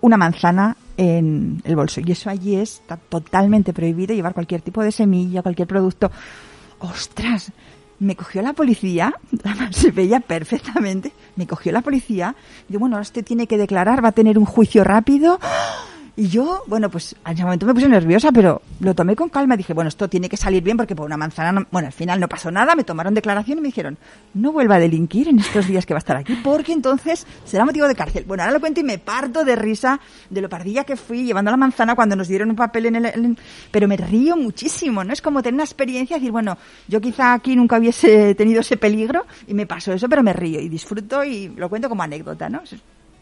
una 0.00 0.16
manzana 0.16 0.76
en 0.96 1.60
el 1.64 1.74
bolso. 1.74 2.00
Y 2.04 2.12
eso 2.12 2.30
allí 2.30 2.56
es 2.56 2.80
está 2.80 2.96
totalmente 2.96 3.72
prohibido 3.72 4.14
llevar 4.14 4.34
cualquier 4.34 4.60
tipo 4.60 4.82
de 4.82 4.92
semilla, 4.92 5.42
cualquier 5.42 5.68
producto. 5.68 6.10
¡Ostras! 6.80 7.52
Me 8.02 8.16
cogió 8.16 8.42
la 8.42 8.52
policía, 8.52 9.14
se 9.70 9.92
veía 9.92 10.18
perfectamente, 10.18 11.12
me 11.36 11.46
cogió 11.46 11.70
la 11.70 11.82
policía, 11.82 12.34
y 12.68 12.76
bueno, 12.76 12.98
usted 12.98 13.24
tiene 13.24 13.46
que 13.46 13.56
declarar, 13.56 14.04
va 14.04 14.08
a 14.08 14.12
tener 14.12 14.38
un 14.38 14.44
juicio 14.44 14.82
rápido. 14.82 15.38
Y 16.14 16.28
yo, 16.28 16.62
bueno, 16.66 16.90
pues 16.90 17.16
en 17.24 17.32
ese 17.32 17.42
momento 17.42 17.64
me 17.64 17.72
puse 17.72 17.88
nerviosa, 17.88 18.30
pero 18.32 18.60
lo 18.80 18.94
tomé 18.94 19.16
con 19.16 19.30
calma. 19.30 19.56
Dije, 19.56 19.72
bueno, 19.72 19.88
esto 19.88 20.08
tiene 20.08 20.28
que 20.28 20.36
salir 20.36 20.62
bien 20.62 20.76
porque 20.76 20.94
por 20.94 21.06
una 21.06 21.16
manzana, 21.16 21.52
no- 21.52 21.66
bueno, 21.70 21.86
al 21.86 21.92
final 21.94 22.20
no 22.20 22.28
pasó 22.28 22.50
nada, 22.50 22.74
me 22.76 22.84
tomaron 22.84 23.14
declaración 23.14 23.56
y 23.56 23.60
me 23.62 23.68
dijeron, 23.68 23.96
no 24.34 24.52
vuelva 24.52 24.74
a 24.74 24.78
delinquir 24.78 25.28
en 25.28 25.38
estos 25.38 25.66
días 25.66 25.86
que 25.86 25.94
va 25.94 25.98
a 25.98 26.04
estar 26.04 26.18
aquí 26.18 26.34
porque 26.44 26.72
entonces 26.74 27.26
será 27.46 27.64
motivo 27.64 27.88
de 27.88 27.94
cárcel. 27.94 28.24
Bueno, 28.28 28.42
ahora 28.42 28.52
lo 28.52 28.60
cuento 28.60 28.80
y 28.80 28.84
me 28.84 28.98
parto 28.98 29.42
de 29.42 29.56
risa 29.56 30.00
de 30.28 30.42
lo 30.42 30.50
pardilla 30.50 30.84
que 30.84 30.96
fui 30.96 31.24
llevando 31.24 31.50
la 31.50 31.56
manzana 31.56 31.94
cuando 31.94 32.14
nos 32.14 32.28
dieron 32.28 32.50
un 32.50 32.56
papel 32.56 32.86
en 32.86 32.96
el... 33.06 33.38
pero 33.70 33.88
me 33.88 33.96
río 33.96 34.36
muchísimo, 34.36 35.02
¿no? 35.04 35.14
Es 35.14 35.22
como 35.22 35.40
tener 35.42 35.54
una 35.54 35.64
experiencia 35.64 36.18
y 36.18 36.20
decir, 36.20 36.30
bueno, 36.32 36.58
yo 36.88 37.00
quizá 37.00 37.32
aquí 37.32 37.56
nunca 37.56 37.78
hubiese 37.78 38.34
tenido 38.34 38.60
ese 38.60 38.76
peligro 38.76 39.24
y 39.46 39.54
me 39.54 39.66
pasó 39.66 39.94
eso, 39.94 40.10
pero 40.10 40.22
me 40.22 40.34
río 40.34 40.60
y 40.60 40.68
disfruto 40.68 41.24
y 41.24 41.48
lo 41.56 41.70
cuento 41.70 41.88
como 41.88 42.02
anécdota, 42.02 42.50
¿no? 42.50 42.60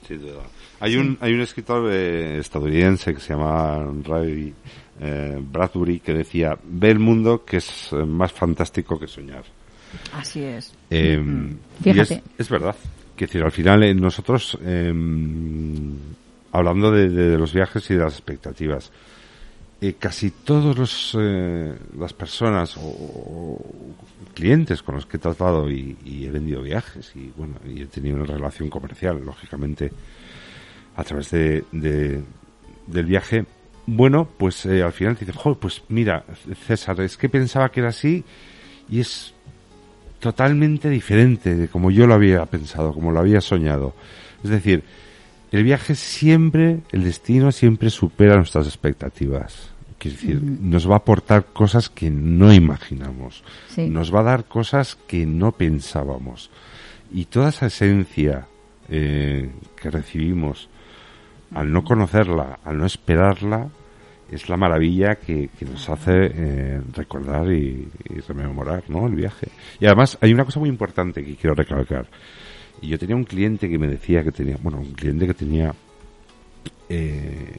Duda. 0.08 0.42
Hay 0.80 0.96
un, 0.96 1.18
hay 1.20 1.32
un 1.34 1.40
escritor 1.42 1.90
eh, 1.92 2.38
estadounidense 2.38 3.14
que 3.14 3.20
se 3.20 3.34
llama 3.34 3.86
Ray 4.02 4.52
eh, 5.00 5.38
Bradbury 5.40 6.00
que 6.00 6.14
decía, 6.14 6.58
ve 6.64 6.90
el 6.90 6.98
mundo 6.98 7.44
que 7.44 7.58
es 7.58 7.92
eh, 7.92 7.96
más 8.04 8.32
fantástico 8.32 8.98
que 8.98 9.06
soñar. 9.06 9.44
Así 10.14 10.42
es. 10.42 10.72
Eh, 10.88 11.22
y 11.80 11.82
Fíjate. 11.82 12.14
es, 12.14 12.22
es 12.38 12.48
verdad. 12.48 12.74
Que 13.16 13.26
decir, 13.26 13.42
al 13.42 13.52
final 13.52 13.82
eh, 13.82 13.94
nosotros, 13.94 14.56
eh, 14.62 14.92
hablando 16.52 16.90
de, 16.90 17.08
de 17.10 17.36
los 17.36 17.52
viajes 17.52 17.90
y 17.90 17.94
de 17.94 18.00
las 18.00 18.14
expectativas, 18.14 18.90
eh, 19.82 19.94
casi 19.98 20.30
todos 20.30 20.78
los 20.78 21.16
eh, 21.18 21.74
las 21.98 22.12
personas 22.12 22.76
o, 22.76 22.80
o 22.82 23.94
clientes 24.34 24.82
con 24.82 24.94
los 24.96 25.06
que 25.06 25.16
he 25.16 25.20
tratado 25.20 25.70
y, 25.70 25.96
y 26.04 26.26
he 26.26 26.30
vendido 26.30 26.60
viajes 26.62 27.12
y 27.16 27.32
bueno 27.34 27.54
y 27.66 27.80
he 27.82 27.86
tenido 27.86 28.16
una 28.16 28.26
relación 28.26 28.68
comercial 28.68 29.22
lógicamente 29.24 29.90
a 30.96 31.04
través 31.04 31.30
de, 31.30 31.64
de- 31.72 32.20
del 32.86 33.06
viaje 33.06 33.44
bueno 33.86 34.28
pues 34.36 34.66
eh, 34.66 34.82
al 34.82 34.92
final 34.92 35.16
te 35.16 35.24
dicen 35.24 35.40
"Jo, 35.40 35.54
pues 35.58 35.82
mira 35.88 36.24
César 36.66 37.00
es 37.00 37.16
que 37.16 37.28
pensaba 37.28 37.70
que 37.70 37.80
era 37.80 37.88
así 37.90 38.24
y 38.88 39.00
es 39.00 39.32
totalmente 40.18 40.90
diferente 40.90 41.54
de 41.54 41.68
como 41.68 41.90
yo 41.90 42.06
lo 42.06 42.14
había 42.14 42.44
pensado 42.46 42.92
como 42.92 43.10
lo 43.12 43.20
había 43.20 43.40
soñado 43.40 43.94
es 44.44 44.50
decir 44.50 44.82
el 45.52 45.64
viaje 45.64 45.96
siempre, 45.96 46.78
el 46.92 47.02
destino 47.02 47.50
siempre 47.50 47.90
supera 47.90 48.36
nuestras 48.36 48.66
expectativas. 48.68 49.70
Quiero 49.98 50.16
decir, 50.16 50.40
nos 50.40 50.88
va 50.88 50.94
a 50.94 50.98
aportar 50.98 51.46
cosas 51.46 51.88
que 51.88 52.08
no 52.08 52.52
imaginamos. 52.52 53.42
Sí. 53.66 53.88
Nos 53.88 54.14
va 54.14 54.20
a 54.20 54.22
dar 54.22 54.44
cosas 54.44 54.94
que 55.08 55.26
no 55.26 55.50
pensábamos. 55.50 56.50
Y 57.12 57.24
toda 57.24 57.48
esa 57.48 57.66
esencia 57.66 58.46
eh, 58.88 59.50
que 59.74 59.90
recibimos 59.90 60.68
al 61.54 61.72
no 61.72 61.82
conocerla, 61.84 62.60
al 62.64 62.78
no 62.78 62.86
esperarla, 62.86 63.68
es 64.30 64.48
la 64.48 64.56
maravilla 64.56 65.16
que, 65.16 65.50
nos 65.62 65.88
hace 65.88 66.12
eh, 66.32 66.80
recordar 66.94 67.50
y, 67.52 67.88
rememorar 68.28 68.84
¿no? 68.88 69.06
el 69.08 69.14
viaje. 69.14 69.48
Y 69.80 69.86
además 69.86 70.16
hay 70.20 70.32
una 70.32 70.44
cosa 70.44 70.60
muy 70.60 70.68
importante 70.68 71.24
que 71.24 71.34
quiero 71.34 71.54
recalcar. 71.54 72.06
Y 72.80 72.88
yo 72.88 72.98
tenía 72.98 73.16
un 73.16 73.24
cliente 73.24 73.68
que 73.68 73.78
me 73.78 73.88
decía 73.88 74.22
que 74.22 74.30
tenía, 74.32 74.56
bueno, 74.62 74.78
un 74.78 74.92
cliente 74.92 75.26
que 75.26 75.34
tenía 75.34 75.74
eh, 76.88 77.56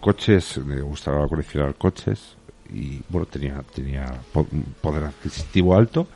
coches, 0.00 0.56
le 0.66 0.80
gustaba 0.82 1.26
coleccionar 1.28 1.74
coches 1.74 2.36
y 2.72 3.00
bueno, 3.08 3.26
tenía, 3.26 3.62
tenía 3.74 4.06
poder 4.80 5.04
adquisitivo 5.04 5.76
alto 5.76 6.06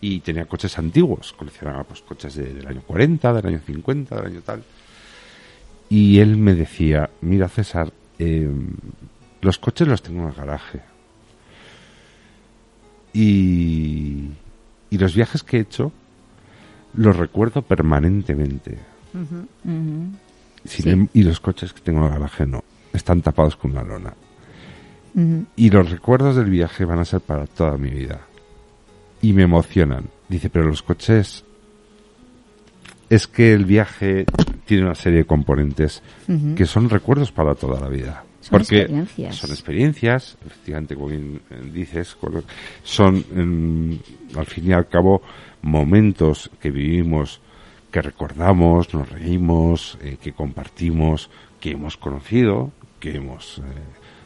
y 0.00 0.20
tenía 0.20 0.46
coches 0.46 0.78
antiguos, 0.78 1.32
coleccionaba 1.32 1.84
pues 1.84 2.00
coches 2.02 2.34
de- 2.34 2.54
del 2.54 2.66
año 2.66 2.82
40, 2.86 3.32
del 3.34 3.46
año 3.46 3.60
50, 3.64 4.16
del 4.16 4.26
año 4.26 4.40
tal. 4.42 4.62
Y 5.94 6.20
él 6.20 6.38
me 6.38 6.54
decía, 6.54 7.10
mira 7.20 7.48
César, 7.48 7.92
eh, 8.18 8.50
los 9.42 9.58
coches 9.58 9.86
los 9.86 10.02
tengo 10.02 10.22
en 10.22 10.28
el 10.28 10.34
garaje. 10.34 10.80
Y, 13.12 14.30
y 14.90 14.98
los 14.98 15.14
viajes 15.14 15.42
que 15.42 15.58
he 15.58 15.60
hecho 15.60 15.92
los 16.94 17.16
recuerdo 17.16 17.60
permanentemente. 17.62 18.78
Sin 19.12 20.18
Sí. 20.64 20.88
em- 20.88 21.08
y 21.12 21.22
los 21.24 21.40
coches 21.40 21.72
que 21.74 21.80
tengo 21.80 22.00
en 22.00 22.06
el 22.06 22.12
garaje 22.12 22.46
no. 22.46 22.64
Están 22.92 23.20
tapados 23.20 23.56
con 23.56 23.72
una 23.72 23.82
lona. 23.82 24.14
Y 25.56 25.68
los 25.68 25.90
recuerdos 25.90 26.36
del 26.36 26.48
viaje 26.48 26.86
van 26.86 27.00
a 27.00 27.04
ser 27.04 27.20
para 27.20 27.46
toda 27.46 27.76
mi 27.76 27.90
vida. 27.90 28.20
Y 29.20 29.34
me 29.34 29.42
emocionan. 29.42 30.06
Dice, 30.28 30.48
pero 30.48 30.66
los 30.66 30.82
coches... 30.82 31.44
Es 33.10 33.26
que 33.26 33.52
el 33.52 33.66
viaje 33.66 34.24
tiene 34.72 34.86
una 34.86 34.94
serie 34.94 35.18
de 35.18 35.24
componentes 35.26 36.02
que 36.56 36.64
son 36.64 36.88
recuerdos 36.88 37.30
para 37.30 37.54
toda 37.54 37.78
la 37.78 37.88
vida. 37.88 38.24
Son 38.40 38.52
Porque 38.52 38.78
experiencias. 38.78 39.36
son 39.36 39.50
experiencias, 39.50 40.38
efectivamente, 40.46 40.94
como 40.94 41.08
bien 41.08 41.42
eh, 41.50 41.70
dices, 41.70 42.16
son 42.82 43.18
mm, 43.18 44.38
al 44.38 44.46
fin 44.46 44.70
y 44.70 44.72
al 44.72 44.88
cabo 44.88 45.20
momentos 45.60 46.50
que 46.58 46.70
vivimos, 46.70 47.42
que 47.90 48.00
recordamos, 48.00 48.94
nos 48.94 49.10
reímos, 49.10 49.98
eh, 50.00 50.16
que 50.22 50.32
compartimos, 50.32 51.28
que 51.60 51.72
hemos 51.72 51.98
conocido, 51.98 52.72
que 52.98 53.16
hemos 53.16 53.58
eh, 53.58 53.62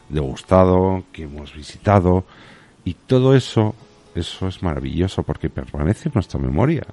degustado, 0.07 1.03
que 1.11 1.23
hemos 1.23 1.53
visitado 1.53 2.23
y 2.85 2.93
todo 2.93 3.35
eso, 3.35 3.75
eso 4.15 4.47
es 4.47 4.63
maravilloso 4.63 5.23
porque 5.23 5.49
permanece 5.49 6.07
en 6.07 6.13
nuestra 6.15 6.39
memoria 6.39 6.87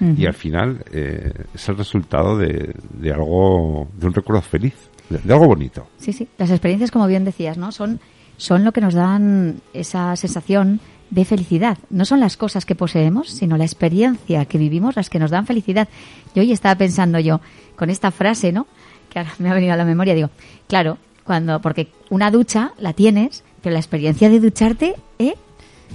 y 0.00 0.26
al 0.26 0.34
final 0.34 0.84
eh, 0.92 1.32
es 1.54 1.68
el 1.68 1.76
resultado 1.76 2.36
de, 2.36 2.74
de 2.92 3.12
algo, 3.12 3.88
de 3.98 4.06
un 4.06 4.14
recuerdo 4.14 4.42
feliz, 4.42 4.74
de, 5.08 5.18
de 5.18 5.32
algo 5.32 5.46
bonito. 5.46 5.86
Sí, 5.98 6.12
sí. 6.12 6.28
Las 6.38 6.50
experiencias, 6.50 6.90
como 6.90 7.06
bien 7.06 7.24
decías, 7.24 7.58
¿no? 7.58 7.72
Son, 7.72 8.00
son 8.36 8.64
lo 8.64 8.72
que 8.72 8.80
nos 8.80 8.94
dan 8.94 9.60
esa 9.72 10.14
sensación 10.16 10.80
de 11.10 11.24
felicidad. 11.24 11.78
No 11.90 12.04
son 12.04 12.20
las 12.20 12.36
cosas 12.36 12.66
que 12.66 12.74
poseemos, 12.74 13.30
sino 13.30 13.56
la 13.56 13.64
experiencia 13.64 14.44
que 14.44 14.58
vivimos 14.58 14.96
las 14.96 15.08
que 15.08 15.18
nos 15.18 15.30
dan 15.30 15.46
felicidad. 15.46 15.88
Yo 16.34 16.42
hoy 16.42 16.52
estaba 16.52 16.74
pensando 16.74 17.18
yo 17.18 17.40
con 17.76 17.90
esta 17.90 18.10
frase, 18.10 18.52
¿no? 18.52 18.66
Que 19.10 19.18
ahora 19.18 19.32
me 19.38 19.50
ha 19.50 19.54
venido 19.54 19.72
a 19.72 19.76
la 19.76 19.84
memoria. 19.84 20.14
Digo, 20.14 20.30
claro, 20.68 20.98
cuando, 21.24 21.60
porque 21.60 21.88
una 22.10 22.30
ducha 22.30 22.72
la 22.78 22.92
tienes, 22.92 23.42
pero 23.62 23.72
la 23.72 23.78
experiencia 23.78 24.28
de 24.28 24.38
ducharte, 24.38 24.94
¿eh? 25.18 25.34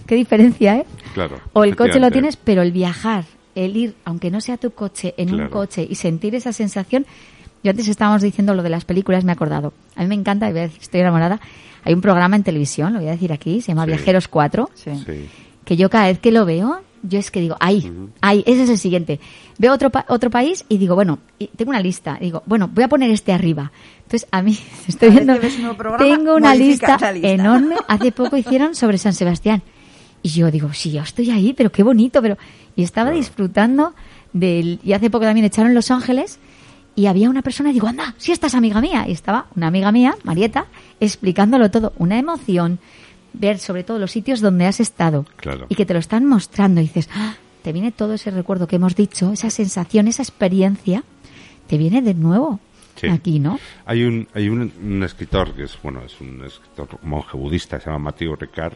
¿Qué 0.08 0.16
diferencia, 0.16 0.78
eh? 0.78 0.86
Claro. 1.14 1.40
O 1.54 1.64
el 1.64 1.76
coche 1.76 2.00
lo 2.00 2.10
tienes, 2.10 2.36
pero 2.36 2.64
el 2.64 2.72
viajar, 2.72 3.26
el 3.56 3.76
ir, 3.78 3.96
aunque 4.06 4.32
no 4.32 4.42
sea 4.42 4.58
tu 4.58 4.72
coche, 4.72 5.14
en 5.18 5.34
un 5.34 5.48
coche 5.50 5.86
y 5.90 5.96
sentir 5.96 6.36
esa 6.36 6.54
sensación. 6.54 7.06
Yo 7.64 7.72
antes 7.72 7.88
estábamos 7.88 8.22
diciendo 8.22 8.54
lo 8.56 8.64
de 8.64 8.70
las 8.70 8.84
películas, 8.86 9.24
me 9.24 9.32
he 9.32 9.36
acordado. 9.36 9.74
A 9.96 10.02
mí 10.02 10.08
me 10.08 10.16
encanta, 10.16 10.50
y 10.50 10.52
voy 10.52 10.60
a 10.60 10.64
decir 10.64 10.80
que 10.80 10.84
estoy 10.84 11.00
enamorada. 11.02 11.40
Hay 11.86 11.94
un 11.94 12.02
programa 12.02 12.36
en 12.36 12.44
televisión, 12.44 12.94
lo 12.94 13.00
voy 13.00 13.08
a 13.08 13.12
decir 13.14 13.32
aquí, 13.32 13.62
se 13.62 13.70
llama 13.70 13.84
Sí. 13.86 13.92
Viajeros 13.92 14.28
4, 14.28 14.70
Sí. 14.74 14.92
Sí. 15.06 15.30
que 15.66 15.78
yo 15.78 15.90
cada 15.90 16.08
vez 16.08 16.20
que 16.20 16.32
lo 16.32 16.46
veo 16.46 16.82
yo 17.06 17.20
es 17.20 17.32
que 17.32 17.42
digo, 17.42 17.58
ahí, 17.60 17.92
ahí, 18.22 18.44
ese 18.48 18.64
es 18.64 18.70
el 18.70 18.78
siguiente. 18.78 19.20
Veo 19.58 19.74
otro, 19.74 19.90
pa- 19.90 20.06
otro 20.08 20.30
país 20.30 20.64
y 20.70 20.78
digo, 20.78 20.96
bueno, 20.96 21.20
y 21.38 21.48
tengo 21.48 21.72
una 21.72 21.82
lista. 21.82 22.18
Digo, 22.22 22.44
bueno, 22.46 22.70
voy 22.74 22.86
a 22.86 22.88
poner 22.88 23.12
este 23.12 23.34
arriba. 23.34 23.74
Entonces, 24.04 24.26
a 24.32 24.42
mí, 24.42 24.58
estoy 24.88 25.10
viendo, 25.10 25.34
tengo 25.98 26.36
una 26.36 26.56
lista. 26.56 26.98
enorme. 27.14 27.76
Hace 27.90 28.14
poco 28.14 28.38
hicieron 28.38 28.74
sobre 28.74 28.98
San 28.98 29.14
Sebastián. 29.14 29.62
Y 30.24 30.30
yo 30.30 30.50
digo, 30.50 30.74
sí, 30.74 30.92
yo 30.92 31.02
estoy 31.04 31.30
ahí, 31.30 31.54
pero 31.54 31.72
qué 31.72 31.84
bonito, 31.84 32.22
pero... 32.22 32.38
Y 32.76 32.82
estaba 32.84 33.12
disfrutando 33.12 33.94
del... 34.32 34.80
Y 34.84 34.94
hace 34.94 35.10
poco 35.10 35.26
también 35.26 35.46
echaron 35.46 35.74
Los 35.76 35.92
Ángeles 35.92 36.40
y 36.96 37.06
había 37.08 37.30
una 37.30 37.42
persona 37.42 37.70
y 37.70 37.74
digo, 37.74 37.88
anda, 37.88 38.16
si 38.18 38.32
esta 38.32 38.48
es 38.48 38.56
amiga 38.56 38.80
mía. 38.82 39.06
Y 39.08 39.12
estaba 39.12 39.48
una 39.56 39.68
amiga 39.68 39.92
mía, 39.92 40.16
Marieta, 40.24 40.66
explicándolo 41.00 41.70
todo. 41.70 41.94
Una 41.98 42.18
emoción 42.18 42.80
ver 43.34 43.60
sobre 43.60 43.84
todo 43.84 44.00
los 44.00 44.12
sitios 44.12 44.42
donde 44.42 44.66
has 44.66 44.80
estado 44.80 45.26
Claro. 45.38 45.66
y 45.70 45.76
que 45.76 45.86
te 45.86 45.94
lo 45.94 46.00
están 46.00 46.26
mostrando 46.26 46.80
y 46.82 46.84
dices, 46.86 47.10
"Ah", 47.16 47.36
te 47.64 47.74
viene 47.74 47.92
todo 47.92 48.14
ese 48.14 48.30
recuerdo 48.32 48.68
que 48.68 48.76
hemos 48.78 48.96
dicho, 48.96 49.32
esa 49.34 49.50
sensación, 49.50 50.08
esa 50.08 50.22
experiencia, 50.24 51.04
te 51.68 51.78
viene 51.78 52.02
de 52.02 52.14
nuevo 52.14 52.60
Sí. 52.96 53.08
aquí, 53.08 53.40
¿no? 53.40 53.60
Hay 53.86 54.04
un, 54.04 54.28
hay 54.36 54.50
un, 54.50 54.72
un 54.84 55.02
escritor 55.04 55.54
que 55.56 55.64
es, 55.64 55.76
bueno, 55.82 56.02
es 56.06 56.22
un 56.22 56.44
escritor 56.46 56.88
monje 57.02 57.36
budista, 57.36 57.80
se 57.80 57.88
llama 57.88 57.98
Mathieu 58.12 58.36
Ricard, 58.36 58.74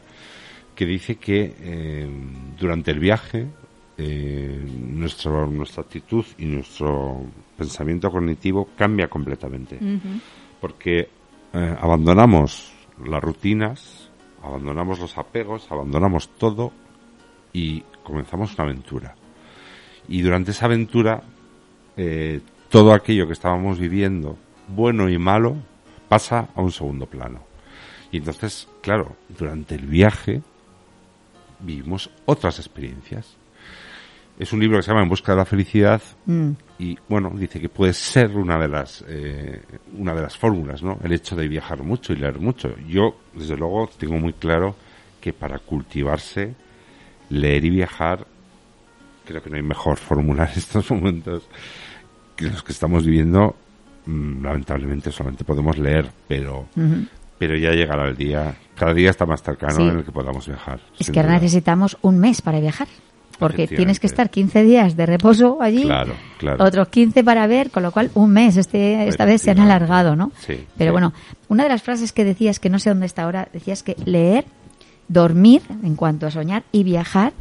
que 0.77 0.85
dice 0.85 1.15
que 1.15 1.55
eh, 1.59 2.07
durante 2.57 2.91
el 2.91 2.99
viaje 2.99 3.47
eh, 3.97 4.63
nuestro, 4.79 5.47
nuestra 5.47 5.81
actitud 5.81 6.23
y 6.37 6.45
nuestro 6.45 7.23
pensamiento 7.57 8.11
cognitivo 8.11 8.69
cambia 8.77 9.07
completamente. 9.07 9.79
Porque 10.61 11.09
eh, 11.51 11.75
abandonamos 11.81 12.71
las 13.03 13.23
rutinas, 13.23 14.11
abandonamos 14.43 14.99
los 14.99 15.17
apegos, 15.17 15.65
abandonamos 15.71 16.29
todo 16.37 16.71
y 17.51 17.81
comenzamos 18.03 18.53
una 18.53 18.65
aventura. 18.65 19.15
Y 20.07 20.21
durante 20.21 20.51
esa 20.51 20.67
aventura, 20.67 21.23
eh, 21.97 22.39
todo 22.69 22.93
aquello 22.93 23.25
que 23.25 23.33
estábamos 23.33 23.79
viviendo, 23.79 24.37
bueno 24.67 25.09
y 25.09 25.17
malo, 25.17 25.57
pasa 26.07 26.49
a 26.53 26.61
un 26.61 26.71
segundo 26.71 27.07
plano. 27.07 27.39
Y 28.11 28.17
entonces, 28.17 28.69
claro, 28.83 29.15
durante 29.27 29.73
el 29.73 29.87
viaje 29.87 30.43
vivimos 31.59 32.09
otras 32.25 32.59
experiencias. 32.59 33.35
Es 34.39 34.53
un 34.53 34.59
libro 34.59 34.77
que 34.77 34.83
se 34.83 34.89
llama 34.91 35.01
En 35.01 35.09
busca 35.09 35.31
de 35.31 35.37
la 35.39 35.45
felicidad 35.45 36.01
Mm. 36.27 36.51
y 36.77 36.97
bueno 37.07 37.31
dice 37.33 37.59
que 37.59 37.69
puede 37.69 37.93
ser 37.93 38.35
una 38.35 38.59
de 38.59 38.67
las 38.67 39.03
eh, 39.07 39.61
una 39.97 40.13
de 40.13 40.21
las 40.21 40.37
fórmulas 40.37 40.83
no 40.83 40.99
el 41.03 41.13
hecho 41.13 41.37
de 41.37 41.47
viajar 41.47 41.81
mucho 41.83 42.11
y 42.11 42.17
leer 42.17 42.37
mucho 42.37 42.75
yo 42.85 43.15
desde 43.33 43.55
luego 43.55 43.89
tengo 43.97 44.17
muy 44.17 44.33
claro 44.33 44.75
que 45.21 45.31
para 45.31 45.57
cultivarse 45.57 46.53
leer 47.29 47.63
y 47.63 47.69
viajar 47.69 48.27
creo 49.25 49.41
que 49.41 49.49
no 49.49 49.55
hay 49.55 49.63
mejor 49.63 49.95
fórmula 49.97 50.43
en 50.51 50.57
estos 50.59 50.91
momentos 50.91 51.47
que 52.35 52.45
los 52.47 52.61
que 52.61 52.73
estamos 52.73 53.05
viviendo 53.05 53.55
mm, 54.05 54.43
lamentablemente 54.43 55.11
solamente 55.13 55.45
podemos 55.45 55.77
leer 55.77 56.09
pero 56.27 56.67
pero 57.37 57.55
ya 57.57 57.71
llegará 57.71 58.07
el 58.07 58.15
día 58.17 58.55
cada 58.75 58.93
día 58.93 59.09
está 59.09 59.25
más 59.25 59.41
cercano 59.41 59.75
Sí. 59.75 59.81
en 59.83 59.97
el 59.99 60.03
que 60.03 60.11
podamos 60.11 60.47
viajar 60.47 60.79
Es 60.99 61.09
que 61.09 61.19
ahora 61.19 61.33
necesitamos 61.33 61.97
un 62.01 62.19
mes 62.19 62.41
para 62.41 62.59
viajar. 62.59 62.87
Porque 63.39 63.67
tienes 63.67 63.99
que 63.99 64.07
estar 64.07 64.31
15 64.31 64.63
días 64.63 64.95
de 64.97 65.05
reposo 65.05 65.59
allí, 65.61 65.83
Claro, 65.83 66.13
claro. 66.39 66.63
otros 66.63 66.87
15 66.87 67.23
para 67.23 67.45
ver, 67.45 67.69
con 67.69 67.83
lo 67.83 67.91
cual 67.91 68.09
un 68.15 68.31
mes. 68.31 68.57
Este, 68.57 69.07
esta 69.07 69.25
vez 69.25 69.43
se 69.43 69.51
han 69.51 69.59
alargado, 69.59 70.15
¿no? 70.15 70.31
Sí, 70.39 70.65
Pero 70.75 70.89
sí. 70.89 70.93
bueno, 70.93 71.13
una 71.47 71.61
de 71.63 71.69
las 71.69 71.83
frases 71.83 72.13
que 72.13 72.23
decías, 72.25 72.59
que 72.59 72.71
no 72.71 72.79
sé 72.79 72.89
dónde 72.89 73.05
está 73.05 73.23
ahora, 73.25 73.47
decías 73.53 73.83
que 73.83 73.95
leer, 74.05 74.45
dormir, 75.07 75.61
en 75.83 75.95
cuanto 75.95 76.25
a 76.25 76.31
soñar, 76.31 76.63
y 76.71 76.83
viajar 76.83 77.33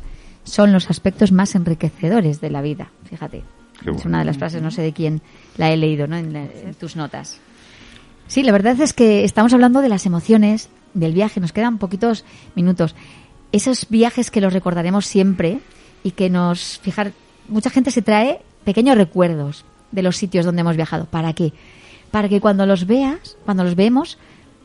son 0.44 0.70
los 0.72 0.90
aspectos 0.90 1.32
más 1.32 1.54
enriquecedores 1.54 2.42
de 2.42 2.50
la 2.50 2.60
vida. 2.60 2.90
Fíjate. 3.08 3.42
Qué 3.82 3.90
Es 3.90 3.96
bueno. 3.96 4.02
una 4.10 4.18
de 4.18 4.24
las 4.26 4.36
frases, 4.36 4.60
no 4.60 4.70
sé 4.70 4.82
de 4.82 4.92
quién 4.92 5.22
la 5.56 5.70
he 5.72 5.76
leído, 5.78 6.06
¿no? 6.06 6.16
En, 6.16 6.32
la- 6.34 6.44
en 6.44 6.74
tus 6.78 6.96
notas. 6.96 7.40
Sí, 8.28 8.42
la 8.42 8.52
verdad 8.52 8.80
es 8.80 8.92
que 8.92 9.24
estamos 9.24 9.52
hablando 9.52 9.80
de 9.80 9.88
las 9.88 10.06
emociones, 10.06 10.68
del 10.94 11.12
viaje, 11.12 11.40
nos 11.40 11.52
quedan 11.52 11.78
poquitos 11.78 12.24
minutos. 12.54 12.94
Esos 13.52 13.86
viajes 13.88 14.30
que 14.30 14.40
los 14.40 14.52
recordaremos 14.52 15.06
siempre 15.06 15.60
y 16.02 16.10
que 16.12 16.28
nos, 16.28 16.78
fijar, 16.78 17.12
mucha 17.48 17.70
gente 17.70 17.90
se 17.90 18.02
trae 18.02 18.40
pequeños 18.64 18.96
recuerdos 18.96 19.64
de 19.92 20.02
los 20.02 20.16
sitios 20.16 20.44
donde 20.44 20.62
hemos 20.62 20.76
viajado. 20.76 21.06
¿Para 21.06 21.32
qué? 21.32 21.52
Para 22.10 22.28
que 22.28 22.40
cuando 22.40 22.66
los 22.66 22.86
veas, 22.86 23.36
cuando 23.44 23.62
los 23.62 23.76
vemos, 23.76 24.18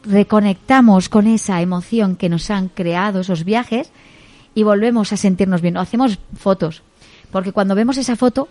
reconectamos 0.03 1.09
con 1.09 1.27
esa 1.27 1.61
emoción 1.61 2.15
que 2.15 2.29
nos 2.29 2.49
han 2.49 2.69
creado 2.69 3.21
esos 3.21 3.43
viajes 3.43 3.91
y 4.55 4.63
volvemos 4.63 5.13
a 5.13 5.17
sentirnos 5.17 5.61
bien. 5.61 5.77
O 5.77 5.81
hacemos 5.81 6.17
fotos. 6.35 6.81
Porque 7.31 7.51
cuando 7.51 7.75
vemos 7.75 7.97
esa 7.97 8.15
foto, 8.15 8.49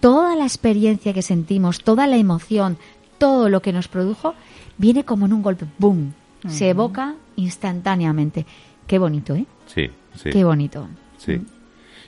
toda 0.00 0.36
la 0.36 0.44
experiencia 0.44 1.12
que 1.12 1.22
sentimos, 1.22 1.82
toda 1.82 2.06
la 2.06 2.16
emoción, 2.16 2.78
todo 3.22 3.48
lo 3.48 3.62
que 3.62 3.72
nos 3.72 3.86
produjo, 3.86 4.34
viene 4.78 5.04
como 5.04 5.26
en 5.26 5.32
un 5.32 5.42
golpe, 5.42 5.64
¡boom! 5.78 6.12
Se 6.48 6.70
evoca 6.70 7.14
instantáneamente. 7.36 8.44
Qué 8.84 8.98
bonito, 8.98 9.36
¿eh? 9.36 9.46
sí 9.66 9.88
sí 10.16 10.30
Qué 10.30 10.42
bonito. 10.42 10.88
Sí. 11.18 11.40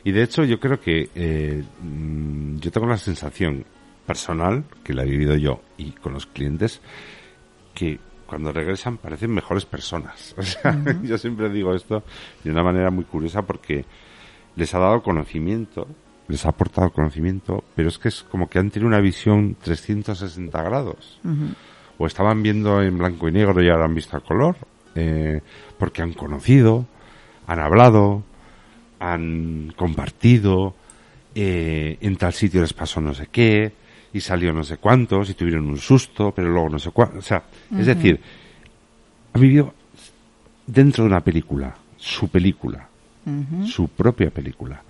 Y 0.03 0.11
de 0.11 0.25
hecho 0.25 0.43
yo 0.43 0.59
creo 0.59 0.81
que 0.81 1.11
eh, 1.15 1.63
mm, 1.81 2.57
yo 2.59 2.73
tengo 2.73 2.89
la 2.89 2.99
sensación 2.99 3.65
personal, 4.05 4.65
que 4.83 4.93
la 4.93 5.05
he 5.05 5.07
vivido 5.07 5.37
yo 5.37 5.61
y 5.79 5.93
con 5.93 6.15
los 6.15 6.27
clientes, 6.27 6.81
que 7.75 8.01
cuando 8.27 8.53
regresan 8.53 8.99
parecen 8.99 9.31
mejores 9.31 9.67
personas. 9.67 10.35
O 10.39 10.43
sea, 10.43 10.77
yo 11.05 11.17
siempre 11.17 11.49
digo 11.49 11.77
esto 11.77 12.03
de 12.43 12.51
una 12.51 12.65
manera 12.65 12.91
muy 12.91 13.05
curiosa 13.05 13.43
porque 13.43 13.85
les 14.57 14.75
ha 14.75 14.81
dado 14.81 15.01
conocimiento, 15.01 15.87
les 16.29 16.47
ha 16.47 16.51
aportado 16.51 16.91
conocimiento, 16.91 17.65
pero 17.75 17.89
es 17.89 17.99
que 17.99 18.09
es 18.09 18.23
como 18.23 18.49
que 18.49 18.59
han 18.59 18.71
tenido 18.71 18.89
una 18.89 19.01
visión 19.01 19.57
360 19.63 20.63
grados. 20.63 21.21
O 21.99 22.07
estaban 22.07 22.43
viendo 22.43 22.83
en 22.83 22.99
blanco 22.99 23.29
y 23.29 23.33
negro 23.33 23.63
y 23.63 23.69
ahora 23.69 23.85
han 23.85 23.95
visto 23.95 24.17
a 24.17 24.21
color, 24.21 24.57
eh, 24.95 25.41
porque 25.79 26.03
han 26.03 26.13
conocido, 26.13 26.87
han 27.47 27.61
hablado, 27.61 28.23
han 28.99 29.73
compartido, 29.77 30.75
eh, 31.35 31.99
en 32.01 32.17
tal 32.17 32.33
sitio 32.33 32.61
les 32.61 32.73
pasó 32.73 33.01
no 33.01 33.13
sé 33.15 33.29
qué, 33.31 33.73
y 34.13 34.21
salió 34.21 34.53
no 34.53 34.65
sé 34.65 34.79
cuántos, 34.79 35.29
y 35.31 35.35
tuvieron 35.35 35.67
un 35.67 35.79
susto, 35.79 36.33
pero 36.35 36.49
luego 36.49 36.69
no 36.71 36.79
sé 36.79 36.91
cuánto. 36.91 37.19
O 37.19 37.23
sea, 37.23 37.43
es 37.77 37.87
decir, 37.87 38.21
han 39.33 39.41
vivido 39.41 39.75
dentro 40.67 41.05
de 41.05 41.11
una 41.11 41.21
película, 41.21 41.75
su 41.97 42.29
película, 42.29 42.89
su 43.67 43.89
propia 43.89 44.31
película. 44.31 44.81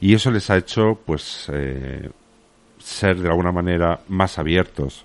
Y 0.00 0.14
eso 0.14 0.30
les 0.30 0.50
ha 0.50 0.56
hecho, 0.56 0.98
pues, 1.06 1.48
eh, 1.52 2.10
ser 2.78 3.18
de 3.20 3.28
alguna 3.28 3.52
manera 3.52 4.00
más 4.08 4.38
abiertos 4.38 5.04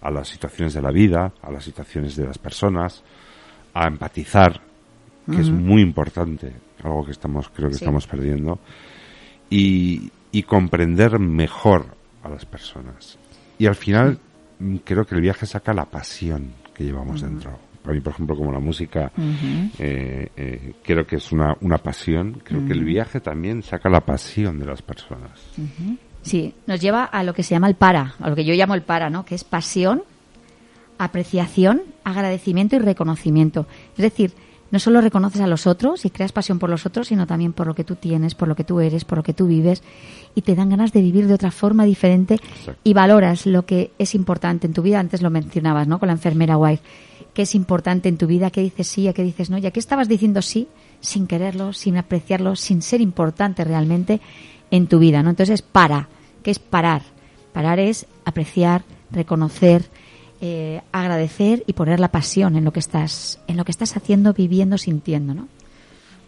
a 0.00 0.10
las 0.10 0.28
situaciones 0.28 0.74
de 0.74 0.82
la 0.82 0.90
vida, 0.92 1.32
a 1.42 1.50
las 1.50 1.64
situaciones 1.64 2.14
de 2.16 2.26
las 2.26 2.38
personas, 2.38 3.02
a 3.74 3.86
empatizar, 3.88 4.60
que 5.30 5.40
es 5.40 5.50
muy 5.50 5.82
importante, 5.82 6.52
algo 6.82 7.04
que 7.04 7.10
estamos, 7.12 7.48
creo 7.50 7.68
que 7.68 7.74
Sí. 7.74 7.84
estamos 7.84 8.06
perdiendo, 8.06 8.58
y, 9.50 10.10
y 10.32 10.42
comprender 10.44 11.18
mejor 11.18 11.86
a 12.22 12.28
las 12.28 12.44
personas. 12.46 13.18
Y 13.58 13.66
al 13.66 13.74
final, 13.74 14.18
creo 14.84 15.04
que 15.04 15.14
el 15.16 15.20
viaje 15.20 15.46
saca 15.46 15.74
la 15.74 15.84
pasión 15.86 16.52
que 16.74 16.84
llevamos 16.84 17.20
dentro. 17.22 17.58
Mí, 17.92 18.00
por 18.00 18.12
ejemplo, 18.12 18.36
como 18.36 18.52
la 18.52 18.60
música, 18.60 19.12
eh, 19.78 20.28
eh, 20.36 20.72
creo 20.82 21.06
que 21.06 21.16
es 21.16 21.32
una, 21.32 21.56
una 21.60 21.78
pasión. 21.78 22.40
Creo 22.44 22.64
que 22.66 22.72
el 22.72 22.84
viaje 22.84 23.20
también 23.20 23.62
saca 23.62 23.88
la 23.88 24.00
pasión 24.00 24.58
de 24.58 24.66
las 24.66 24.82
personas. 24.82 25.40
Sí, 26.22 26.54
nos 26.66 26.80
lleva 26.80 27.04
a 27.04 27.22
lo 27.22 27.32
que 27.32 27.42
se 27.42 27.54
llama 27.54 27.68
el 27.68 27.74
para, 27.74 28.14
a 28.20 28.28
lo 28.28 28.36
que 28.36 28.44
yo 28.44 28.54
llamo 28.54 28.74
el 28.74 28.82
para, 28.82 29.08
¿no? 29.08 29.24
Que 29.24 29.34
es 29.34 29.44
pasión, 29.44 30.02
apreciación, 30.98 31.82
agradecimiento 32.04 32.76
y 32.76 32.80
reconocimiento. 32.80 33.66
Es 33.96 34.02
decir, 34.02 34.32
no 34.70 34.78
solo 34.78 35.00
reconoces 35.00 35.40
a 35.40 35.46
los 35.46 35.66
otros 35.66 36.04
y 36.04 36.10
creas 36.10 36.32
pasión 36.32 36.58
por 36.58 36.68
los 36.68 36.84
otros, 36.84 37.08
sino 37.08 37.26
también 37.26 37.52
por 37.52 37.66
lo 37.66 37.74
que 37.74 37.84
tú 37.84 37.94
tienes, 37.94 38.34
por 38.34 38.48
lo 38.48 38.54
que 38.54 38.64
tú 38.64 38.80
eres, 38.80 39.04
por 39.04 39.18
lo 39.18 39.24
que 39.24 39.32
tú 39.32 39.46
vives 39.46 39.82
y 40.34 40.42
te 40.42 40.54
dan 40.54 40.68
ganas 40.68 40.92
de 40.92 41.00
vivir 41.00 41.26
de 41.26 41.34
otra 41.34 41.50
forma 41.50 41.84
diferente 41.84 42.34
Exacto. 42.34 42.80
y 42.84 42.92
valoras 42.92 43.46
lo 43.46 43.64
que 43.64 43.92
es 43.98 44.14
importante 44.14 44.66
en 44.66 44.74
tu 44.74 44.82
vida. 44.82 45.00
Antes 45.00 45.22
lo 45.22 45.30
mencionabas, 45.30 45.88
¿no? 45.88 45.98
Con 45.98 46.08
la 46.08 46.12
enfermera 46.12 46.58
White. 46.58 46.82
¿Qué 47.38 47.42
es 47.42 47.54
importante 47.54 48.08
en 48.08 48.18
tu 48.18 48.26
vida? 48.26 48.50
¿Qué 48.50 48.62
dices 48.62 48.88
sí? 48.88 49.06
¿A 49.06 49.12
qué 49.12 49.22
dices 49.22 49.48
no? 49.48 49.58
¿Y 49.58 49.66
a 49.66 49.70
qué 49.70 49.78
estabas 49.78 50.08
diciendo 50.08 50.42
sí 50.42 50.66
sin 50.98 51.28
quererlo, 51.28 51.72
sin 51.72 51.96
apreciarlo, 51.96 52.56
sin 52.56 52.82
ser 52.82 53.00
importante 53.00 53.62
realmente 53.62 54.20
en 54.72 54.88
tu 54.88 54.98
vida, 54.98 55.22
¿no? 55.22 55.30
Entonces, 55.30 55.62
para. 55.62 56.08
¿Qué 56.42 56.50
es 56.50 56.58
parar? 56.58 57.02
Parar 57.52 57.78
es 57.78 58.06
apreciar, 58.24 58.82
reconocer, 59.12 59.84
eh, 60.40 60.80
agradecer 60.90 61.62
y 61.68 61.74
poner 61.74 62.00
la 62.00 62.10
pasión 62.10 62.56
en 62.56 62.64
lo 62.64 62.72
que 62.72 62.80
estás, 62.80 63.38
en 63.46 63.56
lo 63.56 63.64
que 63.64 63.70
estás 63.70 63.96
haciendo, 63.96 64.32
viviendo, 64.32 64.76
sintiendo, 64.76 65.32
¿no? 65.32 65.46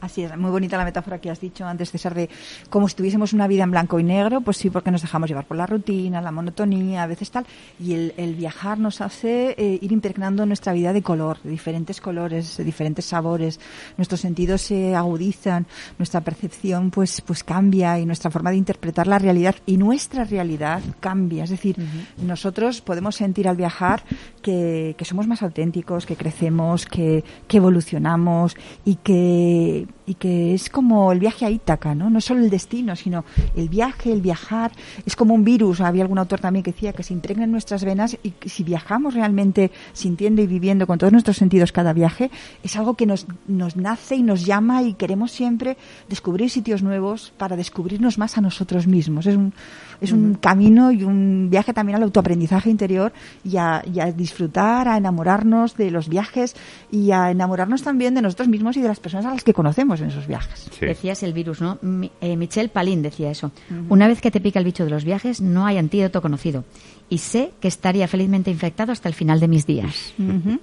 Así 0.01 0.23
es, 0.23 0.35
muy 0.37 0.51
bonita 0.51 0.79
la 0.79 0.85
metáfora 0.85 1.21
que 1.21 1.31
has 1.31 1.41
dicho 1.41 1.67
antes, 1.67 1.91
César, 1.91 2.15
de 2.15 2.31
como 2.71 2.89
si 2.89 2.95
tuviésemos 2.95 3.35
una 3.35 3.47
vida 3.47 3.65
en 3.65 3.71
blanco 3.71 4.01
y 4.01 4.03
negro, 4.03 4.41
pues 4.41 4.57
sí, 4.57 4.71
porque 4.71 4.91
nos 4.91 5.03
dejamos 5.03 5.29
llevar 5.29 5.47
por 5.47 5.59
la 5.59 5.67
rutina, 5.67 6.23
la 6.23 6.33
monotonía, 6.33 7.03
a 7.03 7.07
veces 7.07 7.31
tal, 7.31 7.45
y 7.79 7.93
el, 7.93 8.15
el 8.17 8.35
viajar 8.35 8.79
nos 8.79 9.03
hace 9.03 9.55
eh, 9.59 9.79
ir 9.81 9.93
impregnando 9.93 10.47
nuestra 10.47 10.73
vida 10.73 10.95
de 10.95 11.03
color, 11.03 11.39
de 11.43 11.51
diferentes 11.51 12.01
colores, 12.01 12.57
de 12.57 12.65
diferentes 12.65 13.05
sabores, 13.05 13.61
nuestros 13.99 14.21
sentidos 14.21 14.63
se 14.63 14.95
agudizan, 14.95 15.67
nuestra 15.99 16.23
percepción 16.23 16.91
pues, 16.91 17.21
pues 17.21 17.45
cambia 17.45 17.99
y 17.99 18.07
nuestra 18.07 18.31
forma 18.31 18.51
de 18.51 18.57
interpretar 18.57 19.07
la 19.07 19.19
realidad 19.19 19.57
y 19.67 19.77
nuestra 19.77 20.25
realidad 20.25 20.83
cambia, 21.01 21.45
es 21.45 21.51
decir, 21.51 21.77
nosotros 22.23 22.81
podemos 22.81 23.17
sentir 23.17 23.49
al 23.49 23.57
viajar 23.57 24.03
que, 24.41 24.95
que 24.97 25.05
somos 25.05 25.27
más 25.27 25.43
auténticos, 25.43 26.07
que 26.07 26.17
crecemos, 26.17 26.87
que, 26.87 27.23
que 27.47 27.59
evolucionamos 27.59 28.57
y 28.85 28.97
que 28.97 29.87
y 30.07 30.15
que 30.15 30.55
es 30.55 30.71
como 30.71 31.13
el 31.13 31.21
viaje 31.21 31.47
a 31.47 31.51
Ítaca, 31.51 31.95
¿no? 31.95 32.11
No 32.11 32.21
solo 32.21 32.41
el 32.41 32.51
destino, 32.51 32.97
sino 32.97 33.25
el 33.55 33.69
viaje, 33.69 34.13
el 34.13 34.21
viajar, 34.21 34.73
es 35.07 35.17
como 35.17 35.35
un 35.35 35.45
virus. 35.45 35.81
Había 35.81 36.03
algún 36.03 36.19
autor 36.19 36.41
también 36.41 36.63
que 36.63 36.73
decía 36.73 36.93
que 36.93 37.03
se 37.03 37.13
impregna 37.13 37.45
en 37.45 37.53
nuestras 37.53 37.85
venas 37.85 38.17
y 38.23 38.31
que 38.33 38.49
si 38.49 38.65
viajamos 38.65 39.15
realmente 39.15 39.71
sintiendo 39.93 40.43
y 40.43 40.47
viviendo 40.47 40.87
con 40.87 40.99
todos 40.99 41.13
nuestros 41.13 41.37
sentidos 41.37 41.73
cada 41.73 41.93
viaje, 41.93 42.31
es 42.63 42.77
algo 42.77 42.95
que 42.95 43.07
nos, 43.07 43.27
nos 43.47 43.77
nace 43.77 44.17
y 44.17 44.23
nos 44.23 44.45
llama 44.45 44.83
y 44.83 44.95
queremos 44.95 45.33
siempre 45.33 45.77
descubrir 46.09 46.51
sitios 46.51 46.83
nuevos 46.83 47.33
para 47.37 47.57
descubrirnos 47.57 48.19
más 48.19 48.39
a 48.39 48.41
nosotros 48.41 48.87
mismos. 48.87 49.27
Es 49.27 49.37
un, 49.37 49.53
es 50.01 50.13
un 50.13 50.35
camino 50.35 50.93
y 50.93 51.05
un 51.05 51.49
viaje 51.51 51.73
también 51.73 51.97
al 51.97 52.03
autoaprendizaje 52.03 52.71
interior 52.71 53.13
y 53.45 53.57
a, 53.57 53.83
y 53.93 54.01
a 54.01 54.13
disfrutar, 54.13 54.89
a 54.89 54.97
enamorarnos 54.97 55.77
de 55.77 55.91
los 55.91 56.09
viajes 56.09 56.57
y 56.91 57.11
a 57.13 57.31
enamorarnos 57.31 57.83
también 57.83 58.15
de 58.15 58.23
nosotros 58.23 58.49
mismos 58.49 58.77
y 58.77 58.83
de 58.83 58.89
las 58.89 59.01
personas 59.01 59.27
a 59.27 59.31
las 59.31 59.45
que 59.45 59.55
conocemos 59.55 59.80
en 59.81 60.09
esos 60.09 60.27
viajes. 60.27 60.69
Sí. 60.79 60.87
Decías 60.87 61.23
el 61.23 61.33
virus, 61.33 61.61
¿no? 61.61 61.79
Mi- 61.83 62.11
eh, 62.21 62.37
Michel 62.37 62.69
Palin 62.69 63.03
decía 63.03 63.31
eso. 63.31 63.51
Una 63.89 64.07
vez 64.09 64.21
que 64.21 64.31
te 64.31 64.41
pica 64.41 64.59
el 64.59 64.65
bicho 64.65 64.85
de 64.85 64.91
los 64.91 65.05
viajes, 65.05 65.41
no 65.41 65.67
hay 65.67 65.79
antídoto 65.79 66.21
conocido. 66.23 66.65
Y 67.13 67.19
sé 67.19 67.51
que 67.61 67.67
estaría 67.67 68.07
felizmente 68.07 68.51
infectado 68.53 68.93
hasta 68.93 69.09
el 69.09 69.15
final 69.17 69.41
de 69.41 69.49
mis 69.49 69.67
días. 69.67 70.15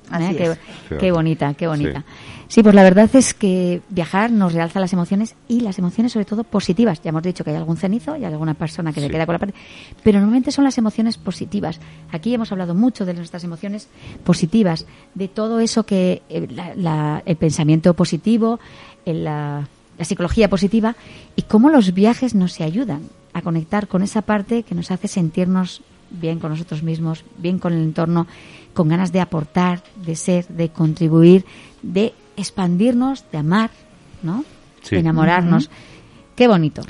Así 0.10 0.38
¿Eh? 0.38 0.52
es. 0.89 0.98
Qué, 0.98 1.12
bonita, 1.12 1.54
qué 1.56 1.68
bonita. 1.68 2.06
Sí. 2.48 2.64
pues 2.64 2.74
la 2.74 2.84
verdad 2.84 3.10
es 3.14 3.34
que 3.34 3.82
viajar 3.89 4.32
nos 4.32 4.54
realza 4.54 4.80
las 4.80 4.93
emociones 4.93 5.36
y 5.50 5.60
las 5.60 5.78
emociones 5.78 6.14
sobre 6.14 6.24
todo 6.26 6.45
positivas. 6.45 7.02
Ya 7.04 7.10
hemos 7.10 7.22
dicho 7.24 7.43
que 7.43 7.50
hay 7.50 7.58
algún 7.58 7.76
cenizo 7.76 8.16
y 8.16 8.24
hay 8.24 8.32
alguna 8.32 8.54
persona 8.54 8.93
que 8.93 9.02
se 9.02 9.08
Sí. 9.08 9.12
queda 9.12 9.26
con 9.26 9.34
la 9.34 9.39
parte, 9.39 9.54
pero 10.04 10.20
normalmente 10.20 10.52
son 10.54 10.64
las 10.64 10.78
emociones 10.78 11.18
positivas. 11.18 11.82
Aquí 12.14 12.34
hemos 12.34 12.50
hablado 12.54 12.74
mucho 12.74 13.06
de 13.06 13.14
nuestras 13.14 13.43
emociones 13.43 13.89
positivas, 14.24 14.86
de 15.16 15.28
todo 15.28 15.60
eso 15.60 15.84
que 15.86 16.22
eh, 16.30 16.48
la- 16.50 16.74
la- 16.76 17.24
el 17.26 17.36
pensamiento 17.36 17.93
positivo, 17.93 18.62
el, 19.06 19.26
la, 19.26 19.68
la 19.98 20.06
psicología 20.06 20.50
positiva 20.50 20.95
y 21.36 21.41
cómo 21.41 21.70
los 21.70 21.93
viajes 21.93 22.34
nos 22.36 22.62
ayudan 22.62 23.02
a 23.34 23.41
conectar 23.41 23.89
con 23.89 24.02
esa 24.02 24.22
parte 24.22 24.64
que 24.64 24.74
nos 24.76 24.89
hace 24.91 25.10
sentirnos 25.10 25.82
bien 26.10 26.39
con 26.39 26.51
nosotros 26.51 26.84
mismos, 26.84 27.24
bien 27.38 27.60
con 27.60 27.74
el 27.74 27.84
entorno, 27.84 28.28
con 28.74 28.88
ganas 28.88 29.12
de 29.12 29.20
aportar, 29.22 29.82
de 30.05 30.16
ser, 30.16 30.47
de 30.47 30.70
contribuir, 30.70 31.45
de 31.82 32.14
expandirnos, 32.36 33.26
de 33.32 33.38
amar, 33.39 33.70
¿no? 34.24 34.43
Sí. 34.84 34.95
De 34.95 35.01
enamorarnos. 35.01 35.70
Qué 36.36 36.47
bonito. 36.47 36.82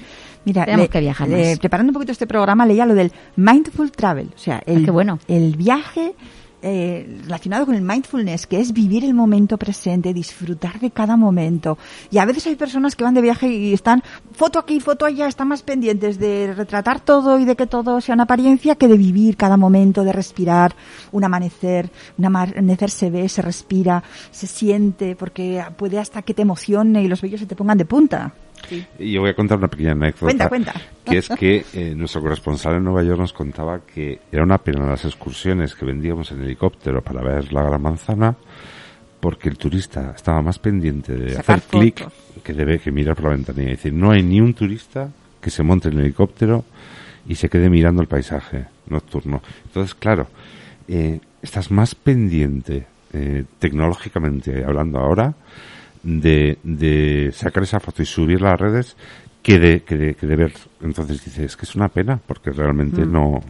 Mira, 0.46 0.66
Tenemos 0.66 0.86
le- 0.86 0.90
que 0.90 1.00
viajar 1.00 1.28
le- 1.28 1.58
preparando 1.58 1.90
un 1.92 1.94
poquito 1.94 2.12
este 2.12 2.28
programa 2.28 2.66
leía 2.66 2.86
lo 2.86 2.94
del 2.96 3.12
mindful 3.36 3.92
travel, 3.92 4.30
o 4.36 4.38
sea, 4.38 4.62
el, 4.66 4.78
Ah, 4.78 4.86
qué 4.86 4.92
bueno. 4.92 5.20
el 5.28 5.56
viaje 5.58 6.14
eh, 6.62 7.20
relacionado 7.24 7.68
con 7.68 7.76
el 7.76 7.84
mindfulness, 7.84 8.48
que 8.48 8.60
es 8.60 8.74
vivir 8.74 9.06
el 9.06 9.14
momento 9.14 9.58
presente, 9.58 10.14
disfrutar 10.14 10.80
de 10.80 10.90
cada 10.90 11.16
momento. 11.16 11.78
Y 12.10 12.18
a 12.18 12.26
veces 12.26 12.48
hay 12.48 12.56
personas 12.56 12.96
que 12.96 13.04
van 13.04 13.14
de 13.14 13.22
viaje 13.22 13.48
y 13.48 13.74
están 13.74 14.02
foto 14.34 14.58
aquí, 14.58 14.80
foto 14.80 15.06
allá, 15.06 15.28
están 15.28 15.50
más 15.50 15.62
pendientes 15.62 16.18
de 16.18 16.54
retratar 16.56 17.00
todo 17.00 17.38
y 17.38 17.46
de 17.46 17.56
que 17.56 17.68
todo 17.68 18.02
sea 18.02 18.16
una 18.16 18.24
apariencia 18.24 18.76
que 18.76 18.88
de 18.88 18.98
vivir 18.98 19.38
cada 19.38 19.56
momento, 19.56 20.04
de 20.04 20.14
respirar, 20.14 20.76
un 21.12 21.24
amanecer, 21.24 21.92
un 22.18 22.26
amanecer 22.26 22.90
se 22.90 23.12
ve, 23.12 23.30
se 23.30 23.42
respira, 23.42 24.04
se 24.32 24.48
siente, 24.48 25.16
porque 25.16 25.64
puede 25.78 26.00
hasta 26.00 26.22
que 26.24 26.34
te 26.34 26.42
emocione 26.42 27.04
y 27.04 27.08
los 27.08 27.22
vellos 27.22 27.40
se 27.40 27.46
te 27.46 27.56
pongan 27.56 27.78
de 27.78 27.86
punta. 27.86 28.34
Y 29.00 29.14
yo 29.14 29.22
voy 29.22 29.30
a 29.30 29.34
contar 29.34 29.58
una 29.58 29.68
pequeña 29.68 29.92
anécdota. 29.92 30.26
Cuenta, 30.26 30.50
cuenta. 30.50 30.74
Que 31.06 31.18
es 31.18 31.30
que 31.30 31.66
eh, 31.74 31.94
nuestro 31.96 32.22
corresponsal 32.22 32.76
en 32.76 32.84
Nueva 32.84 33.04
York 33.04 33.20
nos 33.20 33.34
contaba 33.34 33.82
que 33.82 34.20
era 34.32 34.44
una 34.44 34.58
pena 34.58 34.86
las 34.86 35.06
excursiones 35.06 35.76
que 35.76 35.86
vendíamos 35.86 36.32
en 36.32 36.42
helicóptero 36.44 37.02
para 37.02 37.22
ver 37.22 37.54
la 37.54 37.64
Gran 37.64 37.82
Manzana, 37.82 38.36
porque 39.20 39.50
el 39.50 39.58
turista 39.58 40.14
estaba 40.16 40.42
más 40.42 40.60
pendiente 40.60 41.14
de 41.14 41.34
Sacar 41.34 41.58
hacer 41.58 41.70
clic 41.70 42.08
que 42.44 42.54
de 42.54 42.66
ver 42.66 42.80
que 42.80 42.92
mirar 42.92 43.16
por 43.16 43.26
la 43.26 43.32
ventanilla. 43.32 43.72
Es 43.72 43.78
decir, 43.78 43.94
no 43.94 44.12
hay 44.12 44.24
ni 44.24 44.40
un 44.40 44.54
turista 44.54 45.10
que 45.42 45.50
se 45.50 45.64
monte 45.64 45.90
en 45.90 45.96
el 45.96 46.06
helicóptero 46.06 46.66
y 47.28 47.36
se 47.36 47.50
quede 47.50 47.70
mirando 47.70 48.02
el 48.02 48.08
paisaje 48.08 48.66
nocturno. 48.90 49.42
Entonces, 49.66 49.94
claro, 49.96 50.28
eh, 50.88 51.20
estás 51.42 51.72
más 51.72 51.96
pendiente, 51.96 52.86
eh, 53.14 53.44
tecnológicamente 53.60 54.64
hablando 54.64 55.00
ahora, 55.00 55.34
de, 56.08 56.58
de 56.64 57.32
sacar 57.34 57.64
esa 57.64 57.80
foto 57.82 58.02
y 58.02 58.06
subirla 58.06 58.48
a 58.50 58.52
las 58.52 58.62
redes 58.62 58.96
que 59.44 59.60
de, 59.60 59.82
que 59.84 59.98
de, 59.98 60.16
que 60.16 60.26
de 60.28 60.36
ver. 60.36 60.54
Entonces 60.82 61.24
dices, 61.24 61.40
es 61.44 61.58
que 61.58 61.66
es 61.66 61.76
una 61.76 61.90
pena, 61.90 62.20
porque 62.26 62.52
realmente 62.52 63.06
Mm. 63.06 63.12
no, 63.12 63.42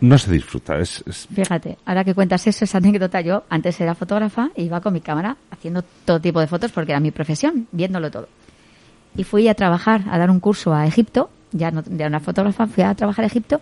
no 0.00 0.18
se 0.18 0.30
disfruta. 0.32 0.78
Es, 0.78 1.02
es- 1.06 1.26
Fíjate, 1.34 1.78
ahora 1.86 2.04
que 2.04 2.14
cuentas 2.14 2.46
eso, 2.46 2.64
esa 2.64 2.78
anécdota, 2.78 3.20
yo 3.22 3.44
antes 3.48 3.80
era 3.80 3.94
fotógrafa 3.94 4.50
e 4.54 4.62
iba 4.64 4.80
con 4.80 4.92
mi 4.92 5.00
cámara 5.00 5.36
haciendo 5.50 5.82
todo 6.04 6.20
tipo 6.20 6.40
de 6.40 6.46
fotos 6.46 6.72
porque 6.72 6.92
era 6.92 7.00
mi 7.00 7.10
profesión, 7.10 7.66
viéndolo 7.72 8.10
todo. 8.10 8.28
Y 9.16 9.24
fui 9.24 9.48
a 9.48 9.54
trabajar, 9.54 10.02
a 10.10 10.18
dar 10.18 10.30
un 10.30 10.40
curso 10.40 10.74
a 10.74 10.86
Egipto, 10.86 11.30
ya 11.52 11.70
no 11.70 11.82
ya 11.88 12.06
una 12.06 12.20
fotógrafa, 12.20 12.66
fui 12.66 12.82
a 12.84 12.94
trabajar 12.94 13.24
a 13.24 13.28
Egipto, 13.28 13.60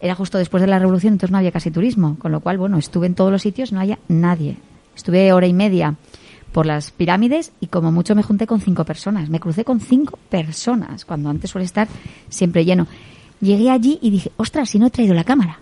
era 0.00 0.14
justo 0.14 0.38
después 0.38 0.60
de 0.60 0.66
la 0.68 0.78
revolución, 0.78 1.14
entonces 1.14 1.32
no 1.32 1.38
había 1.38 1.50
casi 1.52 1.70
turismo, 1.70 2.16
con 2.18 2.30
lo 2.32 2.40
cual, 2.40 2.58
bueno, 2.58 2.78
estuve 2.78 3.06
en 3.06 3.14
todos 3.14 3.30
los 3.32 3.42
sitios, 3.42 3.72
no 3.72 3.80
había 3.80 3.98
nadie. 4.08 4.56
Estuve 4.96 5.32
hora 5.32 5.46
y 5.46 5.52
media 5.52 5.94
por 6.52 6.66
las 6.66 6.90
pirámides 6.90 7.52
y 7.60 7.66
como 7.66 7.92
mucho 7.92 8.14
me 8.14 8.22
junté 8.22 8.46
con 8.46 8.60
cinco 8.60 8.84
personas. 8.84 9.28
Me 9.28 9.40
crucé 9.40 9.64
con 9.64 9.80
cinco 9.80 10.18
personas, 10.28 11.04
cuando 11.04 11.28
antes 11.30 11.50
suele 11.50 11.64
estar 11.66 11.88
siempre 12.28 12.64
lleno. 12.64 12.86
Llegué 13.40 13.70
allí 13.70 13.98
y 14.02 14.10
dije, 14.10 14.32
ostras, 14.36 14.70
si 14.70 14.78
no 14.78 14.86
he 14.86 14.90
traído 14.90 15.14
la 15.14 15.24
cámara. 15.24 15.58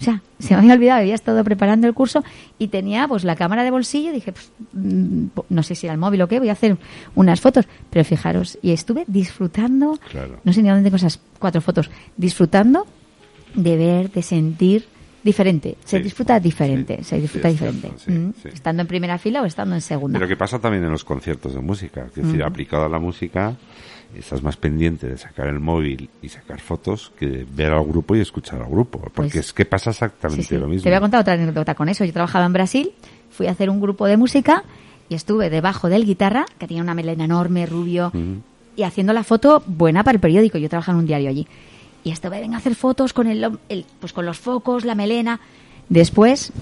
O 0.00 0.02
sea, 0.04 0.22
se 0.38 0.54
me 0.54 0.60
había 0.60 0.74
olvidado, 0.74 1.00
había 1.00 1.14
estado 1.14 1.44
preparando 1.44 1.86
el 1.86 1.94
curso 1.94 2.24
y 2.58 2.68
tenía 2.68 3.06
pues 3.06 3.24
la 3.24 3.36
cámara 3.36 3.62
de 3.64 3.70
bolsillo. 3.70 4.12
Dije, 4.12 4.32
pues, 4.32 4.50
mm, 4.72 5.26
no 5.48 5.62
sé 5.62 5.74
si 5.74 5.86
era 5.86 5.94
el 5.94 6.00
móvil 6.00 6.22
o 6.22 6.28
qué, 6.28 6.38
voy 6.38 6.48
a 6.48 6.52
hacer 6.52 6.76
unas 7.14 7.40
fotos. 7.40 7.66
Pero 7.90 8.04
fijaros, 8.04 8.58
y 8.62 8.72
estuve 8.72 9.04
disfrutando, 9.06 9.98
Claro. 10.10 10.40
no 10.44 10.52
sé 10.52 10.62
ni 10.62 10.68
dónde 10.68 10.84
tengo 10.84 10.96
esas 10.96 11.20
cuatro 11.38 11.60
fotos, 11.60 11.90
disfrutando 12.16 12.86
de 13.54 13.76
ver, 13.76 14.10
de 14.10 14.22
sentir 14.22 14.86
diferente. 15.22 15.76
Se 15.84 15.98
Sí. 15.98 16.02
disfruta 16.04 16.40
diferente, 16.40 16.98
Sí. 16.98 17.04
se 17.04 17.20
disfruta 17.20 17.48
Sí, 17.48 17.52
diferente. 17.54 17.90
cierto, 17.96 18.12
Mm. 18.46 18.48
Estando 18.54 18.82
en 18.82 18.86
primera 18.88 19.18
fila 19.18 19.42
o 19.42 19.46
estando 19.46 19.74
en 19.74 19.80
segunda. 19.80 20.18
Pero 20.18 20.28
que 20.28 20.36
pasa 20.36 20.58
también 20.58 20.84
en 20.84 20.90
los 20.90 21.04
conciertos 21.04 21.54
de 21.54 21.60
música. 21.60 22.06
Es 22.06 22.14
decir, 22.14 22.42
aplicado 22.42 22.84
a 22.84 22.88
la 22.88 22.98
música, 22.98 23.54
estás 24.16 24.42
más 24.42 24.56
pendiente 24.56 25.06
de 25.08 25.18
sacar 25.18 25.46
el 25.46 25.60
móvil 25.60 26.08
y 26.22 26.28
sacar 26.28 26.60
fotos 26.60 27.12
que 27.18 27.26
de 27.26 27.46
ver 27.54 27.72
al 27.72 27.84
grupo 27.84 28.16
y 28.16 28.20
escuchar 28.20 28.60
al 28.62 28.68
grupo. 28.70 28.98
Porque 28.98 29.12
Pues- 29.14 29.36
es 29.36 29.52
que 29.52 29.64
pasa 29.64 29.90
exactamente 29.90 30.58
lo 30.58 30.66
mismo. 30.68 30.82
Te 30.82 30.88
voy 30.88 30.96
a 30.96 31.00
contar 31.00 31.20
otra 31.20 31.34
anécdota 31.34 31.74
con 31.74 31.88
eso. 31.88 32.04
Yo 32.04 32.12
trabajaba 32.12 32.46
en 32.46 32.52
Brasil, 32.52 32.92
fui 33.30 33.46
a 33.46 33.52
hacer 33.52 33.70
un 33.70 33.80
grupo 33.80 34.06
de 34.06 34.16
música 34.16 34.64
y 35.08 35.14
estuve 35.14 35.50
debajo 35.50 35.88
del 35.88 36.04
guitarra, 36.06 36.46
que 36.58 36.66
tenía 36.66 36.82
una 36.82 36.94
melena 36.94 37.24
enorme, 37.24 37.66
rubio, 37.66 38.10
y 38.76 38.82
haciendo 38.84 39.12
la 39.12 39.22
foto 39.24 39.62
buena 39.66 40.02
para 40.02 40.16
el 40.16 40.20
periódico. 40.20 40.56
Yo 40.58 40.68
trabajaba 40.68 40.96
en 40.96 41.00
un 41.00 41.06
diario 41.06 41.28
allí. 41.28 41.46
Y 42.04 42.10
estuve, 42.12 42.40
venga 42.40 42.56
a 42.56 42.58
hacer 42.58 42.74
fotos 42.74 43.12
con 43.12 43.26
el, 43.26 43.58
el- 43.68 43.84
pues 44.00 44.12
con 44.12 44.24
los 44.26 44.38
focos, 44.38 44.84
la 44.84 44.94
melena. 44.94 45.40
Después 45.88 46.52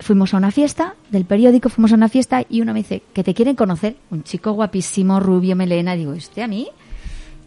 fuimos 0.00 0.34
a 0.34 0.36
una 0.38 0.50
fiesta 0.50 0.94
del 1.10 1.24
periódico, 1.24 1.68
fuimos 1.68 1.92
a 1.92 1.96
una 1.96 2.08
fiesta 2.08 2.44
y 2.48 2.60
uno 2.60 2.72
me 2.72 2.80
dice 2.80 3.02
que 3.12 3.22
te 3.22 3.34
quieren 3.34 3.56
conocer. 3.56 3.96
Un 4.10 4.22
chico 4.24 4.52
guapísimo, 4.52 5.20
rubio, 5.20 5.54
melena. 5.56 5.94
Digo, 5.94 6.12
¿este 6.14 6.42
a 6.42 6.48
mí? 6.48 6.68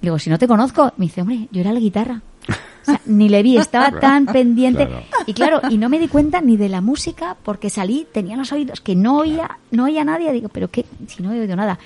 Digo, 0.02 0.20
si 0.20 0.30
no 0.30 0.38
te 0.38 0.48
conozco. 0.48 0.94
Me 0.98 1.06
dice, 1.06 1.22
hombre, 1.22 1.48
yo 1.52 1.62
era 1.62 1.74
la 1.74 1.80
guitarra. 1.80 2.22
O 2.48 2.86
sea, 2.86 3.02
ni 3.08 3.30
le 3.30 3.42
vi, 3.42 3.58
estaba 3.58 3.92
tan 4.00 4.28
pendiente. 4.28 4.86
Claro. 4.86 5.04
Y 5.26 5.34
claro, 5.34 5.62
y 5.72 5.78
no 5.80 5.90
me 5.90 5.98
di 6.00 6.08
cuenta 6.08 6.40
ni 6.42 6.56
de 6.56 6.70
la 6.70 6.82
música 6.82 7.36
porque 7.44 7.70
salí, 7.72 8.06
tenía 8.12 8.38
los 8.38 8.52
oídos 8.52 8.80
que 8.82 8.96
no 8.96 9.18
oía, 9.18 9.58
no 9.72 9.86
oía 9.86 10.02
a 10.02 10.06
nadie. 10.06 10.32
Digo, 10.32 10.50
pero 10.50 10.70
qué, 10.70 10.86
si 11.08 11.24
no 11.24 11.34
he 11.34 11.40
oído 11.42 11.56
nada. 11.56 11.80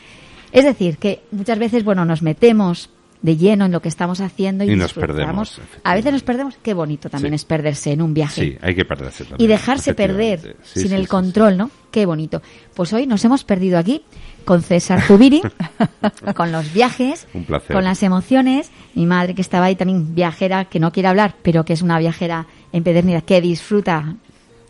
Es 0.52 0.66
decir, 0.66 0.98
que 0.98 1.22
muchas 1.32 1.58
veces, 1.58 1.84
bueno, 1.86 2.04
nos 2.06 2.22
metemos 2.22 2.90
de 3.22 3.36
lleno 3.36 3.66
en 3.66 3.72
lo 3.74 3.82
que 3.82 3.90
estamos 3.90 4.22
haciendo 4.22 4.64
y, 4.64 4.72
Y 4.72 4.76
nos 4.78 4.94
perdemos, 4.94 5.60
A 5.84 5.94
veces 5.96 6.14
nos 6.14 6.24
perdemos. 6.24 6.56
Qué 6.64 6.74
bonito 6.74 7.10
también 7.10 7.32
Sí. 7.34 7.36
es 7.36 7.46
perderse 7.46 7.92
en 7.92 8.02
un 8.02 8.14
viaje 8.14 8.42
Sí, 8.42 8.58
hay 8.62 8.74
que 8.76 8.86
perderse 8.86 9.24
y 9.24 9.28
también. 9.28 9.50
dejarse 9.50 9.94
perder. 9.94 10.56
Sí, 10.64 10.80
sin 10.82 10.90
sí, 10.90 10.96
el 10.96 11.08
control, 11.10 11.58
¿no? 11.58 11.70
Qué 11.92 12.06
bonito. 12.06 12.42
Pues 12.74 12.94
hoy 12.94 13.08
nos 13.08 13.26
hemos 13.26 13.44
perdido 13.44 13.78
aquí 13.78 14.04
con 14.46 14.62
César 14.64 15.02
Zubiri, 15.02 15.42
con 16.36 16.52
los 16.54 16.72
viajes, 16.74 17.28
Un 17.34 17.44
placer. 17.44 17.76
con 17.76 17.84
las 17.84 18.02
emociones. 18.04 18.72
Mi 18.96 19.06
madre 19.06 19.36
que 19.36 19.42
estaba 19.42 19.66
ahí 19.66 19.76
también 19.76 20.16
viajera, 20.16 20.66
que 20.66 20.80
no 20.80 20.92
quiere 20.94 21.10
hablar, 21.10 21.36
pero 21.42 21.66
que 21.66 21.74
es 21.74 21.82
una 21.82 22.00
viajera 22.00 22.48
empedernida, 22.72 23.22
que 23.22 23.42
disfruta 23.42 24.16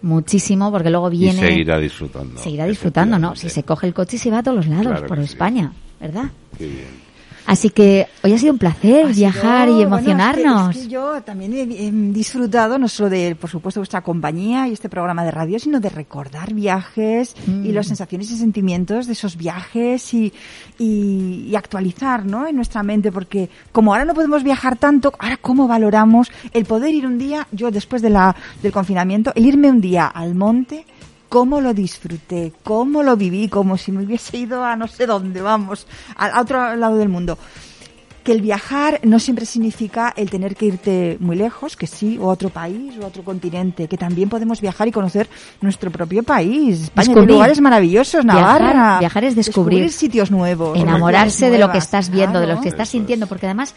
muchísimo 0.02 0.72
porque 0.72 0.90
luego 0.90 1.10
viene... 1.10 1.38
Y 1.40 1.50
seguirá 1.50 1.78
disfrutando. 1.78 2.42
seguirá 2.42 2.66
disfrutando, 2.66 3.20
¿no? 3.20 3.36
Si 3.36 3.50
se 3.50 3.64
coge 3.64 3.86
el 3.88 3.94
coche 3.94 4.16
y 4.16 4.20
se 4.20 4.32
va 4.32 4.40
a 4.40 4.44
todos 4.44 4.58
los 4.58 4.68
lados 4.68 4.88
Claro 4.88 5.08
por. 5.08 5.20
España. 5.20 5.72
¿verdad? 6.00 6.26
Qué 6.58 6.66
bien. 6.66 7.09
Así 7.52 7.70
que 7.72 8.08
hoy 8.24 8.34
ha 8.34 8.38
sido 8.38 8.54
un 8.54 8.60
placer 8.60 9.06
Ha 9.08 9.10
viajar 9.10 9.68
sido- 9.68 9.82
y 9.82 9.86
bueno, 9.86 9.98
emocionarnos. 9.98 10.70
es 10.70 10.76
que- 10.76 10.80
es 10.82 10.88
que 10.88 10.92
yo 10.94 11.22
también 11.24 11.54
he, 11.54 11.62
he 11.88 11.92
disfrutado 11.92 12.78
no 12.78 12.88
solo 12.88 13.10
de, 13.10 13.36
por 13.36 13.50
supuesto, 13.50 13.80
vuestra 13.80 14.02
compañía 14.02 14.68
y 14.68 14.74
este 14.74 14.88
programa 14.90 15.24
de 15.26 15.32
radio, 15.32 15.58
sino 15.60 15.80
de 15.80 15.90
recordar 15.90 16.54
viajes 16.54 17.36
Mm. 17.48 17.66
y 17.66 17.72
las 17.72 17.88
sensaciones 17.88 18.30
y 18.32 18.38
sentimientos 18.38 19.08
de 19.08 19.14
esos 19.14 19.36
viajes 19.36 20.14
y, 20.14 20.32
y, 20.78 21.48
y 21.50 21.56
actualizar, 21.56 22.26
¿no? 22.26 22.48
En 22.48 22.56
nuestra 22.56 22.84
mente, 22.84 23.12
porque 23.12 23.50
como 23.72 23.94
ahora 23.94 24.06
no 24.06 24.14
podemos 24.14 24.44
viajar 24.44 24.78
tanto, 24.78 25.12
ahora 25.20 25.38
cómo 25.38 25.68
valoramos 25.68 26.32
el 26.54 26.66
poder 26.66 26.94
ir 26.94 27.06
un 27.08 27.18
día, 27.18 27.48
yo 27.52 27.72
después 27.72 28.02
de 28.02 28.10
la, 28.12 28.36
del 28.62 28.72
confinamiento, 28.72 29.32
el 29.36 29.46
irme 29.46 29.70
un 29.70 29.82
día 29.82 30.06
al 30.06 30.36
monte, 30.36 30.86
cómo 31.30 31.62
lo 31.62 31.74
disfruté, 31.74 32.52
cómo 32.64 33.04
lo 33.04 33.16
viví, 33.16 33.48
como 33.48 33.78
si 33.78 33.92
me 33.92 34.04
hubiese 34.04 34.38
ido 34.38 34.64
a 34.66 34.76
no 34.76 34.88
sé 34.88 35.06
dónde, 35.06 35.42
vamos, 35.42 35.88
a, 36.18 36.42
otro 36.42 36.76
lado 36.76 36.98
del 36.98 37.10
mundo. 37.10 37.38
Que 38.24 38.34
el 38.34 38.42
viajar 38.42 39.00
no 39.04 39.18
siempre 39.18 39.46
significa 39.46 40.14
el 40.16 40.30
tener 40.30 40.56
que 40.56 40.66
irte 40.66 41.18
muy 41.20 41.36
lejos, 41.38 41.78
que 41.78 41.88
sí, 41.88 42.18
o 42.20 42.30
a 42.30 42.34
otro 42.34 42.50
país, 42.50 42.94
o 43.00 43.06
a 43.06 43.08
otro 43.08 43.24
continente, 43.24 43.88
que 43.88 43.98
también 43.98 44.28
podemos 44.28 44.60
viajar 44.60 44.88
y 44.88 44.92
conocer 44.92 45.30
nuestro 45.62 45.90
propio 45.90 46.22
país. 46.24 46.84
España 46.84 47.06
tiene 47.06 47.16
Descubrir. 47.16 47.30
lugares 47.36 47.62
maravillosos, 47.62 48.26
Viajar- 48.26 48.62
Navarra. 48.62 49.00
viajar 49.00 49.24
es 49.24 49.36
descubrir. 49.36 49.90
sitios 49.92 50.32
nuevos. 50.32 50.78
Enamorarse 50.78 51.50
de 51.50 51.60
lo 51.60 51.72
que 51.72 51.78
estás 51.78 52.10
viendo, 52.10 52.40
de 52.40 52.48
lo 52.48 52.60
que 52.60 52.70
estás 52.70 52.90
Eso 52.90 52.98
sintiendo, 52.98 53.26
porque 53.26 53.46
además 53.46 53.74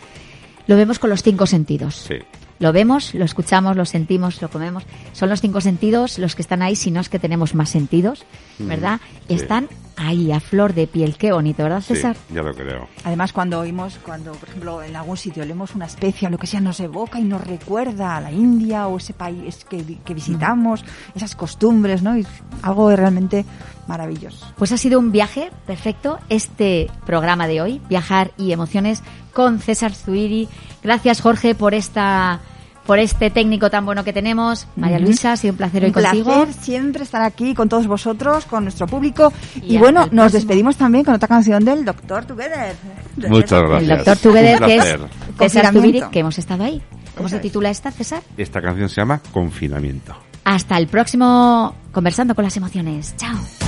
lo 0.67 0.77
vemos 0.77 0.99
con 0.99 1.09
los 1.11 1.23
cinco 1.23 1.47
sentidos. 1.47 2.05
Sí. 2.09 2.17
Lo 2.59 2.73
vemos, 2.73 3.15
lo 3.15 3.25
escuchamos, 3.25 3.77
lo 3.77 3.85
sentimos, 3.85 4.41
lo 4.41 4.49
comemos. 4.51 4.85
Son 5.13 5.29
los 5.29 5.41
cinco 5.41 5.61
sentidos 5.61 6.19
los 6.19 6.35
que 6.35 6.43
están 6.43 6.63
ahí, 6.63 6.77
si 6.77 6.91
no 6.91 7.01
es 7.01 7.09
que 7.09 7.19
tenemos 7.19 7.55
más 7.55 7.71
sentidos, 7.71 8.25
¿verdad? 8.59 9.01
sí. 9.29 9.35
Están 9.35 9.69
ahí 9.97 10.33
a 10.33 10.41
flor 10.41 10.73
de 10.75 10.87
piel. 10.87 11.17
Qué 11.17 11.33
bonito, 11.33 11.63
¿verdad, 11.63 11.81
Sí, 11.81 11.95
César? 11.95 12.17
ya 12.33 12.43
lo 12.43 12.55
creo. 12.55 12.89
Además, 13.05 13.33
cuando 13.33 13.61
oímos, 13.61 13.99
cuando, 14.05 14.33
por 14.33 14.49
ejemplo, 14.49 14.83
en 14.83 14.97
algún 14.97 15.17
sitio 15.17 15.45
leemos 15.45 15.75
una 15.75 15.87
especie 15.87 16.29
o 16.29 16.31
lo 16.31 16.39
que 16.39 16.47
sea, 16.47 16.61
nos 16.61 16.81
evoca 16.81 17.19
y 17.21 17.25
nos 17.25 17.41
recuerda 17.47 18.17
a 18.17 18.21
la 18.21 18.33
India 18.33 18.87
o 18.89 18.97
ese 18.97 19.13
país 19.13 19.65
que, 19.69 19.99
que 20.05 20.15
visitamos, 20.15 20.85
esas 21.15 21.35
costumbres, 21.37 22.03
¿no? 22.03 22.17
Y 22.17 22.27
algo 22.63 22.95
realmente 22.95 23.45
maravilloso. 23.87 24.47
Pues 24.57 24.73
ha 24.73 24.77
sido 24.77 24.99
un 24.99 25.13
viaje 25.13 25.51
perfecto 25.67 26.19
este 26.29 26.91
programa 27.05 27.47
de 27.47 27.61
hoy, 27.61 27.81
Viajar 27.89 28.31
y 28.39 28.53
Emociones, 28.53 29.03
con 29.33 29.59
César 29.59 29.95
Zuiri. 29.95 30.49
Gracias, 30.83 31.21
Jorge, 31.21 31.55
por 31.55 31.75
esta 31.75 32.41
por 32.87 32.99
este 32.99 33.31
técnico 33.31 33.71
tan 33.71 33.85
bueno 33.87 34.03
que 34.03 34.13
tenemos. 34.13 34.67
María. 34.75 34.99
Luisa, 34.99 35.33
ha 35.33 35.37
sido 35.37 35.53
un 35.53 35.57
placer 35.59 35.85
hoy 35.85 35.91
Un 35.91 35.93
placer 35.95 36.25
contigo. 36.25 36.47
siempre 36.61 37.05
estar 37.05 37.23
aquí 37.23 37.55
con 37.55 37.69
todos 37.69 37.87
vosotros, 37.87 38.45
con 38.47 38.65
nuestro 38.65 38.89
público. 38.89 39.33
Y 39.63 39.77
Y, 39.77 39.79
bueno, 39.79 40.01
nos 40.01 40.11
próximo. 40.11 40.31
despedimos 40.31 40.77
también 40.77 41.05
con 41.05 41.15
otra 41.15 41.29
canción 41.29 41.65
del 41.65 41.85
Doctor 41.85 42.25
Together. 42.25 42.75
Muchas 43.29 43.63
El 43.63 43.69
gracias. 43.69 44.05
doctor 44.05 44.17
Together, 44.19 44.59
que 44.61 44.77
es. 44.77 44.97
César. 45.39 45.73
Zubiri, 45.73 46.03
que 46.11 46.19
hemos 46.19 46.37
estado 46.39 46.65
ahí. 46.65 46.83
¿Cómo 47.17 47.29
se 47.29 47.39
titula 47.39 47.71
esta, 47.71 47.93
César? 47.93 48.23
Esta 48.37 48.61
canción 48.61 48.89
se 48.89 48.97
llama 49.01 49.21
Confinamiento. 49.33 50.17
Hasta 50.45 50.77
el 50.77 50.89
próximo 50.89 51.77
Conversando 51.93 52.35
con 52.35 52.43
las 52.43 52.57
Emociones. 52.57 53.15
Chao. 53.17 53.62